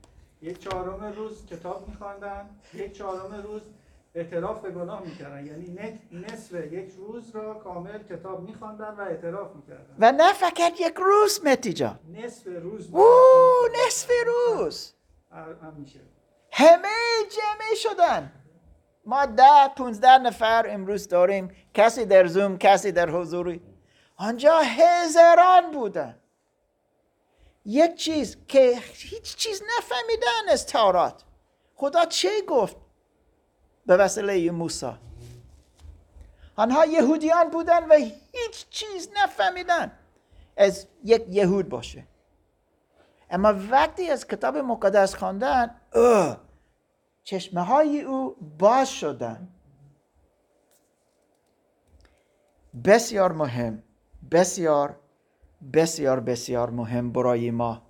یک 0.42 0.60
چهارم 0.60 1.04
روز 1.14 1.46
کتاب 1.46 1.88
میخواندن 1.88 2.50
یک 2.74 2.98
چهارم 2.98 3.42
روز 3.44 3.62
اعتراف 4.16 4.62
به 4.62 4.72
گناه 4.72 5.02
می‌کردن. 5.04 5.46
یعنی 5.46 6.00
نصف 6.12 6.54
یک 6.54 6.94
روز 6.98 7.32
را 7.36 7.54
کامل 7.54 8.04
کتاب 8.04 8.42
میخواندن 8.42 8.96
و 8.98 9.02
اعتراف 9.02 9.56
می‌کردن. 9.56 9.96
و 10.00 10.12
نه 10.12 10.34
فقط 10.34 10.80
یک 10.80 10.96
روز 10.98 11.46
متیجا 11.46 12.00
نصف 12.14 12.48
روز 12.48 12.90
او 12.94 13.06
نصف 13.86 14.12
روز. 14.26 14.94
همه 16.52 16.88
جمع 17.30 17.76
شدن. 17.76 18.32
ما 19.06 19.26
ده 19.26 19.68
پونزده 19.78 20.18
نفر 20.18 20.66
امروز 20.70 21.08
داریم. 21.08 21.56
کسی 21.74 22.06
در 22.06 22.28
زوم 22.28 22.58
کسی 22.58 22.92
در 22.92 23.10
حضوری 23.10 23.62
آنجا 24.18 24.60
هزاران 24.60 25.72
بودن. 25.72 26.20
یک 27.66 27.96
چیز 27.96 28.38
که 28.48 28.80
هیچ 28.94 29.36
چیز 29.36 29.64
نفهمیدن 29.78 30.52
از 30.52 30.68
تورات. 30.68 31.24
خدا 31.76 32.06
چه 32.06 32.42
گفت؟ 32.48 32.78
به 33.86 33.98
وسیله 33.98 34.52
موسی. 34.52 34.92
آنها 36.56 36.86
یهودیان 36.86 37.50
بودن 37.50 37.88
و 37.88 37.94
هیچ 37.94 38.70
چیز 38.70 39.10
نفهمیدن. 39.24 39.92
از 40.58 40.88
یک 41.04 41.26
یهود 41.30 41.70
باشه. 41.70 42.04
اما 43.30 43.54
وقتی 43.72 44.10
از 44.10 44.28
کتاب 44.28 44.58
مقدس 44.58 45.16
خواندن 45.16 45.76
چشمه 47.24 47.62
های 47.62 48.02
او 48.02 48.36
باز 48.60 48.90
شدن. 48.90 49.48
بسیار 52.86 53.32
مهم 53.32 53.84
بسیار 54.32 55.00
بسیار 55.74 56.20
بسیار 56.20 56.70
مهم 56.70 57.12
برای 57.12 57.52
ما. 57.52 57.82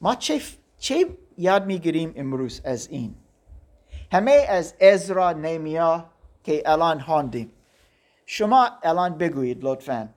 ما 0.00 0.14
چه, 0.14 0.40
چه 0.78 1.16
یاد 1.38 1.66
می‌گیریم 1.66 2.12
امروز 2.16 2.60
از 2.64 2.88
این؟ 2.88 3.14
همه 4.12 4.46
از 4.48 4.74
ازرا 4.80 5.32
نیمیا 5.32 6.10
که 6.44 6.62
الان 6.66 7.00
خواندیم. 7.00 7.52
شما 8.26 8.68
الان 8.82 9.18
بگویید 9.18 9.64
لطفا 9.64 10.08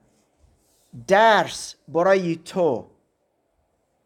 درس 1.06 1.74
برای 1.88 2.36
تو 2.36 2.86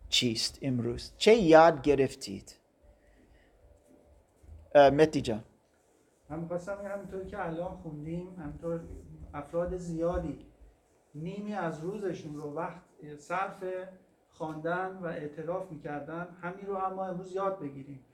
چیست 0.09 0.59
امروز؟ 0.63 1.13
چه 1.17 1.35
یاد 1.35 1.83
گرفتید؟ 1.83 2.57
متی 4.75 5.21
جان. 5.21 5.45
بگم 6.31 6.87
همینطور 6.93 7.25
که 7.25 7.47
الان 7.47 7.77
خوندیم 7.77 8.37
همینطور 8.41 8.81
افراد 9.35 9.77
زیادی 9.77 10.47
نیمی 11.15 11.55
از 11.55 11.81
روزشون 11.81 12.37
رو 12.37 12.55
وقت 12.55 12.83
صرف 13.19 13.65
خواندن 14.31 14.99
و 15.03 15.07
اعتراف 15.07 15.71
می‌کردن 15.71 16.29
همین 16.43 16.67
رو 16.67 16.77
هم 16.77 16.93
ما 16.93 17.07
امروز 17.07 17.35
یاد 17.35 17.61
بگیریم. 17.61 18.05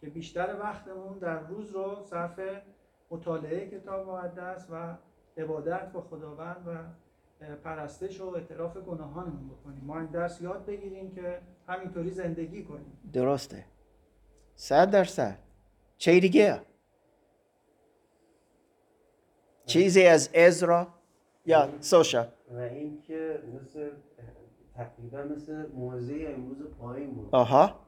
که 0.00 0.06
بیشتر 0.06 0.56
وقتمون 0.60 1.18
در 1.18 1.40
روز 1.40 1.70
رو 1.70 2.02
صرف 2.02 2.40
مطالعه 3.10 3.70
کتاب 3.70 4.08
مقدس 4.08 4.66
و 4.70 4.96
عبادت 5.36 5.92
با 5.92 6.00
خداوند 6.00 6.66
و 6.66 6.76
پرستش 7.64 8.20
و 8.20 8.28
اعتراف 8.28 8.76
گناهانمون 8.76 9.48
بکنیم. 9.48 9.84
ما 9.84 9.98
این 9.98 10.06
درس 10.06 10.40
یاد 10.40 10.66
بگیریم 10.66 11.14
که 11.14 11.40
همینطوری 11.68 12.10
زندگی 12.10 12.64
کنیم. 12.64 12.98
درسته. 13.12 13.64
صد 14.54 14.90
درصد. 14.90 15.38
چه 15.96 16.20
دیگه؟ 16.20 16.62
چیزی 19.66 20.06
از 20.06 20.30
ازرا 20.34 20.86
یا 21.46 21.68
سوشا؟ 21.80 22.26
و 22.50 22.58
اینکه 22.58 23.42
مثل 23.54 23.90
تقریبا 24.74 25.22
مثل 25.22 25.66
موزه 25.72 26.34
امروز 26.36 26.62
پایین 26.80 27.14
بود. 27.14 27.28
آها. 27.32 27.80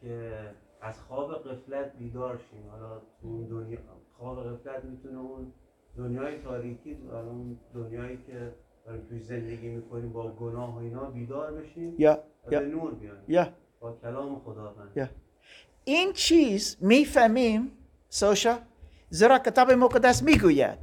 که 0.00 0.50
از 0.82 1.00
خواب 1.00 1.34
قفلت 1.34 1.96
بیدار 1.98 2.40
شیم. 2.50 2.70
حالا 2.70 2.98
تو 2.98 3.28
اون 3.28 3.46
دنیا 3.46 3.78
خواب 4.18 4.44
قفلت 4.44 4.84
می‌تونه 4.84 5.18
اون 5.18 5.52
دنیای 5.96 6.38
تاریکی 6.38 6.96
حالا 7.10 7.30
اون 7.30 7.58
دنیایی 7.74 8.16
که 8.26 8.54
داریم 8.86 9.06
توی 9.08 9.20
زندگی 9.20 9.68
می‌کنیم 9.68 10.12
با 10.12 10.28
گناه 10.28 10.74
و 10.74 10.78
اینا 10.78 11.10
بیدار 11.10 11.52
بشیم 11.52 11.94
یا 11.98 12.18
و 12.46 12.50
به 12.50 12.60
نور 12.60 12.94
بیایم. 12.94 13.22
یا. 13.28 13.48
با 13.80 13.92
کلام 14.02 14.38
خداوند. 14.38 15.10
این 15.84 16.12
چیز 16.12 16.76
می‌فهمیم؟ 16.80 17.72
سوشا 18.08 18.58
زیرا 19.10 19.38
کتاب 19.38 19.70
مقدس 19.70 20.22
می‌گوید 20.22 20.78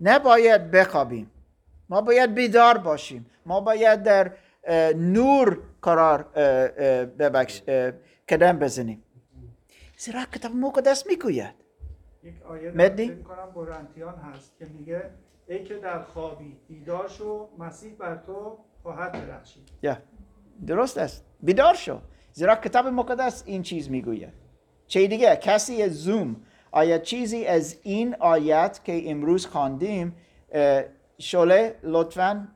نباید 0.00 0.70
بخوابیم. 0.70 1.30
ما 1.88 2.00
باید 2.00 2.34
بیدار 2.34 2.78
باشیم. 2.78 3.26
ما 3.46 3.60
باید 3.60 4.02
در 4.02 4.32
نور 4.96 5.58
قرار 5.82 6.22
ببخش 7.18 7.62
اه، 8.28 8.36
قدم 8.36 8.58
بزنیم؟ 8.58 9.02
زیرا 9.96 10.24
کتاب 10.24 10.52
مقدس 10.52 11.06
می‌گوید؟ 11.06 11.54
یک 12.22 12.42
آیه 12.42 12.70
مدنی؟ 12.70 13.22
کنم 13.22 14.14
هست 14.32 14.58
که 14.58 14.66
میگه 14.66 15.10
ای 15.48 15.64
که 15.64 15.74
در 15.74 16.02
خوابی 16.02 16.56
بیدار 16.68 17.08
شو 17.08 17.48
مسیح 17.58 17.94
بر 17.94 18.16
تو 18.16 18.58
خواهد 18.82 19.12
درخشید. 19.12 19.68
یا 19.82 19.96
درست 20.66 20.98
است. 20.98 21.24
بیدار 21.40 21.74
شو. 21.74 21.98
زیرا 22.32 22.54
کتاب 22.54 22.86
مقدس 22.86 23.42
این 23.46 23.62
چیز 23.62 23.90
می‌گوید؟ 23.90 24.32
چه 24.86 25.06
دیگه؟ 25.06 25.36
کسی 25.36 25.82
از 25.82 25.92
زوم. 25.92 26.36
آیا 26.70 26.98
چیزی 26.98 27.46
از 27.46 27.78
این 27.82 28.14
آیت 28.14 28.80
که 28.84 29.10
امروز 29.10 29.46
خواندیم 29.46 30.16
شله 31.18 31.78
لطفا 31.82 32.48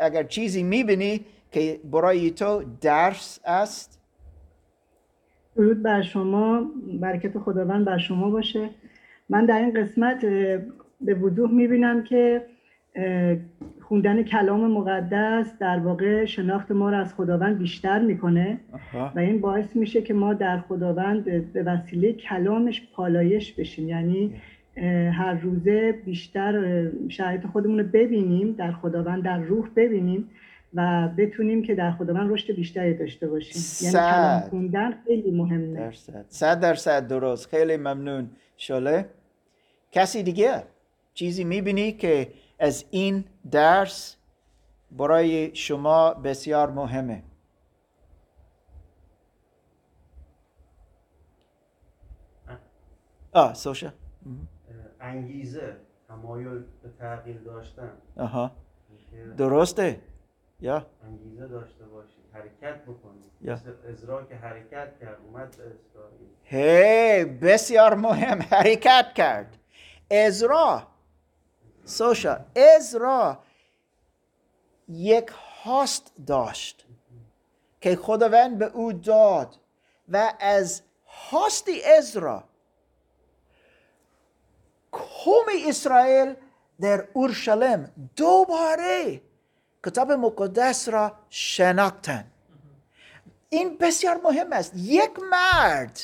اگر 0.00 0.22
چیزی 0.22 0.62
می‌بینی 0.62 1.26
که 1.52 1.80
برای 1.84 2.30
تو 2.30 2.64
درس 2.80 3.40
است 3.44 3.95
درود 5.56 5.82
بر 5.82 6.02
شما. 6.02 6.70
برکت 7.00 7.38
خداوند 7.38 7.84
بر 7.84 7.98
شما 7.98 8.30
باشه. 8.30 8.68
من 9.28 9.46
در 9.46 9.58
این 9.58 9.72
قسمت 9.80 10.26
به 11.00 11.14
وضوح 11.14 11.50
می‌بینم 11.50 12.02
که 12.02 12.42
خوندن 13.80 14.22
کلام 14.22 14.70
مقدس 14.70 15.58
در 15.58 15.78
واقع 15.78 16.24
شناخت 16.24 16.72
ما 16.72 16.90
را 16.90 16.98
از 16.98 17.14
خداوند 17.14 17.58
بیشتر 17.58 18.02
می‌کنه. 18.02 18.58
و 19.16 19.18
این 19.18 19.40
باعث 19.40 19.76
میشه 19.76 20.02
که 20.02 20.14
ما 20.14 20.34
در 20.34 20.58
خداوند 20.58 21.24
به 21.52 21.62
وسیله 21.62 22.12
کلامش 22.12 22.88
پالایش 22.94 23.52
بشیم. 23.52 23.88
یعنی 23.88 24.34
هر 25.12 25.34
روزه 25.42 25.94
بیشتر 26.04 26.86
شرایط 27.08 27.46
خودمون 27.46 27.78
رو 27.78 27.86
ببینیم 27.92 28.52
در 28.52 28.72
خداوند 28.72 29.22
در 29.22 29.38
روح 29.38 29.68
ببینیم. 29.76 30.28
و 30.76 31.08
بتونیم 31.18 31.62
که 31.62 31.74
در 31.74 31.92
خداوند 31.92 32.32
رشد 32.32 32.54
بیشتری 32.54 32.94
داشته 32.94 33.28
باشیم. 33.28 33.62
یعنی 33.80 33.92
صد. 33.92 34.38
کلام 34.40 34.50
خوندن 34.50 35.02
خیلی 35.06 35.30
مهمه. 35.30 35.74
درصد. 35.80 36.24
صد 36.28 36.60
درصد 36.60 37.08
درست. 37.08 37.48
خیلی 37.48 37.76
ممنون 37.76 38.30
شله 38.56 39.10
کسی 39.92 40.22
دیگه 40.22 40.62
چیزی 41.14 41.44
می‌بینی 41.44 41.92
که 41.92 42.32
از 42.58 42.84
این 42.90 43.24
درس 43.50 44.16
برای 44.90 45.54
شما 45.54 46.14
بسیار 46.14 46.70
مهمه؟ 46.70 47.22
آه. 53.32 53.54
سوشا. 53.54 53.92
انگیزه 55.00 55.76
تمایل 56.08 56.62
به 56.82 56.88
تغییر 56.98 57.38
داشتن. 57.38 57.90
آها. 58.16 58.50
درسته. 59.36 60.00
یا 60.60 60.86
انگیزه 61.04 61.46
داشته 61.46 61.84
باشید 61.84 62.24
حرکت 62.32 62.82
بکنید 62.82 63.32
یا. 63.40 63.58
ازرا 63.88 64.24
که 64.24 64.34
حرکت 64.34 64.98
کرد 65.00 65.18
اومد 65.26 65.56
به 65.56 65.64
اسرائیل 65.64 66.28
هی 66.42 67.24
بسیار 67.24 67.94
مهم 67.94 68.42
حرکت 68.42 69.06
کرد 69.14 69.56
ازرا 70.10 70.86
سوشا 71.84 72.38
ازرا 72.76 73.38
یک 74.88 75.30
هاست 75.64 76.12
داشت 76.26 76.86
که 77.80 77.96
خداوند 77.96 78.58
به 78.58 78.66
او 78.66 78.92
داد 78.92 79.56
و 80.08 80.32
از 80.40 80.82
هاست 81.06 81.68
ازرا 81.98 82.44
قوم 84.92 85.46
اسرائیل 85.68 86.34
در 86.80 87.08
اورشلیم 87.12 88.10
دوباره 88.16 89.20
کتاب 89.86 90.12
مقدس 90.12 90.88
را 90.88 91.12
شناختند 91.30 92.32
این 93.48 93.78
بسیار 93.78 94.20
مهم 94.24 94.52
است. 94.52 94.72
یک 94.76 95.10
مرد 95.30 96.00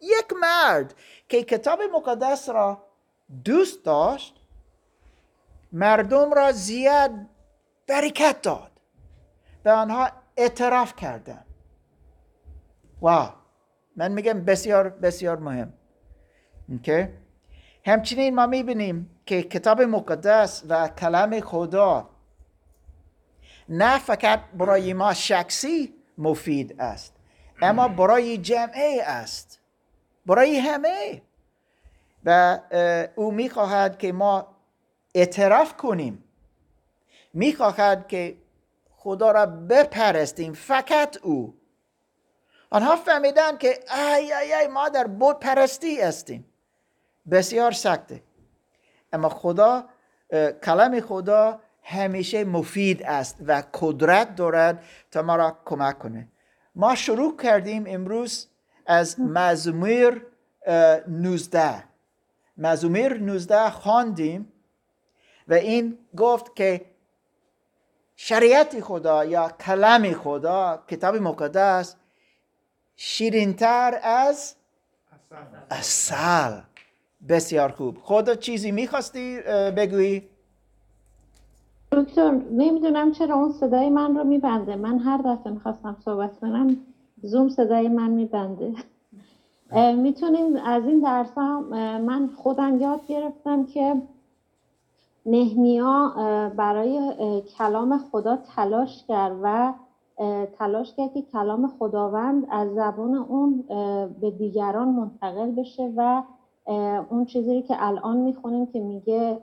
یک 0.00 0.32
مرد 0.40 0.94
که 1.28 1.42
کتاب 1.42 1.82
مقدس 1.82 2.48
را 2.48 2.82
دوست 3.44 3.84
داشت 3.84 4.34
مردم 5.72 6.32
را 6.32 6.52
زیاد 6.52 7.10
برکت 7.86 8.42
داد. 8.42 8.70
به 9.62 9.72
آنها 9.72 10.10
اعتراف 10.36 10.96
کردن. 10.96 11.44
واو! 13.00 13.28
من 13.96 14.12
میگم 14.12 14.44
بسیار 14.44 14.88
بسیار 14.88 15.38
مهم. 15.38 15.72
اوکی؟ 16.68 17.08
همچنین 17.86 18.34
ما 18.34 18.46
می‌بینیم 18.46 19.20
که 19.26 19.42
کتاب 19.42 19.82
مقدس 19.82 20.62
و 20.68 20.88
کلام 20.88 21.40
خدا 21.40 22.15
نه 23.68 23.98
فقط 23.98 24.40
برای 24.58 24.92
ما 24.92 25.14
شخصی 25.14 25.94
مفید 26.18 26.80
است 26.80 27.14
اما 27.62 27.88
برای 27.88 28.38
جمعه 28.38 29.02
است 29.02 29.60
برای 30.26 30.58
همه. 30.58 31.22
و 32.24 32.58
او 33.14 33.32
می‌خواهد 33.32 33.98
که 33.98 34.12
ما 34.12 34.56
اعتراف 35.14 35.76
کنیم. 35.76 36.24
می‌خواهد 37.34 38.08
که 38.08 38.36
خدا 38.96 39.30
را 39.30 39.46
بپرستیم 39.46 40.52
فقط 40.52 41.16
او. 41.22 41.54
آنها 42.70 42.96
فهمیدن 42.96 43.56
که 43.56 43.78
ای 43.94 44.32
ای 44.32 44.54
ای 44.54 44.66
ما 44.66 44.88
در 44.88 45.06
بود 45.06 45.40
پرستی 45.40 46.00
هستیم. 46.00 46.52
بسیار 47.30 47.72
سخته. 47.72 48.22
اما 49.12 49.28
خدا 49.28 49.88
کلام 50.64 51.00
خدا 51.00 51.60
همیشه 51.88 52.44
مفید 52.44 53.02
است 53.02 53.36
و 53.46 53.62
قدرت 53.74 54.36
دارد 54.36 54.84
تا 55.10 55.22
ما 55.22 55.36
را 55.36 55.58
کمک 55.64 55.98
کنه. 55.98 56.28
ما 56.74 56.94
شروع 56.94 57.36
کردیم 57.36 57.84
امروز 57.86 58.46
از 58.86 59.20
مزمور 59.20 60.22
اه، 60.66 61.00
19 61.08 61.84
مزمور 62.58 63.18
19 63.18 63.70
خواندیم 63.70 64.52
و 65.48 65.54
این 65.54 65.98
گفت 66.16 66.56
که 66.56 66.84
شریعت 68.16 68.80
خدا 68.80 69.24
یا 69.24 69.48
کلام 69.48 70.12
خدا 70.12 70.84
کتاب 70.88 71.16
مقدس 71.16 71.96
شیرینتر 72.96 74.00
از 74.02 74.54
اصل. 75.70 76.60
بسیار 77.28 77.72
خوب. 77.72 77.98
خدا 78.02 78.34
چیزی 78.34 78.70
می‌خواستی 78.70 79.40
بگویی؟ 79.76 80.28
دکتر 81.92 82.30
نمی‌دونم 82.50 83.12
چرا 83.12 83.34
اون 83.34 83.50
صدای 83.50 83.88
من 83.88 84.16
رو 84.16 84.24
میبنده. 84.24 84.76
من 84.76 84.98
هر 84.98 85.16
دفعه 85.16 85.52
می‌خواستم 85.52 85.96
صحبت 86.04 86.38
کنم 86.40 86.76
زوم 87.22 87.48
صدای 87.48 87.88
من 87.88 88.10
میبنده. 88.10 88.74
می‌تونیم 89.96 90.56
از 90.64 90.86
این 90.86 91.00
درس 91.00 91.38
من 91.38 92.30
خودم 92.36 92.80
یاد 92.80 93.00
گرفتم 93.08 93.64
که 93.64 94.02
نهمیا 95.26 96.12
برای 96.56 97.12
کلام 97.58 97.98
خدا 97.98 98.36
تلاش 98.56 99.04
کرد 99.08 99.36
و 99.42 99.72
تلاش 100.58 100.94
کرد 100.96 101.12
که 101.12 101.22
کلام 101.22 101.68
خداوند 101.78 102.46
از 102.50 102.74
زبان 102.74 103.14
اون 103.14 103.64
به 104.20 104.30
دیگران 104.30 104.88
منتقل 104.88 105.50
بشه 105.50 105.92
و 105.96 106.22
اون 107.10 107.24
چیزی 107.24 107.62
که 107.62 107.74
الان 107.78 108.16
می‌خونیم 108.16 108.66
که 108.66 108.80
میگه 108.80 109.40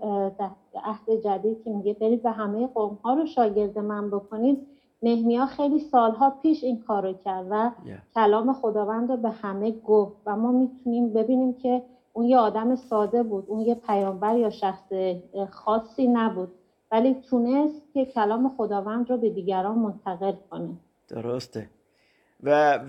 عهد 0.84 1.22
جدید 1.24 1.64
که 1.64 1.70
میگه 1.70 1.94
برید 1.94 2.22
و 2.24 2.32
همه 2.32 2.68
قوم 2.68 3.00
ها 3.04 3.14
رو 3.14 3.26
شاگرد 3.26 3.80
من 3.80 4.10
بکنید. 4.10 4.68
نهمیا 5.04 5.46
خیلی 5.46 5.80
سالها 5.80 6.30
پیش 6.30 6.64
این 6.64 6.80
کار 6.80 7.08
رو 7.08 7.14
کرد 7.14 7.48
و 7.50 7.72
کلام 8.16 8.54
خداوند 8.54 9.12
رو 9.12 9.18
به 9.18 9.30
همه 9.30 9.72
گفت 9.72 10.16
و 10.26 10.36
ما 10.36 10.52
می‌تونیم 10.52 11.14
ببینیم 11.14 11.54
که 11.54 11.82
اون 12.14 12.26
یه 12.26 12.38
آدم 12.38 12.76
ساده 12.76 13.24
بود 13.24 13.46
اون 13.48 13.60
یه 13.60 13.76
پیامبر 13.76 14.38
یا 14.38 14.50
شخص 14.50 14.94
خاصی 15.50 16.08
نبود. 16.08 16.52
ولی 16.92 17.14
تونست 17.14 17.94
که 17.94 18.06
کلام 18.06 18.50
خداوند 18.50 19.10
رو 19.10 19.18
به 19.18 19.30
دیگران 19.30 19.80
منتقل 19.80 20.34
کنه. 20.52 20.70
درسته. 21.08 21.70
و 22.44 22.80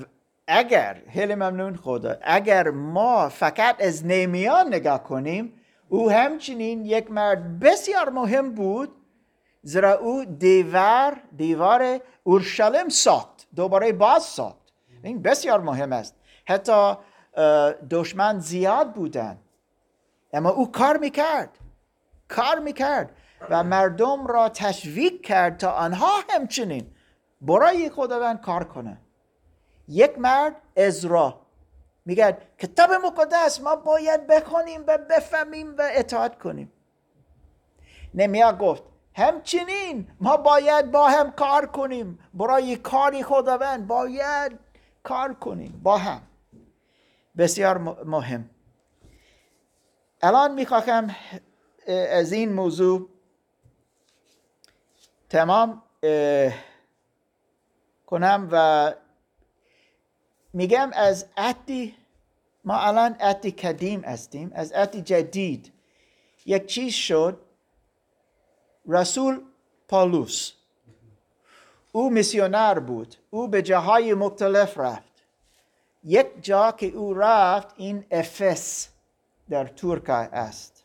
اگر 0.46 1.02
خیلی 1.12 1.34
ممنون 1.34 1.76
خدا 1.76 2.16
اگر 2.22 2.70
ما 2.70 3.28
فقط 3.28 3.82
از 3.82 4.06
نیمیان 4.06 4.66
نگاه 4.66 5.02
کنیم 5.04 5.52
او 5.88 6.10
همچنین 6.10 6.84
یک 6.84 7.10
مرد 7.10 7.58
بسیار 7.58 8.08
مهم 8.08 8.54
بود 8.54 8.92
زیرا 9.62 9.92
او 9.92 10.24
دیوار 10.24 11.20
دیوار 11.36 12.00
اورشلیم 12.22 12.88
ساخت 12.88 13.46
دوباره 13.56 13.92
باز 13.92 14.22
ساخت. 14.22 14.72
این 15.02 15.22
بسیار 15.22 15.60
مهم 15.60 15.92
است. 15.92 16.16
حتی 16.46 16.94
دشمن 17.90 18.38
زیاد 18.38 18.92
بودن 18.92 19.38
اما 20.32 20.50
او 20.50 20.72
کار 20.72 20.96
می‌کرد 20.96 21.58
کار 22.28 22.58
می‌کرد 22.58 23.16
و 23.50 23.62
مردم 23.62 24.26
را 24.26 24.48
تشویق 24.48 25.20
کرد 25.20 25.56
تا 25.56 25.70
آنها 25.70 26.10
همچنین 26.30 26.86
برای 27.40 27.90
خداوند 27.90 28.40
کار 28.40 28.64
کنند. 28.64 29.03
یک 29.88 30.18
مرد 30.18 30.56
ازرا 30.76 31.40
میگه 32.04 32.38
کتاب 32.58 32.92
مقدس 32.92 33.60
ما 33.60 33.76
باید 33.76 34.26
بخونیم 34.26 34.84
و 34.86 34.98
بفهمیم 34.98 35.76
و 35.78 35.88
اطاعت 35.92 36.38
کنیم. 36.38 36.72
نمیا 38.14 38.52
گفت 38.52 38.82
همچنین 39.14 40.08
ما 40.20 40.36
باید 40.36 40.90
با 40.90 41.08
هم 41.08 41.30
کار 41.30 41.66
کنیم. 41.66 42.18
برای 42.34 42.76
کاری 42.76 43.22
خداوند 43.22 43.86
باید 43.86 44.58
کار 45.02 45.34
کنیم. 45.34 45.80
با 45.82 45.98
هم. 45.98 46.22
بسیار 47.36 47.78
مهم. 47.78 48.50
الان 50.22 50.54
می‌خواهم 50.54 51.16
از 52.10 52.32
این 52.32 52.52
موضوع 52.52 53.08
تمام 55.28 55.82
کنم 58.06 58.48
و 58.52 58.94
میگم 60.54 60.90
از 60.92 61.26
عهدی 61.36 61.94
ما 62.64 62.78
الان 62.78 63.16
عهد 63.20 63.46
قدیم 63.60 64.00
هستیم. 64.00 64.52
از 64.54 64.72
عهد 64.72 64.96
جدید. 64.96 65.72
یک 66.46 66.66
چیز 66.66 66.94
شد. 66.94 67.38
رسول 68.88 69.40
پالوس. 69.88 70.52
او 71.92 72.10
میسیونر 72.10 72.78
بود. 72.78 73.16
او 73.30 73.48
به 73.48 73.62
جاهای 73.62 74.14
مختلف 74.14 74.78
رفت. 74.78 75.12
یک 76.04 76.26
جا 76.42 76.72
که 76.72 76.86
او 76.86 77.14
رفت 77.14 77.68
این 77.76 78.04
افس 78.10 78.88
در 79.50 79.64
ترکیه 79.66 80.14
است. 80.14 80.84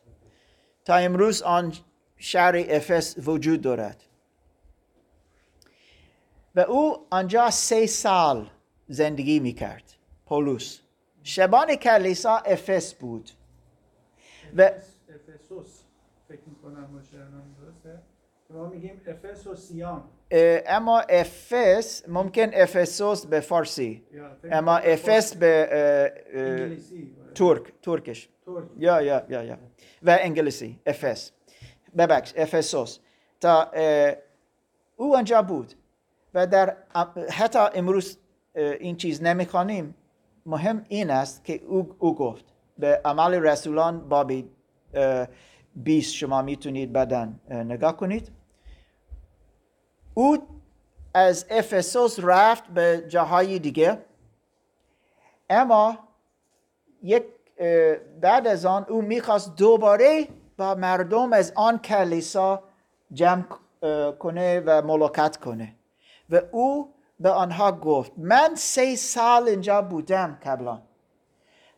تا 0.85 0.95
امروز 0.95 1.41
آن 1.41 1.73
شهر 2.17 2.65
افس 2.69 3.15
وجود 3.17 3.61
دارد. 3.61 4.03
و 6.55 6.59
او 6.59 7.07
آنجا 7.09 7.49
سه 7.49 7.85
سال 7.85 8.49
زندگی 8.89 9.39
می‌کرد. 9.39 9.93
پولوس 10.25 10.79
شبان 11.23 11.75
کلیسا 11.75 12.37
افس 12.37 12.93
بود. 12.93 13.29
و 14.57 14.61
افسوس 14.61 15.81
فکر 16.27 16.39
می‌کنم 16.47 16.89
ما 18.49 18.69
میگیم 18.69 19.01
اما 20.67 20.99
افس 20.99 22.03
ممکن 22.07 22.49
افسوس 22.53 23.25
به 23.25 23.39
فارسی. 23.39 24.03
اما 24.51 24.77
افس 24.77 25.35
به 25.35 25.69
ترک 27.35 27.73
ترکش. 27.81 28.29
ترک. 28.45 28.63
یا 28.77 29.01
یا 29.01 29.25
یا 29.29 29.43
یا. 29.43 29.57
و 30.03 30.17
انگلیسی 30.21 30.79
افس. 30.85 31.31
ببخش 31.97 32.33
افسوس. 32.37 32.99
تا 33.41 33.71
او 34.95 35.17
آنجا 35.17 35.41
بود. 35.41 35.73
و 36.33 36.47
در 36.47 36.77
حتی 37.31 37.59
امروز 37.59 38.17
این 38.55 38.95
چیز 38.95 39.23
نمی‌خوانیم. 39.23 39.95
مهم 40.45 40.85
این 40.87 41.09
است 41.09 41.43
که 41.45 41.61
او, 41.67 41.95
او 41.99 42.15
گفت 42.15 42.45
به 42.77 43.01
عمل 43.05 43.33
رسولان 43.33 44.09
بابی 44.09 44.49
اه، 44.93 45.27
20 45.75 46.13
شما 46.13 46.41
می‌تونید 46.41 46.93
بدن 46.93 47.39
نگاه 47.49 47.97
کنید. 47.97 48.31
او 50.13 50.37
از 51.13 51.45
افسوس 51.49 52.19
رفت 52.23 52.67
به 52.67 53.05
جاهای 53.07 53.59
دیگه. 53.59 53.97
اما 55.49 55.97
یک 57.03 57.23
بعد 58.21 58.47
از 58.47 58.65
آن 58.65 58.85
او 58.89 59.01
می‌خواست 59.01 59.55
دوباره 59.55 60.27
با 60.57 60.75
مردم 60.75 61.33
از 61.33 61.53
آن 61.55 61.77
کلیسا 61.77 62.63
جمع 63.13 63.45
کنه 64.19 64.59
و 64.65 64.81
ملاقات 64.81 65.37
کنه. 65.37 65.75
و 66.29 66.41
او 66.51 66.93
به 67.19 67.29
آنها 67.29 67.71
گفت 67.71 68.11
من 68.17 68.55
سه 68.55 68.95
سال 68.95 69.47
اینجا 69.47 69.81
بودم 69.81 70.39
قبلا 70.45 70.81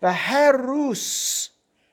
و 0.02 0.14
هر 0.14 0.52
روز 0.52 1.50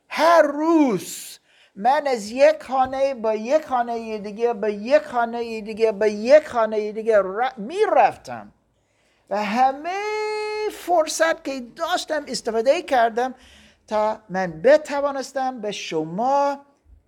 هر 0.09 0.43
روز 0.43 1.39
من 1.77 2.07
از 2.07 2.31
یک 2.31 2.63
خانه 2.63 3.15
به 3.15 3.39
یک 3.39 3.65
خانه 3.65 4.19
دیگه 4.19 4.53
به 4.53 4.73
یک 4.73 5.03
خانه 5.03 5.61
دیگه 5.61 5.93
به 5.93 6.11
یک 6.11 6.49
خانه 6.49 6.93
دیگه 6.93 7.23
می 7.57 7.79
رفتم 7.97 8.53
و 9.31 9.45
همه 9.45 10.01
فرصت 10.73 11.45
که 11.45 11.61
داشتم 11.77 12.25
استفاده 12.29 12.83
کردم 12.83 13.35
تا 13.87 14.19
من 14.29 14.63
بتوانستم 14.63 15.61
به 15.61 15.73
شما 15.73 16.59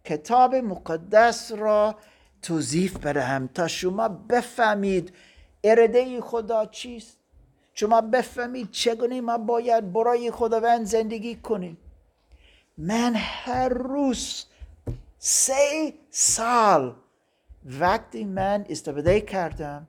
کتاب 0.05 0.55
مقدس 0.55 1.53
را 1.53 1.97
توضیح 2.43 2.99
بدهم 3.05 3.49
تا 3.55 3.69
شما 3.69 4.09
بفهمید 4.09 5.15
اراده 5.65 6.21
خدا 6.21 6.67
چیست؟ 6.67 7.17
شما 7.75 8.01
بفهمید 8.01 8.71
چگونه 8.71 9.21
ما 9.21 9.39
باید 9.39 9.93
برای 9.93 10.31
خداوند 10.31 10.87
زندگی 10.87 11.37
کنیم. 11.37 11.79
من 12.79 13.15
هر 13.17 13.69
روز 13.69 14.45
سه 15.19 15.95
سال 16.11 16.95
وقتی 17.65 18.25
من 18.25 18.67
استفاده 18.69 19.21
کردم 19.21 19.89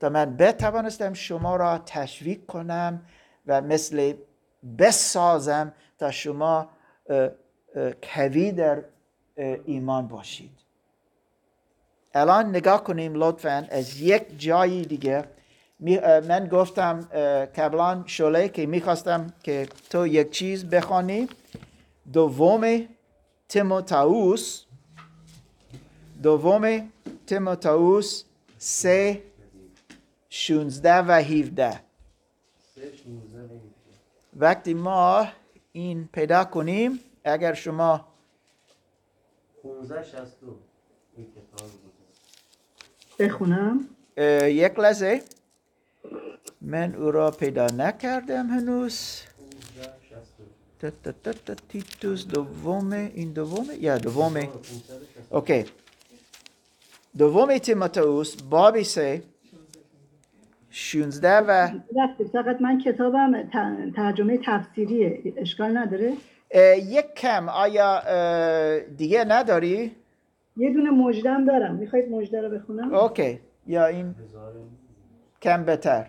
تا 0.00 0.08
من 0.08 0.36
بتوانستم 0.36 1.12
شما 1.12 1.56
را 1.56 1.78
تشویق 1.78 2.46
کنم 2.46 3.06
و 3.46 3.60
مثل 3.60 4.14
بسازم 4.78 5.72
تا 5.98 6.10
شما 6.10 6.68
قوی 8.14 8.52
در 8.52 8.84
ایمان 9.64 10.08
باشید. 10.08 10.65
الان 12.16 12.48
نگاه 12.48 12.84
کنیم 12.84 13.14
لطفا. 13.14 13.66
از 13.70 14.00
یک 14.00 14.22
جای 14.38 14.82
دیگه. 14.82 15.24
من 16.28 16.48
گفتم 16.52 17.00
قبلا 17.56 18.02
شله 18.06 18.48
که 18.48 18.66
می‌خواستم 18.66 19.34
که 19.42 19.68
تو 19.90 20.06
یک 20.06 20.30
چیز 20.30 20.64
بخوانی. 20.64 21.28
دوم 22.12 22.88
تیموتائوس. 23.48 24.64
دوم 26.22 26.92
تیموتائوس 27.26 28.24
سه 28.58 29.22
شونزده 30.30 30.94
و 30.94 31.12
هیوده 31.12 31.80
سه 32.74 32.92
16 32.96 33.42
و 33.42 33.50
17. 33.50 33.60
وقتی 34.36 34.74
ما 34.74 35.28
این 35.72 36.08
پیدا 36.12 36.44
کنیم 36.44 37.00
اگر 37.24 37.54
شما 37.54 38.08
15 39.62 40.04
62 40.04 40.58
این 41.16 41.26
کتاب 41.26 41.70
بود 41.70 41.92
بخونم. 43.18 43.88
یک 44.46 44.78
لحظه. 44.78 45.22
من 46.60 46.94
او 46.94 47.10
را 47.10 47.30
پیدا 47.30 47.66
نکردم 47.66 48.46
هنوز. 48.46 49.22
15 49.78 49.92
62 50.10 50.46
تا 50.80 50.90
تا 51.04 51.12
تا 51.24 51.32
تا 51.46 51.54
تیتوس 51.68 52.26
دومه 52.26 53.12
این 53.14 53.32
دومه؟ 53.32 53.74
یا 53.80 53.98
دومه. 53.98 54.46
562 54.46 55.36
اوکی. 55.36 55.64
دوم 57.18 57.58
تیموتائوس 57.58 58.36
بابی 58.36 58.84
سه 58.84 59.22
شونزده 60.70 61.36
و 61.36 61.50
رفته 61.96 62.24
فقط 62.32 62.60
من 62.60 62.80
کتابم 62.80 63.50
ترجمه 63.96 64.38
تفسیریه. 64.44 65.32
اشکال 65.36 65.76
نداره؟ 65.76 66.12
یک 66.76 67.14
کم. 67.14 67.48
آیا 67.48 68.02
دیگه 68.96 69.24
نداری؟ 69.24 69.96
یه 70.56 70.72
دونه 70.72 70.90
مجدم 70.90 71.44
دارم. 71.44 71.74
می‌خواید 71.74 72.10
مجده 72.10 72.40
رو 72.40 72.58
بخونم؟ 72.58 72.94
اوکی. 72.94 73.40
یا 73.66 73.86
این 73.86 74.14
کم 75.42 75.64
بهتر. 75.64 76.06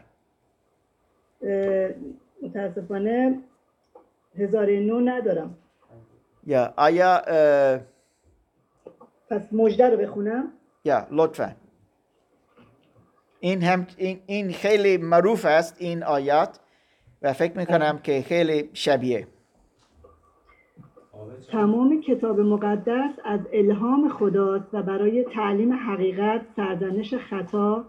متاسفانه 2.42 3.40
هزار 4.38 4.70
نو 4.70 5.00
ندارم. 5.00 5.58
یا 6.46 6.74
آیا 6.78 7.22
پس 9.30 9.54
مجده 9.54 9.90
رو 9.90 9.98
بخونم؟ 9.98 10.52
یا 10.86 11.08
لطفا. 11.12 11.56
این 13.40 13.64
هم 13.64 13.88
این, 13.98 14.20
این 14.26 14.54
خیلی 14.54 14.98
معروف 14.98 15.46
است 15.46 15.76
این 15.80 16.04
آیات. 16.04 16.60
و 17.22 17.34
فکر 17.34 17.58
می‌کنم 17.58 18.00
که 18.04 18.22
خیلی 18.22 18.70
شبیه. 18.74 19.28
تمام 21.52 22.02
کتاب 22.02 22.40
مقدس 22.40 23.12
از 23.26 23.40
الهام 23.54 24.10
خداست 24.10 24.74
و 24.74 24.84
برای 24.84 25.24
تعلیم 25.24 25.74
حقیقت، 25.74 26.42
سرزنش 26.56 27.14
خطا، 27.14 27.86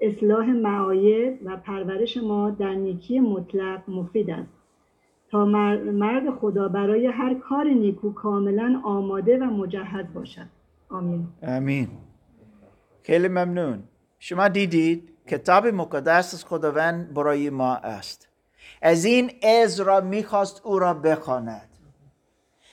اصلاح 0.00 0.46
معایب 0.46 1.38
و 1.44 1.56
پرورش 1.56 2.16
ما 2.16 2.50
در 2.50 2.74
نیکی 2.74 3.20
مطلق 3.20 3.82
مفید 3.88 4.30
است. 4.30 4.50
تا 5.30 5.44
مر- 5.44 5.90
مرد 5.90 6.30
خدا 6.30 6.68
برای 6.68 7.06
هر 7.06 7.34
کار 7.34 7.64
نیکو 7.64 8.12
کاملا 8.12 8.80
آماده 8.84 9.38
و 9.38 9.44
مجهز 9.44 10.06
باشد. 10.14 10.46
آمین. 10.88 11.26
امین 11.42 11.88
خیلی 13.02 13.28
ممنون. 13.28 13.82
شما 14.18 14.48
دیدید 14.48 15.08
کتاب 15.28 15.66
مقدس 15.66 16.34
از 16.34 16.44
خداوند 16.44 17.14
برای 17.14 17.50
ما 17.50 17.74
است. 17.74 18.28
از 18.82 19.04
این 19.04 19.30
ازرا 19.62 20.00
می‌خواست 20.00 20.66
او 20.66 20.78
را 20.78 20.94
بخواند. 20.94 21.68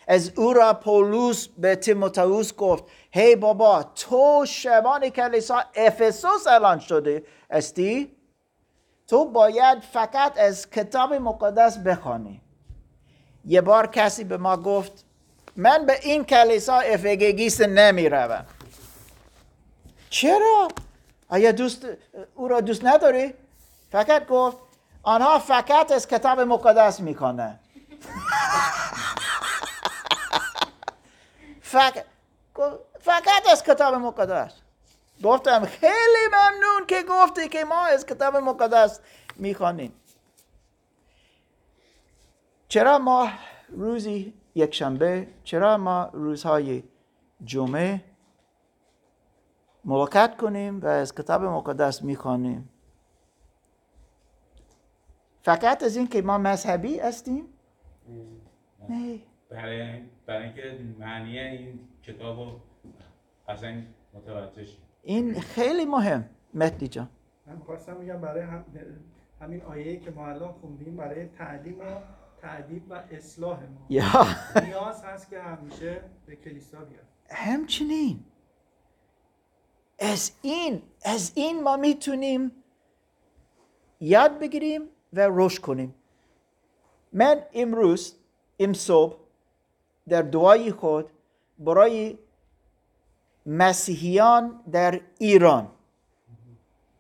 از 0.09 0.31
او 0.35 0.53
را 0.53 0.73
پولوس 0.73 1.47
به 1.47 1.75
تیموتائوس 1.75 2.55
گفت 2.55 2.83
هی 3.11 3.35
بابا 3.35 3.83
تو 3.83 4.45
شبان 4.47 5.09
کلیسا 5.09 5.63
افسوس 5.75 6.47
اعلان 6.47 6.79
شده 6.79 7.23
استی 7.49 8.11
تو 9.07 9.25
باید 9.25 9.79
فقط 9.79 10.39
از 10.39 10.69
کتاب 10.69 11.13
مقدس 11.13 11.77
بخوانی 11.77 12.41
یه 13.45 13.61
بار 13.61 13.87
کسی 13.87 14.23
به 14.23 14.37
ما 14.37 14.57
گفت 14.57 15.05
من 15.55 15.85
به 15.85 15.99
این 16.03 16.23
کلیسا 16.23 16.79
افگگیست 16.79 17.61
نمی 17.61 18.09
روم 18.09 18.45
چرا؟ 20.09 20.67
آیا 21.29 21.51
دوست 21.51 21.87
او 22.35 22.47
را 22.47 22.61
دوست 22.61 22.85
نداری؟ 22.85 23.33
فقط 23.91 24.27
گفت 24.27 24.57
آنها 25.03 25.39
فقط 25.39 25.91
از 25.91 26.07
کتاب 26.07 26.39
مقدس 26.39 26.99
می‌کنند 26.99 27.59
فقط 31.69 32.05
فقط 32.99 33.47
از 33.51 33.63
کتاب 33.63 33.95
مقدس. 33.95 34.53
گفتم 35.23 35.65
خیلی 35.65 36.27
ممنون 36.27 36.85
که 36.87 37.03
گفتی 37.09 37.49
که 37.49 37.65
ما 37.65 37.85
از 37.85 38.05
کتاب 38.05 38.37
مقدس 38.37 38.99
می‌خوانیم. 39.35 39.93
چرا 42.67 42.97
ما 42.97 43.29
روزی 43.69 44.33
یک 44.55 44.73
شنبه 44.73 45.27
چرا 45.43 45.77
ما 45.77 46.09
روزهای 46.13 46.83
جمعه 47.43 48.01
ملاقات 49.85 50.37
کنیم 50.37 50.81
و 50.81 50.87
از 50.87 51.15
کتاب 51.15 51.43
مقدس 51.43 52.01
می‌خوانیم؟ 52.01 52.69
فقط 55.41 55.83
از 55.83 55.95
این 55.95 56.07
که 56.07 56.21
ما 56.21 56.37
مذهبی 56.37 56.99
هستیم؟ 56.99 57.53
نه. 58.89 59.28
برای 59.49 60.01
برای 60.25 60.43
اینکه 60.43 60.79
معنی 60.99 61.39
این 61.39 61.79
کتاب 62.03 62.39
رو 62.39 62.59
اصلا 63.47 63.81
متوجه 64.13 64.65
شیم. 64.65 64.81
این 65.03 65.39
خیلی 65.39 65.85
مهم. 65.85 66.29
مهدی 66.53 66.87
جان. 66.87 67.09
من 67.47 67.59
خواستم 67.59 67.97
میگم 67.97 68.21
برای 68.21 68.43
هم- 68.43 68.65
همین 69.41 69.61
آیه‌ای 69.61 69.99
که 69.99 70.11
ما 70.11 70.27
الان 70.27 70.53
خوندیم 70.53 70.97
برای 70.97 71.25
تعلیم 71.27 71.79
و 71.79 71.83
تعدیب 72.41 72.83
و 72.91 72.93
اصلاح 73.11 73.59
ما. 73.63 73.85
یا. 73.89 74.03
نیاز 74.65 75.03
هست 75.03 75.29
که 75.29 75.41
همیشه 75.41 76.01
به 76.25 76.35
کلیسا 76.35 76.77
بیاد. 76.85 77.03
همچنین. 77.29 78.19
از 79.99 80.31
این 80.41 80.81
از 81.05 81.31
این 81.35 81.63
ما 81.63 81.77
می‌تونیم 81.77 82.51
یاد 83.99 84.39
بگیریم 84.39 84.81
و 85.13 85.27
رشد 85.29 85.61
کنیم. 85.61 85.95
من 87.13 87.41
امروز 87.53 88.15
ام 88.59 88.73
صبح 88.73 89.17
در 90.09 90.21
دعای 90.21 90.71
خود 90.71 91.09
برای 91.59 92.17
مسیحیان 93.45 94.63
در 94.71 95.01
ایران 95.17 95.71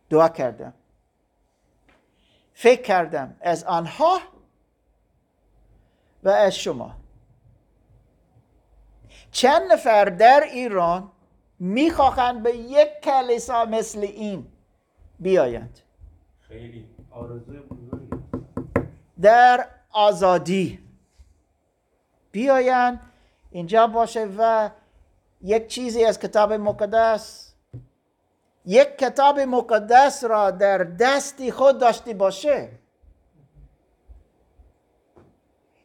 دعا 0.09 0.29
کردم. 0.29 0.73
فکر 2.53 2.81
کردم 2.81 3.35
از 3.41 3.63
آنها 3.63 4.19
و 6.23 6.29
از 6.29 6.55
شما. 6.55 6.95
چند 9.31 9.71
نفر 9.71 10.05
در 10.05 10.43
ایران 10.51 11.11
می‌خواهند 11.59 12.43
به 12.43 12.55
یک 12.57 12.89
کلیسا 13.03 13.65
مثل 13.65 13.99
این 13.99 14.47
بیایند. 15.19 15.79
خیلی. 16.39 16.85
آرزوی 17.11 17.59
در 19.21 19.67
آزادی. 19.91 20.88
بیایند 22.31 22.99
اینجا 23.51 23.87
باشه 23.87 24.27
و 24.37 24.69
یک 25.41 25.67
چیزی 25.67 26.05
از 26.05 26.19
کتاب 26.19 26.53
مقدس 26.53 27.53
یک 28.65 28.97
کتاب 28.97 29.39
مقدس 29.39 30.23
را 30.23 30.51
در 30.51 30.77
دستی 30.77 31.51
خود 31.51 31.79
داشته 31.79 32.13
باشه. 32.13 32.69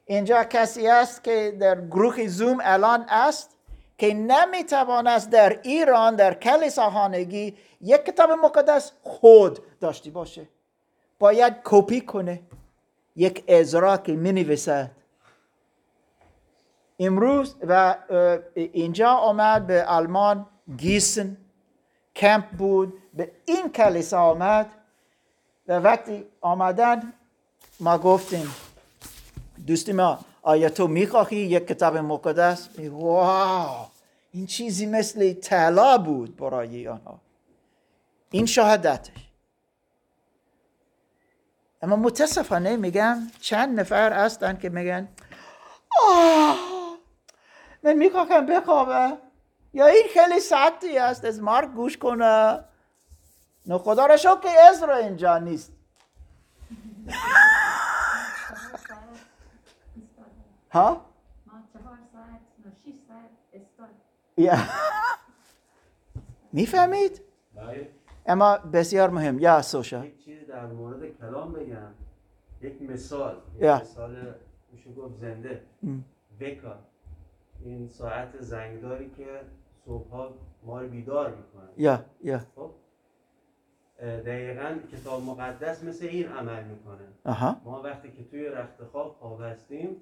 اینجا 0.06 0.44
کسی 0.44 0.88
است 0.88 1.24
که 1.24 1.56
در 1.60 1.80
گروه 1.80 2.26
زوم 2.26 2.58
الان 2.62 3.04
است 3.08 3.50
که 3.98 4.14
نمی‌تواند 4.14 5.30
در 5.30 5.60
ایران 5.62 6.16
در 6.16 6.34
کلیساخانگی 6.34 7.56
یک 7.80 8.04
کتاب 8.04 8.30
مقدس 8.30 8.92
خود 9.02 9.58
داشته 9.80 10.10
باشه. 10.10 10.48
باید 11.18 11.54
کپی 11.64 12.00
کنه 12.00 12.42
یک 13.16 13.44
ازرا 13.48 13.96
که 13.96 14.12
می 14.12 14.56
امروز 16.98 17.56
و 17.68 17.96
اینجا 18.54 19.10
آمد 19.10 19.66
به 19.66 19.84
آلمان 19.84 20.46
گیسن. 20.76 21.36
کمپ 22.16 22.50
بود 22.50 23.02
به 23.14 23.32
این 23.44 23.72
کلیسا 23.72 24.20
آمد 24.22 24.66
و 25.68 25.78
وقتی 25.78 26.24
آمدن 26.40 27.12
ما 27.80 27.98
گفتیم 27.98 28.54
دوستی 29.66 29.92
ما 29.92 30.18
آیا 30.42 30.68
تو 30.68 30.88
می‌خواهی 30.88 31.36
یک 31.36 31.66
کتاب 31.66 31.96
مقدس؟ 31.96 32.68
واو! 32.78 33.86
این 34.32 34.46
چیزی 34.46 34.86
مثل 34.86 35.32
طلا 35.32 35.98
بود 35.98 36.36
برای 36.36 36.88
آنها. 36.88 37.20
این 38.30 38.46
شهادتش. 38.46 39.10
اما 41.82 41.96
متاسفانه 41.96 42.76
میگم 42.76 43.18
چند 43.40 43.80
نفر 43.80 44.12
هستن 44.12 44.56
که 44.56 44.68
میگن 44.68 45.08
آه! 46.08 46.73
می‌خواهم 47.92 48.46
بخوابم 48.46 49.18
یا 49.72 49.86
این 49.86 50.04
خیلی 50.14 50.40
ساعتی 50.40 50.98
است 50.98 51.24
از 51.24 51.42
مارک 51.42 51.70
گوش 51.70 51.96
کنه 51.98 52.64
نه 53.66 53.78
خدا 53.78 54.06
را 54.06 54.16
شکر 54.16 54.40
که 54.40 54.48
ازرا 54.70 54.96
اینجا 54.96 55.38
نیست 55.38 55.72
ها؟ 60.72 61.04
یا 64.36 64.58
می‌فهمید؟ 66.52 67.20
بله. 67.54 67.90
اما 68.26 68.58
بسیار 68.58 69.10
مهم 69.10 69.38
یا 69.38 69.62
سوشا 69.62 70.04
یک 70.04 70.24
چیز 70.24 70.46
در 70.46 70.66
مورد 70.66 71.18
کلام 71.18 71.52
بگم 71.52 71.94
یک 72.60 72.82
مثال 72.82 73.36
یک. 73.60 73.64
مثال 73.64 74.34
میشه 74.72 74.92
گفت 74.92 75.14
زنده 75.20 75.62
ام. 75.82 76.04
این 77.64 77.88
ساعت 77.88 78.40
زنگداری 78.40 79.10
که 79.10 79.40
صبحها 79.84 80.34
ما 80.62 80.80
رو 80.80 80.88
بیدار 80.88 81.34
می‌کنه 81.34 81.68
یا 81.76 82.04
یا. 82.22 82.38
خب 82.38 82.70
اه، 83.98 84.20
دقیقا 84.20 84.78
کتاب 84.92 85.22
مقدس 85.22 85.84
مثل 85.84 86.06
این 86.06 86.28
عمل 86.28 86.64
می‌کنه. 86.64 87.08
آها 87.24 87.60
ما 87.64 87.82
وقتی 87.82 88.12
که 88.12 88.24
توی 88.24 88.46
رخت 88.46 88.84
خواب 88.84 89.16
خواب 89.20 89.42
هستیم 89.42 89.96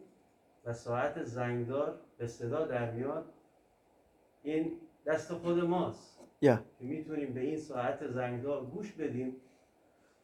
و 0.65 0.73
ساعت 0.73 1.23
زنگدار 1.23 2.01
به 2.19 2.27
صدا 2.27 2.67
در 2.67 2.91
میاد 2.91 3.25
این 4.43 4.73
دست 5.07 5.33
خود 5.33 5.59
ماست. 5.59 6.21
یا. 6.43 6.57
که 6.79 6.85
می‌تونیم 6.85 7.35
به 7.35 7.41
این 7.41 7.59
ساعت 7.59 8.07
زنگدار 8.07 8.65
گوش 8.65 8.93
بدیم 8.93 9.37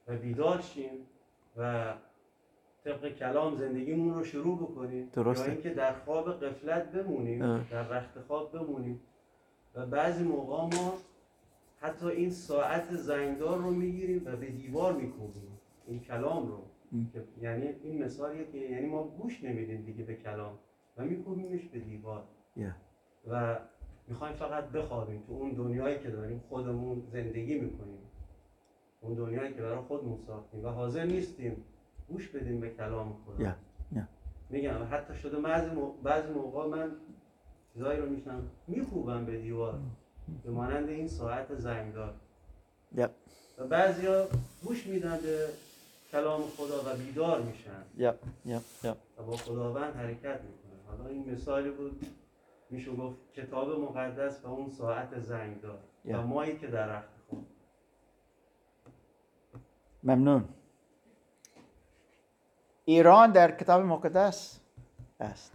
و 0.07 0.17
بیدار 0.17 0.61
شیم 0.61 1.07
و 1.57 1.95
طبق 2.85 3.09
کلام 3.09 3.55
زندگیمون 3.55 4.15
رو 4.15 4.25
شروع 4.25 4.59
بکنیم. 4.59 5.09
درسته. 5.13 5.47
یا 5.47 5.53
اینکه 5.53 5.71
در 5.71 5.93
خواب 5.93 6.45
قفلت 6.45 6.93
بمونیم 6.93 7.43
اه. 7.43 7.71
در 7.71 7.89
رخت 7.89 8.21
خواب 8.21 8.53
بمونیم. 8.53 9.01
و 9.75 9.87
بعضی 9.87 10.25
موقع 10.25 10.77
ما 10.77 10.93
حتی 11.81 12.07
این 12.07 12.31
ساعت 12.31 12.95
زنگدار 12.95 13.59
رو 13.59 13.71
می‌گیریم 13.71 14.23
و 14.27 14.37
به 14.37 14.47
دیوار 14.47 14.93
میکوبیم. 14.93 15.59
این 15.87 16.01
کلام 16.01 16.49
رو. 16.49 16.63
که 17.13 17.25
یعنی 17.41 17.67
این 17.83 18.05
مثالیه 18.05 18.47
که 18.53 18.59
یعنی 18.59 18.87
ما 18.87 19.05
گوش 19.05 19.45
نمیدیم 19.45 19.83
دیگه 19.83 20.05
به 20.05 20.15
کلام 20.15 20.59
و 20.97 21.05
میکوبیمش 21.05 21.65
به 21.65 21.79
دیوار. 21.79 22.25
یا 22.57 22.75
و 23.31 23.59
می‌خوایم 24.09 24.35
فقط 24.35 24.65
بخوابیم 24.65 25.23
تو 25.27 25.33
اون 25.33 25.51
دنیایی 25.51 25.99
که 25.99 26.11
داریم 26.11 26.43
خودمون 26.49 27.03
زندگی 27.13 27.59
می‌کنیم. 27.61 27.99
اون 29.01 29.15
دنیایی 29.15 29.55
که 29.55 29.63
برای 29.63 29.79
خودمون 29.79 30.19
ساختیم 30.27 30.65
و 30.65 30.69
حاضر 30.69 31.05
نیستیم 31.05 31.65
گوش 32.09 32.29
بدیم 32.29 32.61
به 32.61 32.71
کلام 32.71 33.17
خدا. 33.27 33.43
یا 33.45 33.55
یا 33.93 34.03
میگم 34.51 34.89
حتی 34.91 35.15
شده 35.15 35.41
بعضی 35.41 35.71
مو- 35.71 35.93
بعضی 35.93 36.33
موقع 36.33 36.67
من 36.69 36.91
چیزایی 37.75 38.01
رو 38.01 38.09
میشنم 38.09 38.51
میخوبم 38.67 39.25
به 39.27 39.39
دیوار. 39.39 39.79
به 40.45 40.51
مانند 40.51 40.89
این 40.89 41.09
ساعت 41.09 41.55
زنگدار. 41.55 42.15
یا 42.93 43.11
و 43.59 43.67
بعضیا 43.67 44.27
گوش 44.65 44.87
میدن 44.87 45.19
به 45.23 45.49
کلام 46.13 46.43
خدا 46.43 46.93
و 46.93 46.97
بیدار 46.97 47.43
میشن. 47.43 47.83
و 49.19 49.23
با 49.23 49.37
خداوند 49.37 49.95
حرکت 49.95 50.41
می‌کنن. 50.41 50.81
حالا 50.87 51.07
این 51.07 51.31
مثالی 51.33 51.71
بود 51.71 52.07
میشه 52.71 52.93
گفت 52.93 53.17
کتاب 53.35 53.81
مقدس 53.81 54.45
و 54.45 54.49
اون 54.49 54.71
ساعت 54.71 55.21
زنگدار. 55.21 55.79
Yeah. 56.07 56.11
و 56.15 56.23
مایی 56.23 56.59
که 56.59 56.67
در 56.67 56.97
رخت 56.97 57.09
ممنون. 60.03 60.45
ایران 62.89 63.33
در 63.33 63.51
کتاب 63.51 63.83
مقدس 63.83 64.61
است. 65.21 65.53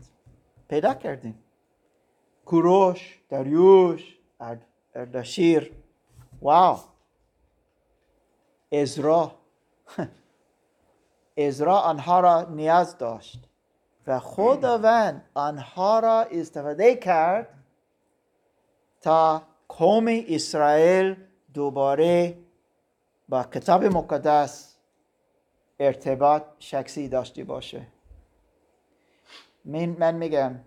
پیدا 0.68 0.94
کردیم. 0.94 1.44
کوروش 2.46 3.20
داریوش 3.30 4.18
ارد- 4.40 4.66
اردشیر. 4.96 5.74
واو. 6.42 6.78
ازرا. 8.72 9.32
ازرا 11.48 11.78
آنها 11.80 12.20
را 12.20 12.42
نیاز 12.42 12.98
داشت 12.98 13.40
و 14.08 14.20
خداوند 14.20 15.30
آنها 15.34 16.00
را 16.00 16.22
استفاده 16.22 16.96
کرد 16.96 17.48
تا 19.02 19.42
قوم 19.68 20.06
اسرائیل 20.28 21.16
دوباره 21.54 22.38
با 23.30 23.44
کتاب 23.44 23.84
مقدس 23.84 24.73
ارتباط 25.86 26.44
شخصی 26.60 27.10
داشته 27.10 27.44
باشه. 27.44 27.88
من, 29.66 29.86
من 29.86 30.16
میگم 30.16 30.60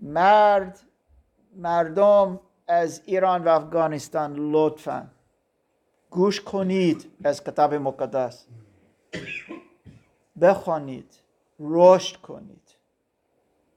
مرد 0.00 0.80
مردم 1.56 2.40
از 2.66 3.02
ایران 3.04 3.44
و 3.44 3.48
افغانستان 3.48 4.36
لطفا 4.52 5.10
گوش 6.10 6.40
کنید 6.40 7.10
از 7.24 7.44
کتاب 7.44 7.74
مقدس. 7.74 8.46
بخوانید 10.40 11.14
رشد 11.60 12.16
کنید. 12.16 12.78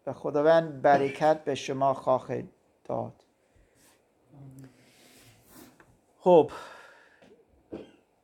و 0.06 0.14
خداوند 0.14 0.82
برکت 0.82 1.44
به 1.44 1.56
شما 1.56 1.94
خواهد 1.94 2.46
داد. 2.84 3.24
خب 6.20 6.52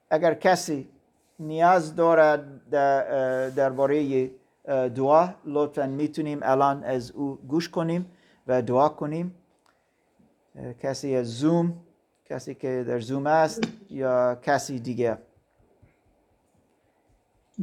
اگر 0.10 0.34
کسی 0.34 0.88
نیاز 1.40 1.96
دارد 1.96 2.70
در- 2.70 3.50
درباره 3.50 4.30
دعا 4.96 5.30
لطفا 5.46 5.88
می‌تونیم 5.88 6.40
الان 6.42 6.84
از 6.84 7.12
او 7.12 7.40
گوش 7.48 7.70
کنیم 7.70 8.06
و 8.48 8.62
دعا 8.62 8.90
کنیم. 8.90 9.36
کسی 10.84 11.16
از 11.16 11.40
زوم 11.40 11.74
کسی 12.30 12.56
که 12.56 12.86
در 12.88 13.00
زوم 13.00 13.28
است 13.28 13.62
یا 13.90 14.36
کسی 14.36 14.80
دیگه 14.80 15.18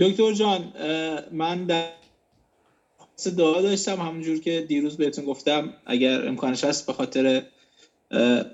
دکتر 0.00 0.32
جان 0.32 0.72
من 1.32 1.64
در 1.64 1.88
دعا 3.36 3.62
داشتم 3.62 4.00
همونجور 4.00 4.38
که 4.38 4.60
دیروز 4.60 4.96
بهتون 4.96 5.24
گفتم 5.24 5.74
اگر 5.86 6.28
امکانش 6.28 6.64
هست 6.64 6.86
به 6.86 6.92
خاطر 6.92 7.42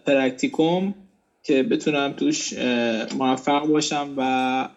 Praktikum 0.07 0.95
که 1.43 1.63
بتونم 1.63 2.13
توش 2.13 2.59
موفق 3.19 3.67
باشم 3.67 4.15
و 4.17 4.69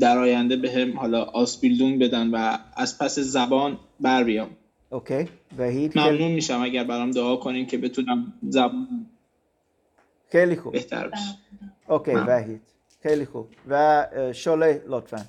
در 0.00 0.18
آینده 0.18 0.56
به 0.56 0.70
هم 0.70 0.98
حالا 0.98 1.22
Ausbildung 1.22 2.02
بدن 2.02 2.30
و 2.30 2.58
از 2.76 2.98
پس 2.98 3.18
زبان 3.18 3.78
بر 4.00 4.24
بیام. 4.24 4.48
okay. 4.90 5.28
وحید 5.58 5.98
ممنون 5.98 6.32
میشم 6.32 6.62
اگر 6.62 6.84
برام 6.84 7.10
دعا 7.10 7.36
کنین 7.36 7.66
که 7.66 7.78
بتونم 7.78 8.32
زبان 8.42 9.06
خیلی 10.32 10.56
خوب. 10.56 10.72
بهتر 10.72 11.08
بشه. 11.08 11.22
okay 11.88 12.10
ممنون. 12.10 12.26
وحید. 12.26 12.60
خیلی 13.02 13.24
خوب. 13.24 13.46
و 13.68 14.06
شله 14.32 14.82
لطفا. 14.88 15.24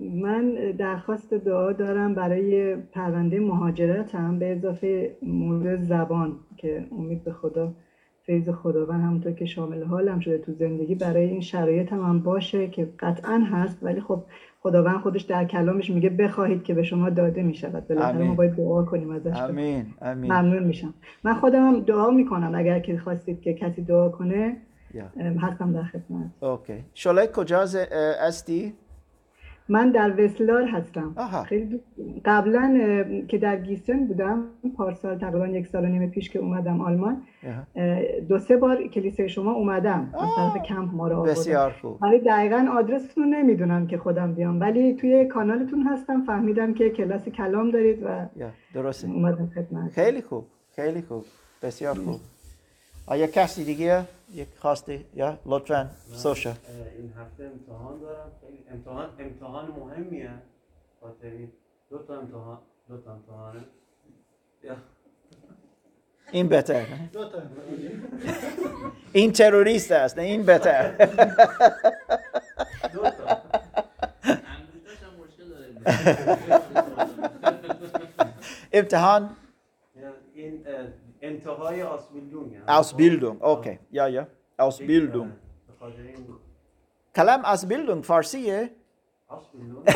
من 0.00 0.54
درخواست 0.78 1.34
دعا 1.34 1.72
دارم 1.72 2.14
برای 2.14 2.76
پرونده 2.76 3.40
مهاجرتم 3.40 4.38
به 4.38 4.52
اضافه 4.52 5.16
مورد 5.22 5.82
زبان 5.82 6.36
که 6.56 6.86
امید 6.92 7.24
به 7.24 7.32
خدا 7.32 7.74
فیض 8.26 8.48
خداوند 8.48 9.00
همونطور 9.00 9.32
که 9.32 9.44
شامل 9.44 9.82
حالم 9.82 10.20
شده 10.20 10.38
تو 10.38 10.52
زندگی 10.52 10.94
برای 10.94 11.24
این 11.24 11.40
شرایط 11.40 11.92
هم, 11.92 12.00
هم 12.00 12.20
باشه 12.20 12.68
که 12.68 12.88
قطعا 12.98 13.42
هست. 13.50 13.78
ولی 13.82 14.00
خب 14.00 14.22
خداوند 14.60 15.00
خودش 15.00 15.22
در 15.22 15.44
کلامش 15.44 15.90
میگه 15.90 16.10
بخواهید 16.10 16.62
که 16.62 16.74
به 16.74 16.82
شما 16.82 17.10
داده 17.10 17.42
می‌شود. 17.42 17.88
بالاخره 17.88 18.24
ما. 18.24 18.34
باید 18.34 18.56
دعا 18.56 18.82
کنیم 18.82 19.10
ازش. 19.10 19.36
امین 19.36 19.86
امین 20.02 20.32
ممنون 20.32 20.62
میشم. 20.62 20.94
من 21.24 21.34
خودم 21.34 21.66
هم 21.66 21.80
دعا 21.80 22.10
می‌کنم 22.10 22.52
اگر 22.54 22.80
که 22.80 22.98
خواستید 22.98 23.40
که 23.40 23.54
کسی 23.54 23.82
دعا 23.82 24.08
کنه. 24.08 24.56
ام، 25.20 25.38
هستم 25.38 25.72
در 25.72 25.82
خدمت. 25.82 26.30
اوکی. 26.40 26.84
شله 26.94 27.26
کجا 27.26 27.64
استی؟ 28.20 28.74
من 29.68 29.90
در 29.90 30.24
وسلار 30.24 30.64
هستم. 30.64 31.12
آها. 31.16 31.42
خیلی 31.42 31.80
قبلا 32.24 33.04
که 33.28 33.38
در 33.38 33.56
گیسن 33.56 34.06
بودم 34.06 34.44
پارسال 34.76 35.18
تقریبا 35.18 35.46
یک 35.46 35.66
سال 35.66 35.84
و 35.84 35.88
نیم 35.88 36.10
پیش 36.10 36.30
که 36.30 36.38
اومدم 36.38 36.80
آلمان 36.80 37.22
دو 38.28 38.38
سه 38.38 38.56
بار 38.56 38.86
کلیسای 38.86 39.28
شما 39.28 39.52
اومدم. 39.52 40.14
از 40.20 40.28
طرف 40.36 40.62
کمپ 40.62 40.94
ما 40.94 41.08
رو 41.08 41.22
بسیار 41.22 41.70
خوب. 41.82 42.02
ولی 42.02 42.18
دقیقا 42.18 42.66
آدرستون 42.78 43.24
رو 43.24 43.30
نمی‌دونم 43.30 43.86
که 43.86 43.98
خودم 43.98 44.34
بیام. 44.34 44.60
ولی 44.60 44.94
توی 44.94 45.24
کانالتون 45.26 45.82
هستم. 45.82 46.24
فهمیدم 46.24 46.74
که 46.74 46.90
کلاس 46.90 47.28
کلام 47.28 47.70
دارید 47.70 48.02
و 48.02 48.26
درسته. 48.74 49.08
اومدم 49.08 49.50
خدمت. 49.54 49.90
خیلی 49.90 50.22
خوب. 50.22 50.44
خیلی 50.76 51.02
خوب. 51.02 51.24
بسیار 51.62 51.94
خوب. 51.94 52.16
آیا 53.06 53.26
کسی 53.26 53.64
دیگه 53.64 54.04
یک 54.34 54.48
خواسته 54.58 55.04
یا 55.14 55.38
لطفا 55.46 55.90
سوشا. 56.12 56.52
این 56.98 57.12
هفته 57.18 57.44
امتحان 57.44 58.00
دارم. 58.00 58.32
خیلی 58.40 58.64
امتحان 58.70 59.10
امتحان 59.18 59.66
مهمیه. 59.66 60.30
خاطر 61.00 61.26
این 61.26 61.52
دو 61.90 61.98
تا 61.98 62.18
امتحان 62.20 62.58
دو 62.88 62.98
تا 62.98 63.12
امتحانه. 63.12 63.64
این 66.32 66.48
بهتر 66.48 66.86
این 69.12 69.32
تروریست 69.32 69.92
است 69.92 70.18
نه؟ 70.18 70.24
این 70.24 70.42
بهتر 70.42 71.08
امتحان؟ 78.72 79.30
این 80.34 80.64
انتهای 81.24 81.82
آسبیلدونگ 81.82 82.56
Ausbildung 82.68 83.44
اوکی. 83.44 83.78
یا 83.90 84.08
یا. 84.08 84.26
Ausbildung 84.62 85.28
فارسیه؟ 88.02 88.70
آسبیلدونگ 89.28 89.86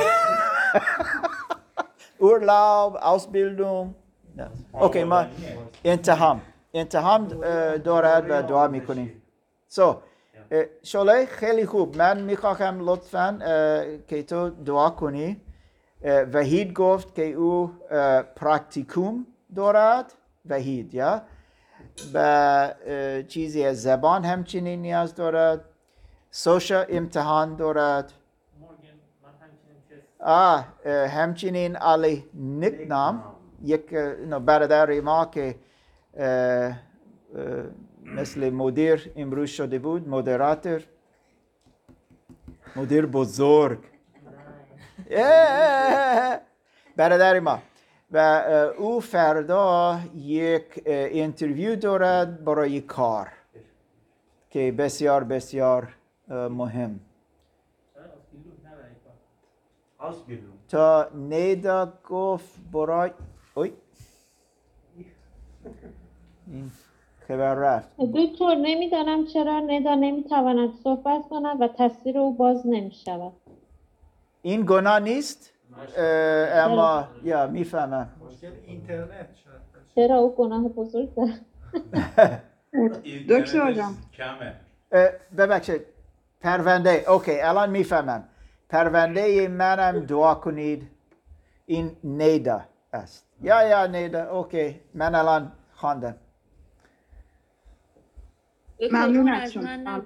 Urlaub 2.21 2.93
Ausbildung 3.13 3.87
نه. 4.37 4.51
اوکی 4.73 5.05
ما 5.05 5.27
انتهام. 5.85 6.41
انتهام 6.75 7.29
دارد 7.77 8.27
و 8.31 8.43
دعا 8.43 8.69
می‌کنیم. 8.69 9.23
سو 9.69 9.97
شله 10.83 11.27
خیلی 11.27 11.67
خوب. 11.67 11.97
من 11.97 12.21
می‌خواهم 12.21 12.89
لطفا 12.89 13.39
که 14.09 14.23
تو 14.23 14.51
دعا 14.51 14.91
کنی. 14.91 15.41
وحید 16.33 16.73
گفت 16.73 17.15
که 17.15 17.27
او 17.33 17.71
اه، 17.91 18.23
پرکتیکوم 18.23 19.27
دارد. 19.57 20.13
وحید 20.51 20.95
یا 20.95 21.23
و 22.15 22.19
اه، 22.87 23.23
چیزی 23.23 23.65
از 23.65 23.83
زبان 23.83 24.25
همچنین 24.25 24.83
نیاز 24.83 25.15
دارد 25.15 25.65
سوشا 26.31 26.83
امتحان 26.83 27.57
دارد 27.57 28.13
آه 30.21 30.67
همچنین 31.09 31.77
علی 31.77 32.25
نیکنام 32.35 33.23
یک 33.63 33.95
برادر 34.47 35.01
ما 35.01 35.25
که 35.27 35.55
مثل 38.05 38.51
مدیر 38.51 39.13
امروز 39.17 39.51
شده 39.51 39.79
بود 39.79 40.09
مدراتور 40.09 40.83
مدیر 42.77 43.07
بزرگ 43.07 43.79
برادر 46.97 47.41
ما 47.41 47.63
و 48.13 48.19
او 48.79 49.01
فردا 49.01 49.99
یک 50.17 50.83
اینترویو 50.87 51.77
دارد 51.77 52.45
برای 52.45 52.81
کار 52.81 53.29
که 54.51 54.75
بسیار 54.79 55.25
بسیار 55.25 55.89
مهم. 56.31 57.01
تا 60.69 61.09
نیدا 61.15 61.93
گفت 62.09 62.59
برای 62.73 63.11
اوی. 63.55 63.73
این 66.47 66.71
خبر 67.29 67.55
رفت. 67.55 67.89
دکتر 68.15 68.55
نمی‌دانم 68.55 69.27
چرا 69.27 69.61
ندا 69.61 69.95
نمی‌تواند 69.95 70.71
صحبت 70.85 71.29
کند 71.31 71.61
و 71.61 71.69
تصویر 71.69 72.19
او 72.19 72.37
باز 72.37 72.67
نمی 72.67 72.91
شود. 72.91 73.33
این 74.43 74.65
گناه 74.67 74.99
نیست؟ 75.01 75.53
اما 75.99 77.09
یا 77.23 77.47
می‌فهمم. 77.47 78.09
مشکل 78.21 78.53
اینترنت. 78.67 79.29
چرا 79.95 80.17
او 80.17 80.35
گناه 80.35 80.69
بزرگ؟ 80.69 81.09
دکتر 83.29 83.73
جان. 83.73 83.95
ببخشید. 85.39 85.83
پرونده. 86.41 87.11
اوکی 87.11 87.41
الان 87.41 87.71
می‌فهمم. 87.71 88.25
پرونده 88.69 89.49
منم 89.49 90.01
دعا 90.01 90.35
کنید. 90.35 90.91
این 91.67 91.97
نیدا 92.05 92.61
است. 92.93 93.27
یا 93.43 93.69
یا 93.69 93.87
نیدا. 93.87 94.23
اوکی 94.31 94.81
من 94.95 95.15
الان 95.15 95.53
خواندم. 95.75 96.17
ممنون 98.93 99.29
از 99.29 99.53
شما. 99.53 100.01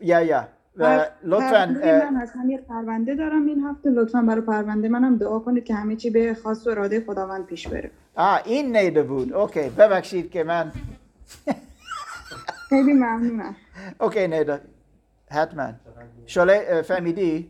یا 0.00 0.20
یا. 0.20 0.48
و 0.78 1.06
لطفا 1.24 1.66
من 1.66 2.16
از 2.22 2.32
هم 2.32 2.50
یه 2.50 2.58
پرونده 2.58 3.14
دارم 3.14 3.46
این 3.46 3.60
هفته. 3.60 3.90
لطفا 3.90 4.22
برای 4.22 4.40
پرونده 4.40 4.88
منم 4.88 5.16
دعا 5.16 5.38
کنید 5.38 5.64
که 5.64 5.74
همه 5.74 5.96
چی 5.96 6.10
به 6.10 6.34
خاص 6.34 6.66
و 6.66 6.70
اراده 6.70 7.00
خداوند 7.06 7.46
پیش 7.46 7.68
بره. 7.68 7.90
آه 8.16 8.42
این 8.44 8.76
نیدا 8.76 9.02
بود. 9.02 9.32
okay 9.32 9.68
ببخشید 9.68 10.30
که 10.30 10.44
من 10.44 10.72
خیلی 12.68 12.92
ممنونم. 12.92 13.56
okay 14.00 14.28
نیدا 14.28 14.58
حتما. 15.30 15.72
شله 16.26 16.82
فهمیدی؟ 16.82 17.48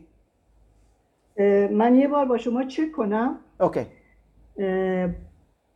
من 1.71 1.95
یه 1.95 2.07
بار 2.07 2.25
با 2.25 2.37
شما 2.37 2.63
چک 2.63 2.91
کنم. 2.91 3.35
okay. 3.59 3.85
اه، 4.59 5.09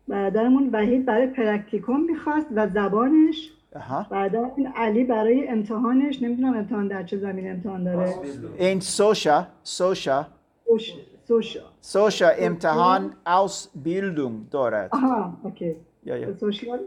برادرمون 0.07 0.69
وحید 0.73 1.05
برای 1.05 1.27
پرکتیکوم 1.27 2.03
می‌خواست 2.03 2.47
و 2.55 2.67
زبانش 2.67 3.51
آها 3.75 4.05
برادرمون 4.09 4.67
علی 4.75 5.03
برای 5.03 5.47
امتحانش 5.47 6.21
نمی‌دونم 6.21 6.53
امتحان 6.57 6.87
در 6.87 7.03
چه 7.03 7.17
زمین 7.17 7.51
امتحان 7.51 7.83
داره. 7.83 8.15
این 8.57 8.79
سوشا 8.79 9.47
سوشا. 9.63 10.25
سوش 10.67 10.93
سوش 11.27 11.57
سوشا 11.81 12.29
امتحان 12.29 13.13
Ausbildung 13.27 14.51
دارد. 14.51 14.89
آها 14.93 15.37
اوکی. 15.43 15.75
یا 16.05 16.17
یا. 16.17 16.37
سوشیال؟ 16.37 16.79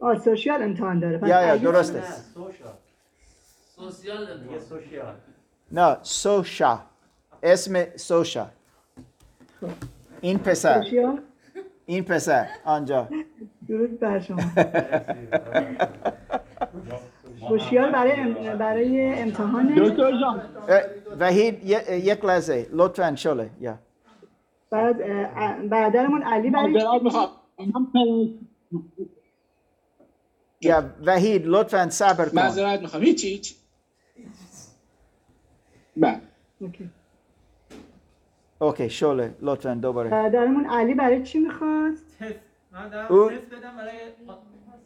آه 0.00 0.18
سوشیال 0.18 0.62
امتحان 0.62 1.00
داره. 1.00 1.18
یا 1.22 1.28
یا 1.28 1.36
علی- 1.38 1.62
درسته. 1.64 2.02
سوشیال 2.34 2.72
سوشیال. 4.68 5.14
نه 5.72 5.96
سوشا. 6.02 6.78
اسم 7.42 7.96
سوشا. 7.96 8.46
این 10.20 10.38
پسر. 10.38 10.84
این 11.86 12.04
پسر. 12.04 12.46
آنجا. 12.64 13.08
درود 13.70 14.00
بر 14.00 14.20
شما. 14.20 14.38
سوشیال 17.48 17.92
برای 17.92 18.12
ام- 18.12 18.58
برای 18.58 19.12
امتحان 19.14 19.74
دکتر 19.74 20.20
جان. 20.20 20.42
وحید 21.20 21.64
یک 21.90 22.24
لحظه. 22.24 22.66
لطفا 22.72 23.14
شله 23.16 23.50
یا. 23.60 23.78
بعد 24.70 24.96
برادرمون 25.68 26.22
علی 26.22 26.50
برای 26.50 26.72
یا 30.60 30.84
وحید 31.06 31.42
لطفا 31.46 31.88
صبر 31.90 32.28
کن. 32.28 32.36
معذرت 32.36 32.80
می‌خوام. 32.80 33.02
هیچی 33.02 33.28
هیچ. 33.28 33.54
بله. 35.96 36.20
okay. 36.60 36.90
okay 38.58 38.90
شله 38.90 39.34
لطفا 39.40 39.74
دوباره. 39.74 40.10
برادرمون 40.10 40.66
علی 40.66 40.94
برای 40.94 41.22
چی 41.22 41.38
می‌خواست؟ 41.38 42.04
او- 43.10 43.30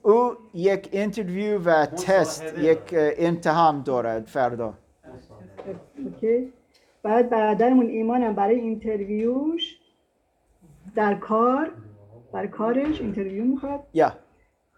او 0.02 0.32
یک 0.54 0.88
interview 0.92 1.58
و 1.58 1.86
تست 1.86 2.58
یک 2.58 2.78
امتحان 3.18 3.82
دارد 3.82 4.24
فردا. 4.26 4.74
okay. 6.04 6.52
بعد 7.02 7.30
برادرمون 7.30 7.86
ایمانم 7.86 8.34
برای 8.34 8.60
interview 8.60 9.57
ش 9.57 9.78
در 10.94 11.14
کار 11.14 11.70
برای 12.32 12.48
کارش 12.48 13.00
interview 13.00 13.44
می‌خواد. 13.44 13.80
ja. 13.94 14.12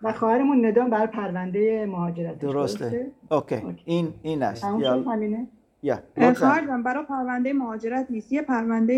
و 0.02 0.12
خواهرمون 0.12 0.66
ندام 0.66 0.90
برای 0.90 1.06
پرونده 1.06 1.86
مهاجرت 1.86 2.38
درسته. 2.38 3.10
Okay. 3.30 3.76
این 3.84 4.14
این 4.22 4.42
است. 4.42 4.64
Yeah. 4.78 5.02
همینه؟ 5.02 5.46
Yeah. 5.82 5.98
خواهرم 6.34 6.82
برای 6.82 7.04
پرونده 7.04 7.52
مهاجرت 7.52 8.06
نیست. 8.10 8.32
یه 8.32 8.42
پرونده 8.42 8.94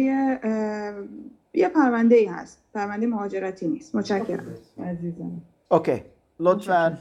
یه 1.59 1.69
پرونده 1.69 2.17
ای 2.17 2.27
هست. 2.27 2.63
پرونده 2.75 3.07
مهاجرتی 3.07 3.69
نیست. 3.69 3.95
متشکرم. 3.97 4.55
عزیزم. 4.85 5.43
Okay. 5.71 6.03
لطفا 6.41 6.99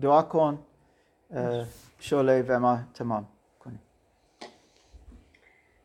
دعا 0.00 0.22
کن. 0.22 0.58
شله 1.98 2.44
و 2.48 2.60
ما 2.60 2.78
تمام 2.94 3.26
کنیم 3.58 3.80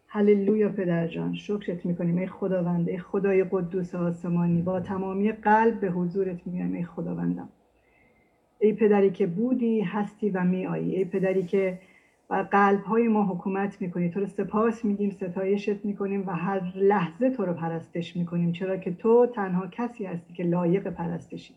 هللویا 0.07 0.69
پدر 0.69 1.07
جان. 1.07 1.35
شکرت 1.35 1.85
می‌کنیم. 1.85 2.17
ای 2.17 2.27
خداوند 2.27 2.89
ای 2.89 2.99
خدای 2.99 3.45
قدوس 3.51 3.95
آسمانی 3.95 4.61
با 4.61 4.79
تمامی 4.79 5.31
قلب 5.31 5.79
به 5.79 5.88
حضورت 5.89 6.47
میایم 6.47 6.73
ای 6.73 6.83
خداوندم. 6.83 7.49
ای 8.59 8.73
پدری 8.73 9.11
که 9.11 9.27
بودی 9.27 9.81
هستی 9.81 10.29
و 10.29 10.43
میآیی. 10.43 10.95
ای 10.95 11.05
پدری 11.05 11.45
که 11.45 11.79
بر 12.31 12.43
قلب 12.43 12.83
های 12.83 13.07
ما 13.07 13.23
حکومت 13.23 13.81
می‌کنی. 13.81 14.09
تو 14.09 14.19
رو 14.19 14.25
سپاس 14.25 14.85
میگیم 14.85 15.09
ستایشت 15.09 15.85
می‌کنیم 15.85 16.23
و 16.27 16.31
هر 16.31 16.61
لحظه 16.75 17.29
تو 17.29 17.45
رو 17.45 17.53
پرستش 17.53 18.17
می‌کنیم. 18.17 18.51
چرا 18.51 18.77
که 18.77 18.91
تو 18.91 19.27
تنها 19.35 19.67
کسی 19.67 20.05
هستی 20.05 20.33
که 20.33 20.43
لایق 20.43 20.87
پرستشی. 20.87 21.53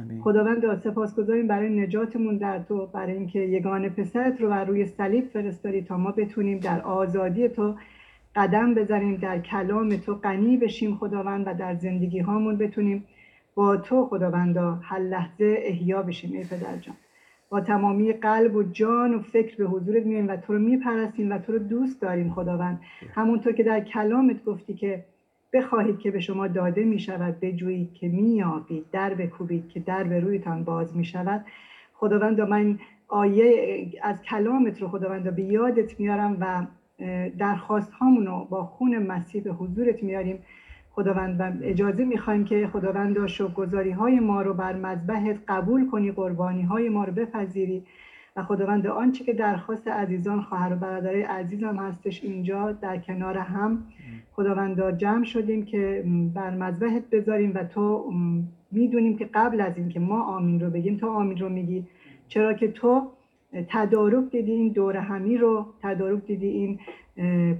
آمین. 0.00 0.22
خداوند 0.22 0.74
سپاس 0.74 1.16
گذاریم 1.16 1.46
برای 1.46 1.80
نجاتمون 1.80 2.36
در 2.36 2.58
تو 2.58 2.86
برای 2.86 3.12
اینکه 3.12 3.38
یگان 3.38 3.88
پسرت 3.88 4.40
رو 4.40 4.48
بر 4.48 4.64
روی 4.64 4.86
صلیب 4.86 5.24
فرستادی 5.24 5.82
تا 5.82 5.96
ما 5.96 6.10
بتونیم 6.10 6.58
در 6.58 6.80
آزادی 6.80 7.48
تو 7.48 7.74
قدم 8.36 8.74
بزنیم 8.74 9.16
در 9.16 9.38
کلام 9.38 9.96
تو 9.96 10.14
غنی 10.14 10.56
بشیم 10.56 10.96
خداوند 10.96 11.44
و 11.46 11.54
در 11.54 11.74
زندگی 11.74 12.18
هامون 12.18 12.56
بتونیم 12.56 13.04
با 13.54 13.76
تو 13.76 14.06
خداوندا 14.06 14.74
هر 14.82 14.98
لحظه 14.98 15.56
احیا 15.58 16.02
بشیم. 16.02 16.32
ای 16.32 16.44
پدر 16.44 16.76
جان. 16.76 16.96
با 17.48 17.60
تمامی 17.60 18.12
قلب 18.12 18.56
و 18.56 18.62
جان 18.62 19.14
و 19.14 19.20
فکر 19.20 19.56
به 19.56 19.64
حضورت 19.64 20.06
میایم 20.06 20.28
و 20.28 20.36
تو 20.36 20.52
رو 20.52 20.58
میپرستیم 20.58 21.32
و 21.32 21.38
تو 21.38 21.52
رو 21.52 21.58
دوست 21.58 22.00
داریم 22.00 22.30
خداوند. 22.30 22.80
همونطور 23.14 23.52
که 23.52 23.62
در 23.62 23.80
کلامت 23.80 24.44
گفتی 24.44 24.74
که 24.74 25.04
بخواهید 25.52 25.98
که 25.98 26.10
به 26.10 26.20
شما 26.20 26.48
داده 26.48 26.84
می 26.84 26.98
شود 26.98 27.40
بجویید 27.40 27.94
که 27.94 28.08
میابید 28.08 28.84
در 28.92 29.14
بکوبید 29.14 29.68
که 29.68 29.80
در 29.80 30.04
به 30.04 30.20
رویتان 30.20 30.64
باز 30.64 30.96
می 30.96 31.04
شود 31.04 31.44
خداوند 31.94 32.40
من 32.40 32.78
آیه 33.08 33.86
از 34.02 34.22
کلامت 34.22 34.82
رو 34.82 34.88
خداوند 34.88 35.36
به 35.36 35.42
یادت 35.42 36.00
میارم 36.00 36.36
و 36.40 36.66
درخواست 37.38 37.92
رو 38.00 38.46
با 38.50 38.64
خون 38.64 38.98
مسیح 38.98 39.42
به 39.42 39.50
حضورت 39.52 40.02
میاریم 40.02 40.38
خداوند 40.96 41.40
و 41.40 41.52
اجازه 41.62 42.04
می‌خوایم 42.04 42.44
که 42.44 42.68
خداوند 42.72 43.26
شکرگزاری 43.26 43.90
های 43.90 44.20
ما 44.20 44.42
رو 44.42 44.54
بر 44.54 44.72
مذبحت 44.72 45.36
قبول 45.48 45.90
کنی 45.90 46.12
قربانی 46.12 46.62
های 46.62 46.88
ما 46.88 47.04
رو 47.04 47.12
بپذیری 47.12 47.82
و 48.36 48.42
خداوند 48.42 48.86
آنچه 48.86 49.24
که 49.24 49.32
درخواست 49.32 49.88
عزیزان 49.88 50.42
خواهر 50.42 50.72
و 50.72 50.76
برادرای 50.76 51.22
عزیزم 51.22 51.76
هستش 51.76 52.24
اینجا 52.24 52.72
در 52.72 52.98
کنار 52.98 53.38
هم 53.38 53.84
خداوندا 54.32 54.92
جمع 54.92 55.24
شدیم 55.24 55.64
که 55.64 56.04
بر 56.34 56.50
مذبحت 56.50 57.10
بذاریم 57.10 57.52
و 57.54 57.64
تو 57.64 58.12
می‌دونیم 58.72 59.16
که 59.16 59.24
قبل 59.34 59.60
از 59.60 59.76
اینکه 59.76 60.00
ما 60.00 60.22
آمین 60.22 60.60
رو 60.60 60.70
بگیم 60.70 60.96
تو 60.96 61.08
آمین 61.08 61.38
رو 61.38 61.48
میگی. 61.48 61.84
چرا 62.28 62.54
که 62.54 62.68
تو 62.68 63.10
تدارک 63.68 64.30
دیدی 64.30 64.52
این 64.52 64.68
دور 64.68 64.96
همی 64.96 65.38
رو 65.38 65.66
تدارک 65.82 66.26
دیدی 66.26 66.48
این 66.48 66.78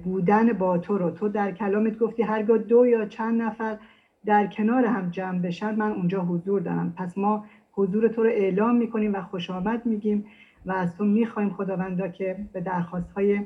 بودن 0.03 0.53
با 0.53 0.77
تو 0.77 0.97
رو. 0.97 1.11
تو 1.11 1.29
در 1.29 1.51
کلامت 1.51 1.97
گفتی 1.97 2.23
هرگاه 2.23 2.57
دو 2.57 2.85
یا 2.85 3.05
چند 3.05 3.41
نفر 3.41 3.77
در 4.25 4.47
کنار 4.47 4.85
هم 4.85 5.09
جمع 5.09 5.39
بشن 5.39 5.75
من 5.75 5.91
اونجا 5.91 6.21
حضور 6.21 6.61
دارم. 6.61 6.93
پس 6.97 7.17
ما 7.17 7.45
حضور 7.71 8.07
تو 8.07 8.23
رو 8.23 8.29
اعلام 8.29 8.75
می‌کنیم 8.75 9.13
و 9.13 9.21
خوش 9.21 9.49
آمد 9.49 9.85
میگیم 9.85 10.25
و 10.65 10.71
از 10.71 10.97
تو 10.97 11.05
می‌خوایم 11.05 11.49
خداوندا 11.49 12.07
که 12.07 12.37
به 12.53 12.61
درخواست 12.61 13.11
های 13.11 13.39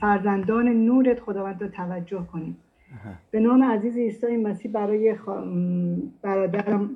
فرزندان 0.00 0.68
نورت 0.68 1.20
خداوندا 1.20 1.68
توجه 1.68 2.26
کنیم. 2.32 2.56
به 3.30 3.40
نام 3.40 3.62
عزیز 3.62 3.96
عیسی 3.96 4.36
مسیح 4.36 4.72
برای 4.72 5.14
برادرم 6.22 6.90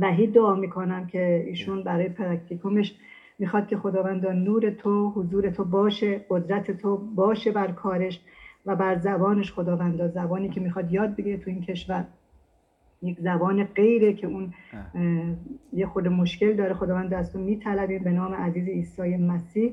وحید 0.00 0.34
دعا 0.34 0.54
می‌کنم 0.54 1.06
که 1.06 1.44
ایشون 1.46 1.82
برای 1.82 2.08
practicum 2.08 2.78
ش 2.78 2.94
می‌خواد 3.40 3.66
که 3.66 3.76
خداوند 3.76 4.26
نور 4.26 4.70
تو 4.70 5.10
حضور 5.10 5.50
تو 5.50 5.64
باشه 5.64 6.24
قدرت 6.28 6.70
تو 6.70 6.96
باشه 6.96 7.50
بر 7.50 7.72
کارش 7.72 8.20
و 8.66 8.76
بر 8.76 8.98
زبانش 8.98 9.52
خداوند 9.52 10.06
زبانی 10.06 10.48
که 10.48 10.60
می‌خواد 10.60 10.92
یاد 10.92 11.16
بگیره 11.16 11.36
تو 11.36 11.50
این 11.50 11.60
کشور. 11.60 12.04
یک 13.02 13.20
زبان 13.20 13.64
غیره 13.64 14.12
که 14.12 14.26
اون 14.26 14.52
یه 15.72 15.86
خود 15.86 16.08
مشکل 16.08 16.56
داره. 16.56 16.74
خداوند 16.74 17.14
از 17.14 17.32
تو 17.32 17.38
میطلبیم 17.38 18.04
به 18.04 18.10
نام 18.10 18.34
عزیز 18.34 18.68
عیسی 18.68 19.16
مسیح. 19.16 19.72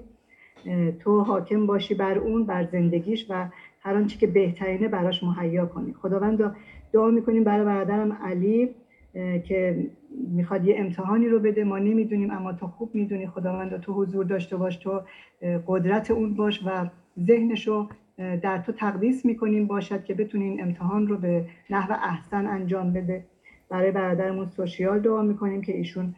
تو 0.99 1.21
حاکم 1.21 1.65
باشی 1.65 1.95
بر 1.95 2.17
اون 2.17 2.45
بر 2.45 2.63
زندگیش 2.63 3.25
و 3.29 3.47
هر 3.81 3.95
آنچه 3.95 4.17
که 4.17 4.27
بهترینه 4.27 4.87
براش 4.87 5.23
مهیا 5.23 5.65
کنی. 5.65 5.93
خداوند 5.93 6.55
دعا 6.93 7.11
می‌کنیم 7.11 7.43
برای 7.43 7.65
برادرم 7.65 8.13
علی 8.13 8.69
که 9.47 9.89
می‌خواد 10.09 10.65
یه 10.65 10.75
امتحانی 10.77 11.27
رو 11.27 11.39
بده 11.39 11.63
ما 11.63 11.77
نمی‌دونیم 11.77 12.31
اما 12.31 12.53
تو 12.53 12.67
خوب 12.67 12.89
می‌دونی 12.93 13.27
خداوند 13.27 13.77
تو 13.77 13.93
حضور 13.93 14.25
داشته 14.25 14.57
باش 14.57 14.75
تو 14.77 15.01
قدرت 15.67 16.11
اون 16.11 16.33
باش 16.33 16.61
و 16.65 16.85
ذهنش 17.19 17.67
رو 17.67 17.87
در 18.17 18.57
تو 18.57 18.71
تقدیس 18.71 19.25
می‌کنیم 19.25 19.67
باشد 19.67 20.03
که 20.03 20.13
بتونی 20.13 20.43
این 20.43 20.61
امتحان 20.61 21.07
رو 21.07 21.17
به 21.17 21.45
نحو 21.69 21.91
احسن 22.01 22.47
انجام 22.47 22.93
بده. 22.93 23.21
برای 23.69 23.91
برادرمون 23.91 24.45
سوشیال 24.45 24.99
دعا 24.99 25.21
می‌کنیم 25.21 25.61
که 25.61 25.75
ایشون 25.75 26.13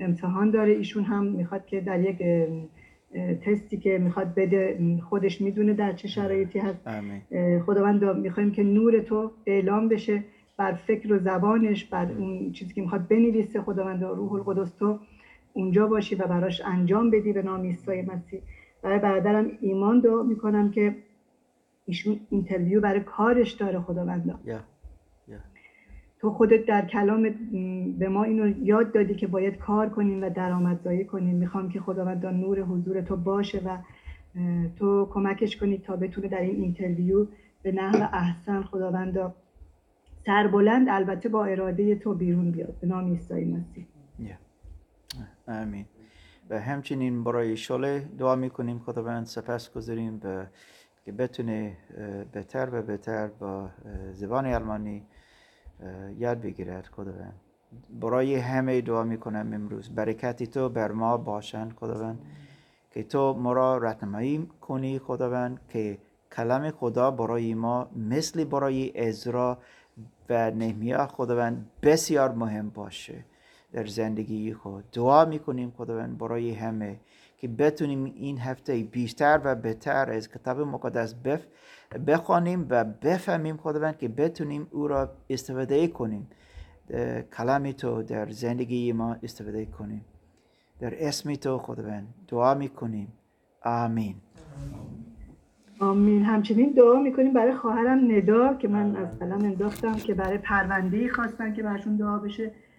امتحان 0.00 0.50
داره. 0.50 0.72
ایشون 0.72 1.04
هم 1.04 1.24
می‌خواد 1.24 1.66
که 1.66 1.80
در 1.80 2.00
یک 2.00 2.22
تستی 3.40 3.76
که 3.76 3.98
می‌خواد 3.98 4.34
بده 4.34 4.78
خودش 5.08 5.40
می‌دونه 5.40 5.74
در 5.74 5.92
چه 5.92 6.08
شرایطی 6.08 6.58
هست. 6.58 6.88
خداوند 7.66 8.04
می‌خوایم 8.04 8.50
که 8.50 8.62
نور 8.62 9.00
تو 9.00 9.30
اعلام 9.46 9.88
بشه. 9.88 10.22
بر 10.62 10.72
فکر 10.72 11.12
و 11.12 11.18
زبانش 11.18 11.84
بر 11.84 12.12
اون 12.12 12.52
چیزی 12.52 12.74
که 12.74 12.80
می‌خواد 12.80 13.08
بنویسه 13.08 13.62
خداوند 13.62 14.04
روح 14.04 14.32
القدس 14.32 14.70
تو 14.70 14.98
اونجا 15.52 15.86
باشی 15.86 16.14
و 16.14 16.26
براش 16.26 16.60
انجام 16.64 17.10
بدی 17.10 17.32
به 17.32 17.42
نام 17.42 17.62
عیسی 17.62 18.02
مسیح. 18.02 18.40
برای 18.82 18.98
برادرم 18.98 19.50
ایمان 19.60 20.00
دعا 20.00 20.22
می‌کنم 20.22 20.70
که 20.70 20.96
ایشون 21.86 22.20
interview 22.30 22.80
برای 22.80 23.00
کارش 23.00 23.52
داره 23.52 23.80
خداوندا 23.80 24.38
یا 24.46 24.60
تو 26.20 26.30
خودت 26.30 26.66
در 26.66 26.86
کلامت 26.86 27.34
م، 27.52 27.92
به 27.98 28.08
ما 28.08 28.24
اینو 28.24 28.64
یاد 28.64 28.92
دادی 28.92 29.14
که 29.14 29.26
باید 29.26 29.58
کار 29.58 29.88
کنیم 29.88 30.22
و 30.22 30.30
درآمدزایی 30.30 31.04
کنیم. 31.04 31.36
می‌خوام 31.36 31.68
که 31.68 31.80
خداوندا 31.80 32.30
نور 32.30 32.60
حضور 32.60 33.00
تو 33.00 33.16
باشه 33.16 33.58
و 33.66 33.78
تو 34.78 35.08
کمکش 35.14 35.56
کنی 35.56 35.78
تا 35.78 35.96
بتونه 35.96 36.28
در 36.28 36.40
این 36.40 36.56
interview 36.62 37.26
به 37.62 37.72
نحو 37.72 38.08
احسن 38.12 38.62
خداوندا 38.62 39.34
سربلند 40.26 40.88
البته 40.88 41.28
با 41.28 41.44
اراده 41.44 41.94
تو 41.94 42.14
بیرون 42.14 42.50
بیاد. 42.50 42.74
به 42.80 42.86
نام 42.86 43.08
عیسی 43.08 43.44
مسیح. 43.44 43.86
آمین. 45.48 45.86
و 46.50 46.60
همچنین 46.60 47.24
برای 47.24 47.56
شله 47.56 48.08
دعا 48.18 48.36
می‌کنیم. 48.36 48.78
خداوند 48.78 49.26
سپس 49.26 49.72
گذاریم 49.72 50.18
به 50.18 50.46
که 51.04 51.12
بتونه 51.12 51.76
بهتر 52.32 52.68
و 52.72 52.82
بهتر 52.82 53.26
با 53.26 53.70
زبان 54.12 54.46
آلمانی 54.46 55.02
یاد 56.18 56.40
بگیرد. 56.40 56.86
خداوند. 56.86 57.34
برای 58.00 58.34
همه 58.34 58.80
دعا 58.80 59.04
می‌کنم 59.04 59.50
امروز. 59.52 59.94
برکتی 59.94 60.46
تو 60.46 60.68
بر 60.68 60.92
ما 60.92 61.16
باشند 61.16 61.72
خداوند. 61.72 62.18
که 62.90 63.02
تو 63.02 63.34
ما 63.34 63.52
را 63.52 63.78
کنی 64.60 64.98
خداوند. 64.98 65.60
که 65.68 65.98
کلام 66.36 66.70
خدا 66.70 67.10
برای 67.10 67.54
ما 67.54 67.88
مثل 67.96 68.44
برای 68.44 69.08
ازرا 69.08 69.58
و 70.28 70.50
نهمیا 70.50 71.06
خداوند 71.06 71.70
بسیار 71.82 72.32
مهم 72.32 72.70
باشه 72.70 73.24
در 73.72 73.86
زندگی 73.86 74.54
خود. 74.54 74.90
دعا 74.90 75.24
می‌کنیم 75.24 75.72
خداوند 75.76 76.18
برای 76.18 76.50
همه 76.50 77.00
که 77.38 77.48
بتونیم 77.48 78.04
این 78.04 78.38
هفته 78.38 78.82
بیشتر 78.82 79.40
و 79.44 79.54
بهتر 79.54 80.10
از 80.10 80.28
کتاب 80.28 80.60
مقدس 80.60 81.14
بف... 81.14 81.46
بخوانیم 82.06 82.66
و 82.70 82.84
بفهمیم 82.84 83.56
خداوند 83.56 83.98
که 83.98 84.08
بتونیم 84.08 84.66
او 84.70 84.88
را 84.88 85.12
استفاده 85.30 85.88
کنیم. 85.88 86.28
کلام 87.36 87.72
تو 87.72 88.02
در 88.02 88.30
زندگی 88.30 88.92
ما 88.92 89.16
استفاده 89.22 89.66
کنیم. 89.66 90.04
در 90.80 91.08
اسم 91.08 91.34
تو 91.34 91.58
خداوند 91.58 92.14
دعا 92.28 92.54
می‌کنیم. 92.54 93.12
آمین. 93.64 94.16
آمین. 95.82 96.24
همچنین 96.24 96.70
دعا 96.70 96.94
می‌کنیم 97.00 97.32
برای 97.32 97.54
خواهرم 97.54 98.10
ندا 98.10 98.54
که 98.54 98.68
من 98.68 98.96
از 98.96 99.18
قلم 99.18 99.44
انداختم 99.44 99.92
که 99.92 100.14
برای 100.14 100.38
پرونده 100.38 100.96
ای 100.96 101.08
خواستن 101.08 101.54
که 101.54 101.62
برشون 101.62 101.96
دعا 101.96 102.18
بشه. 102.18 102.50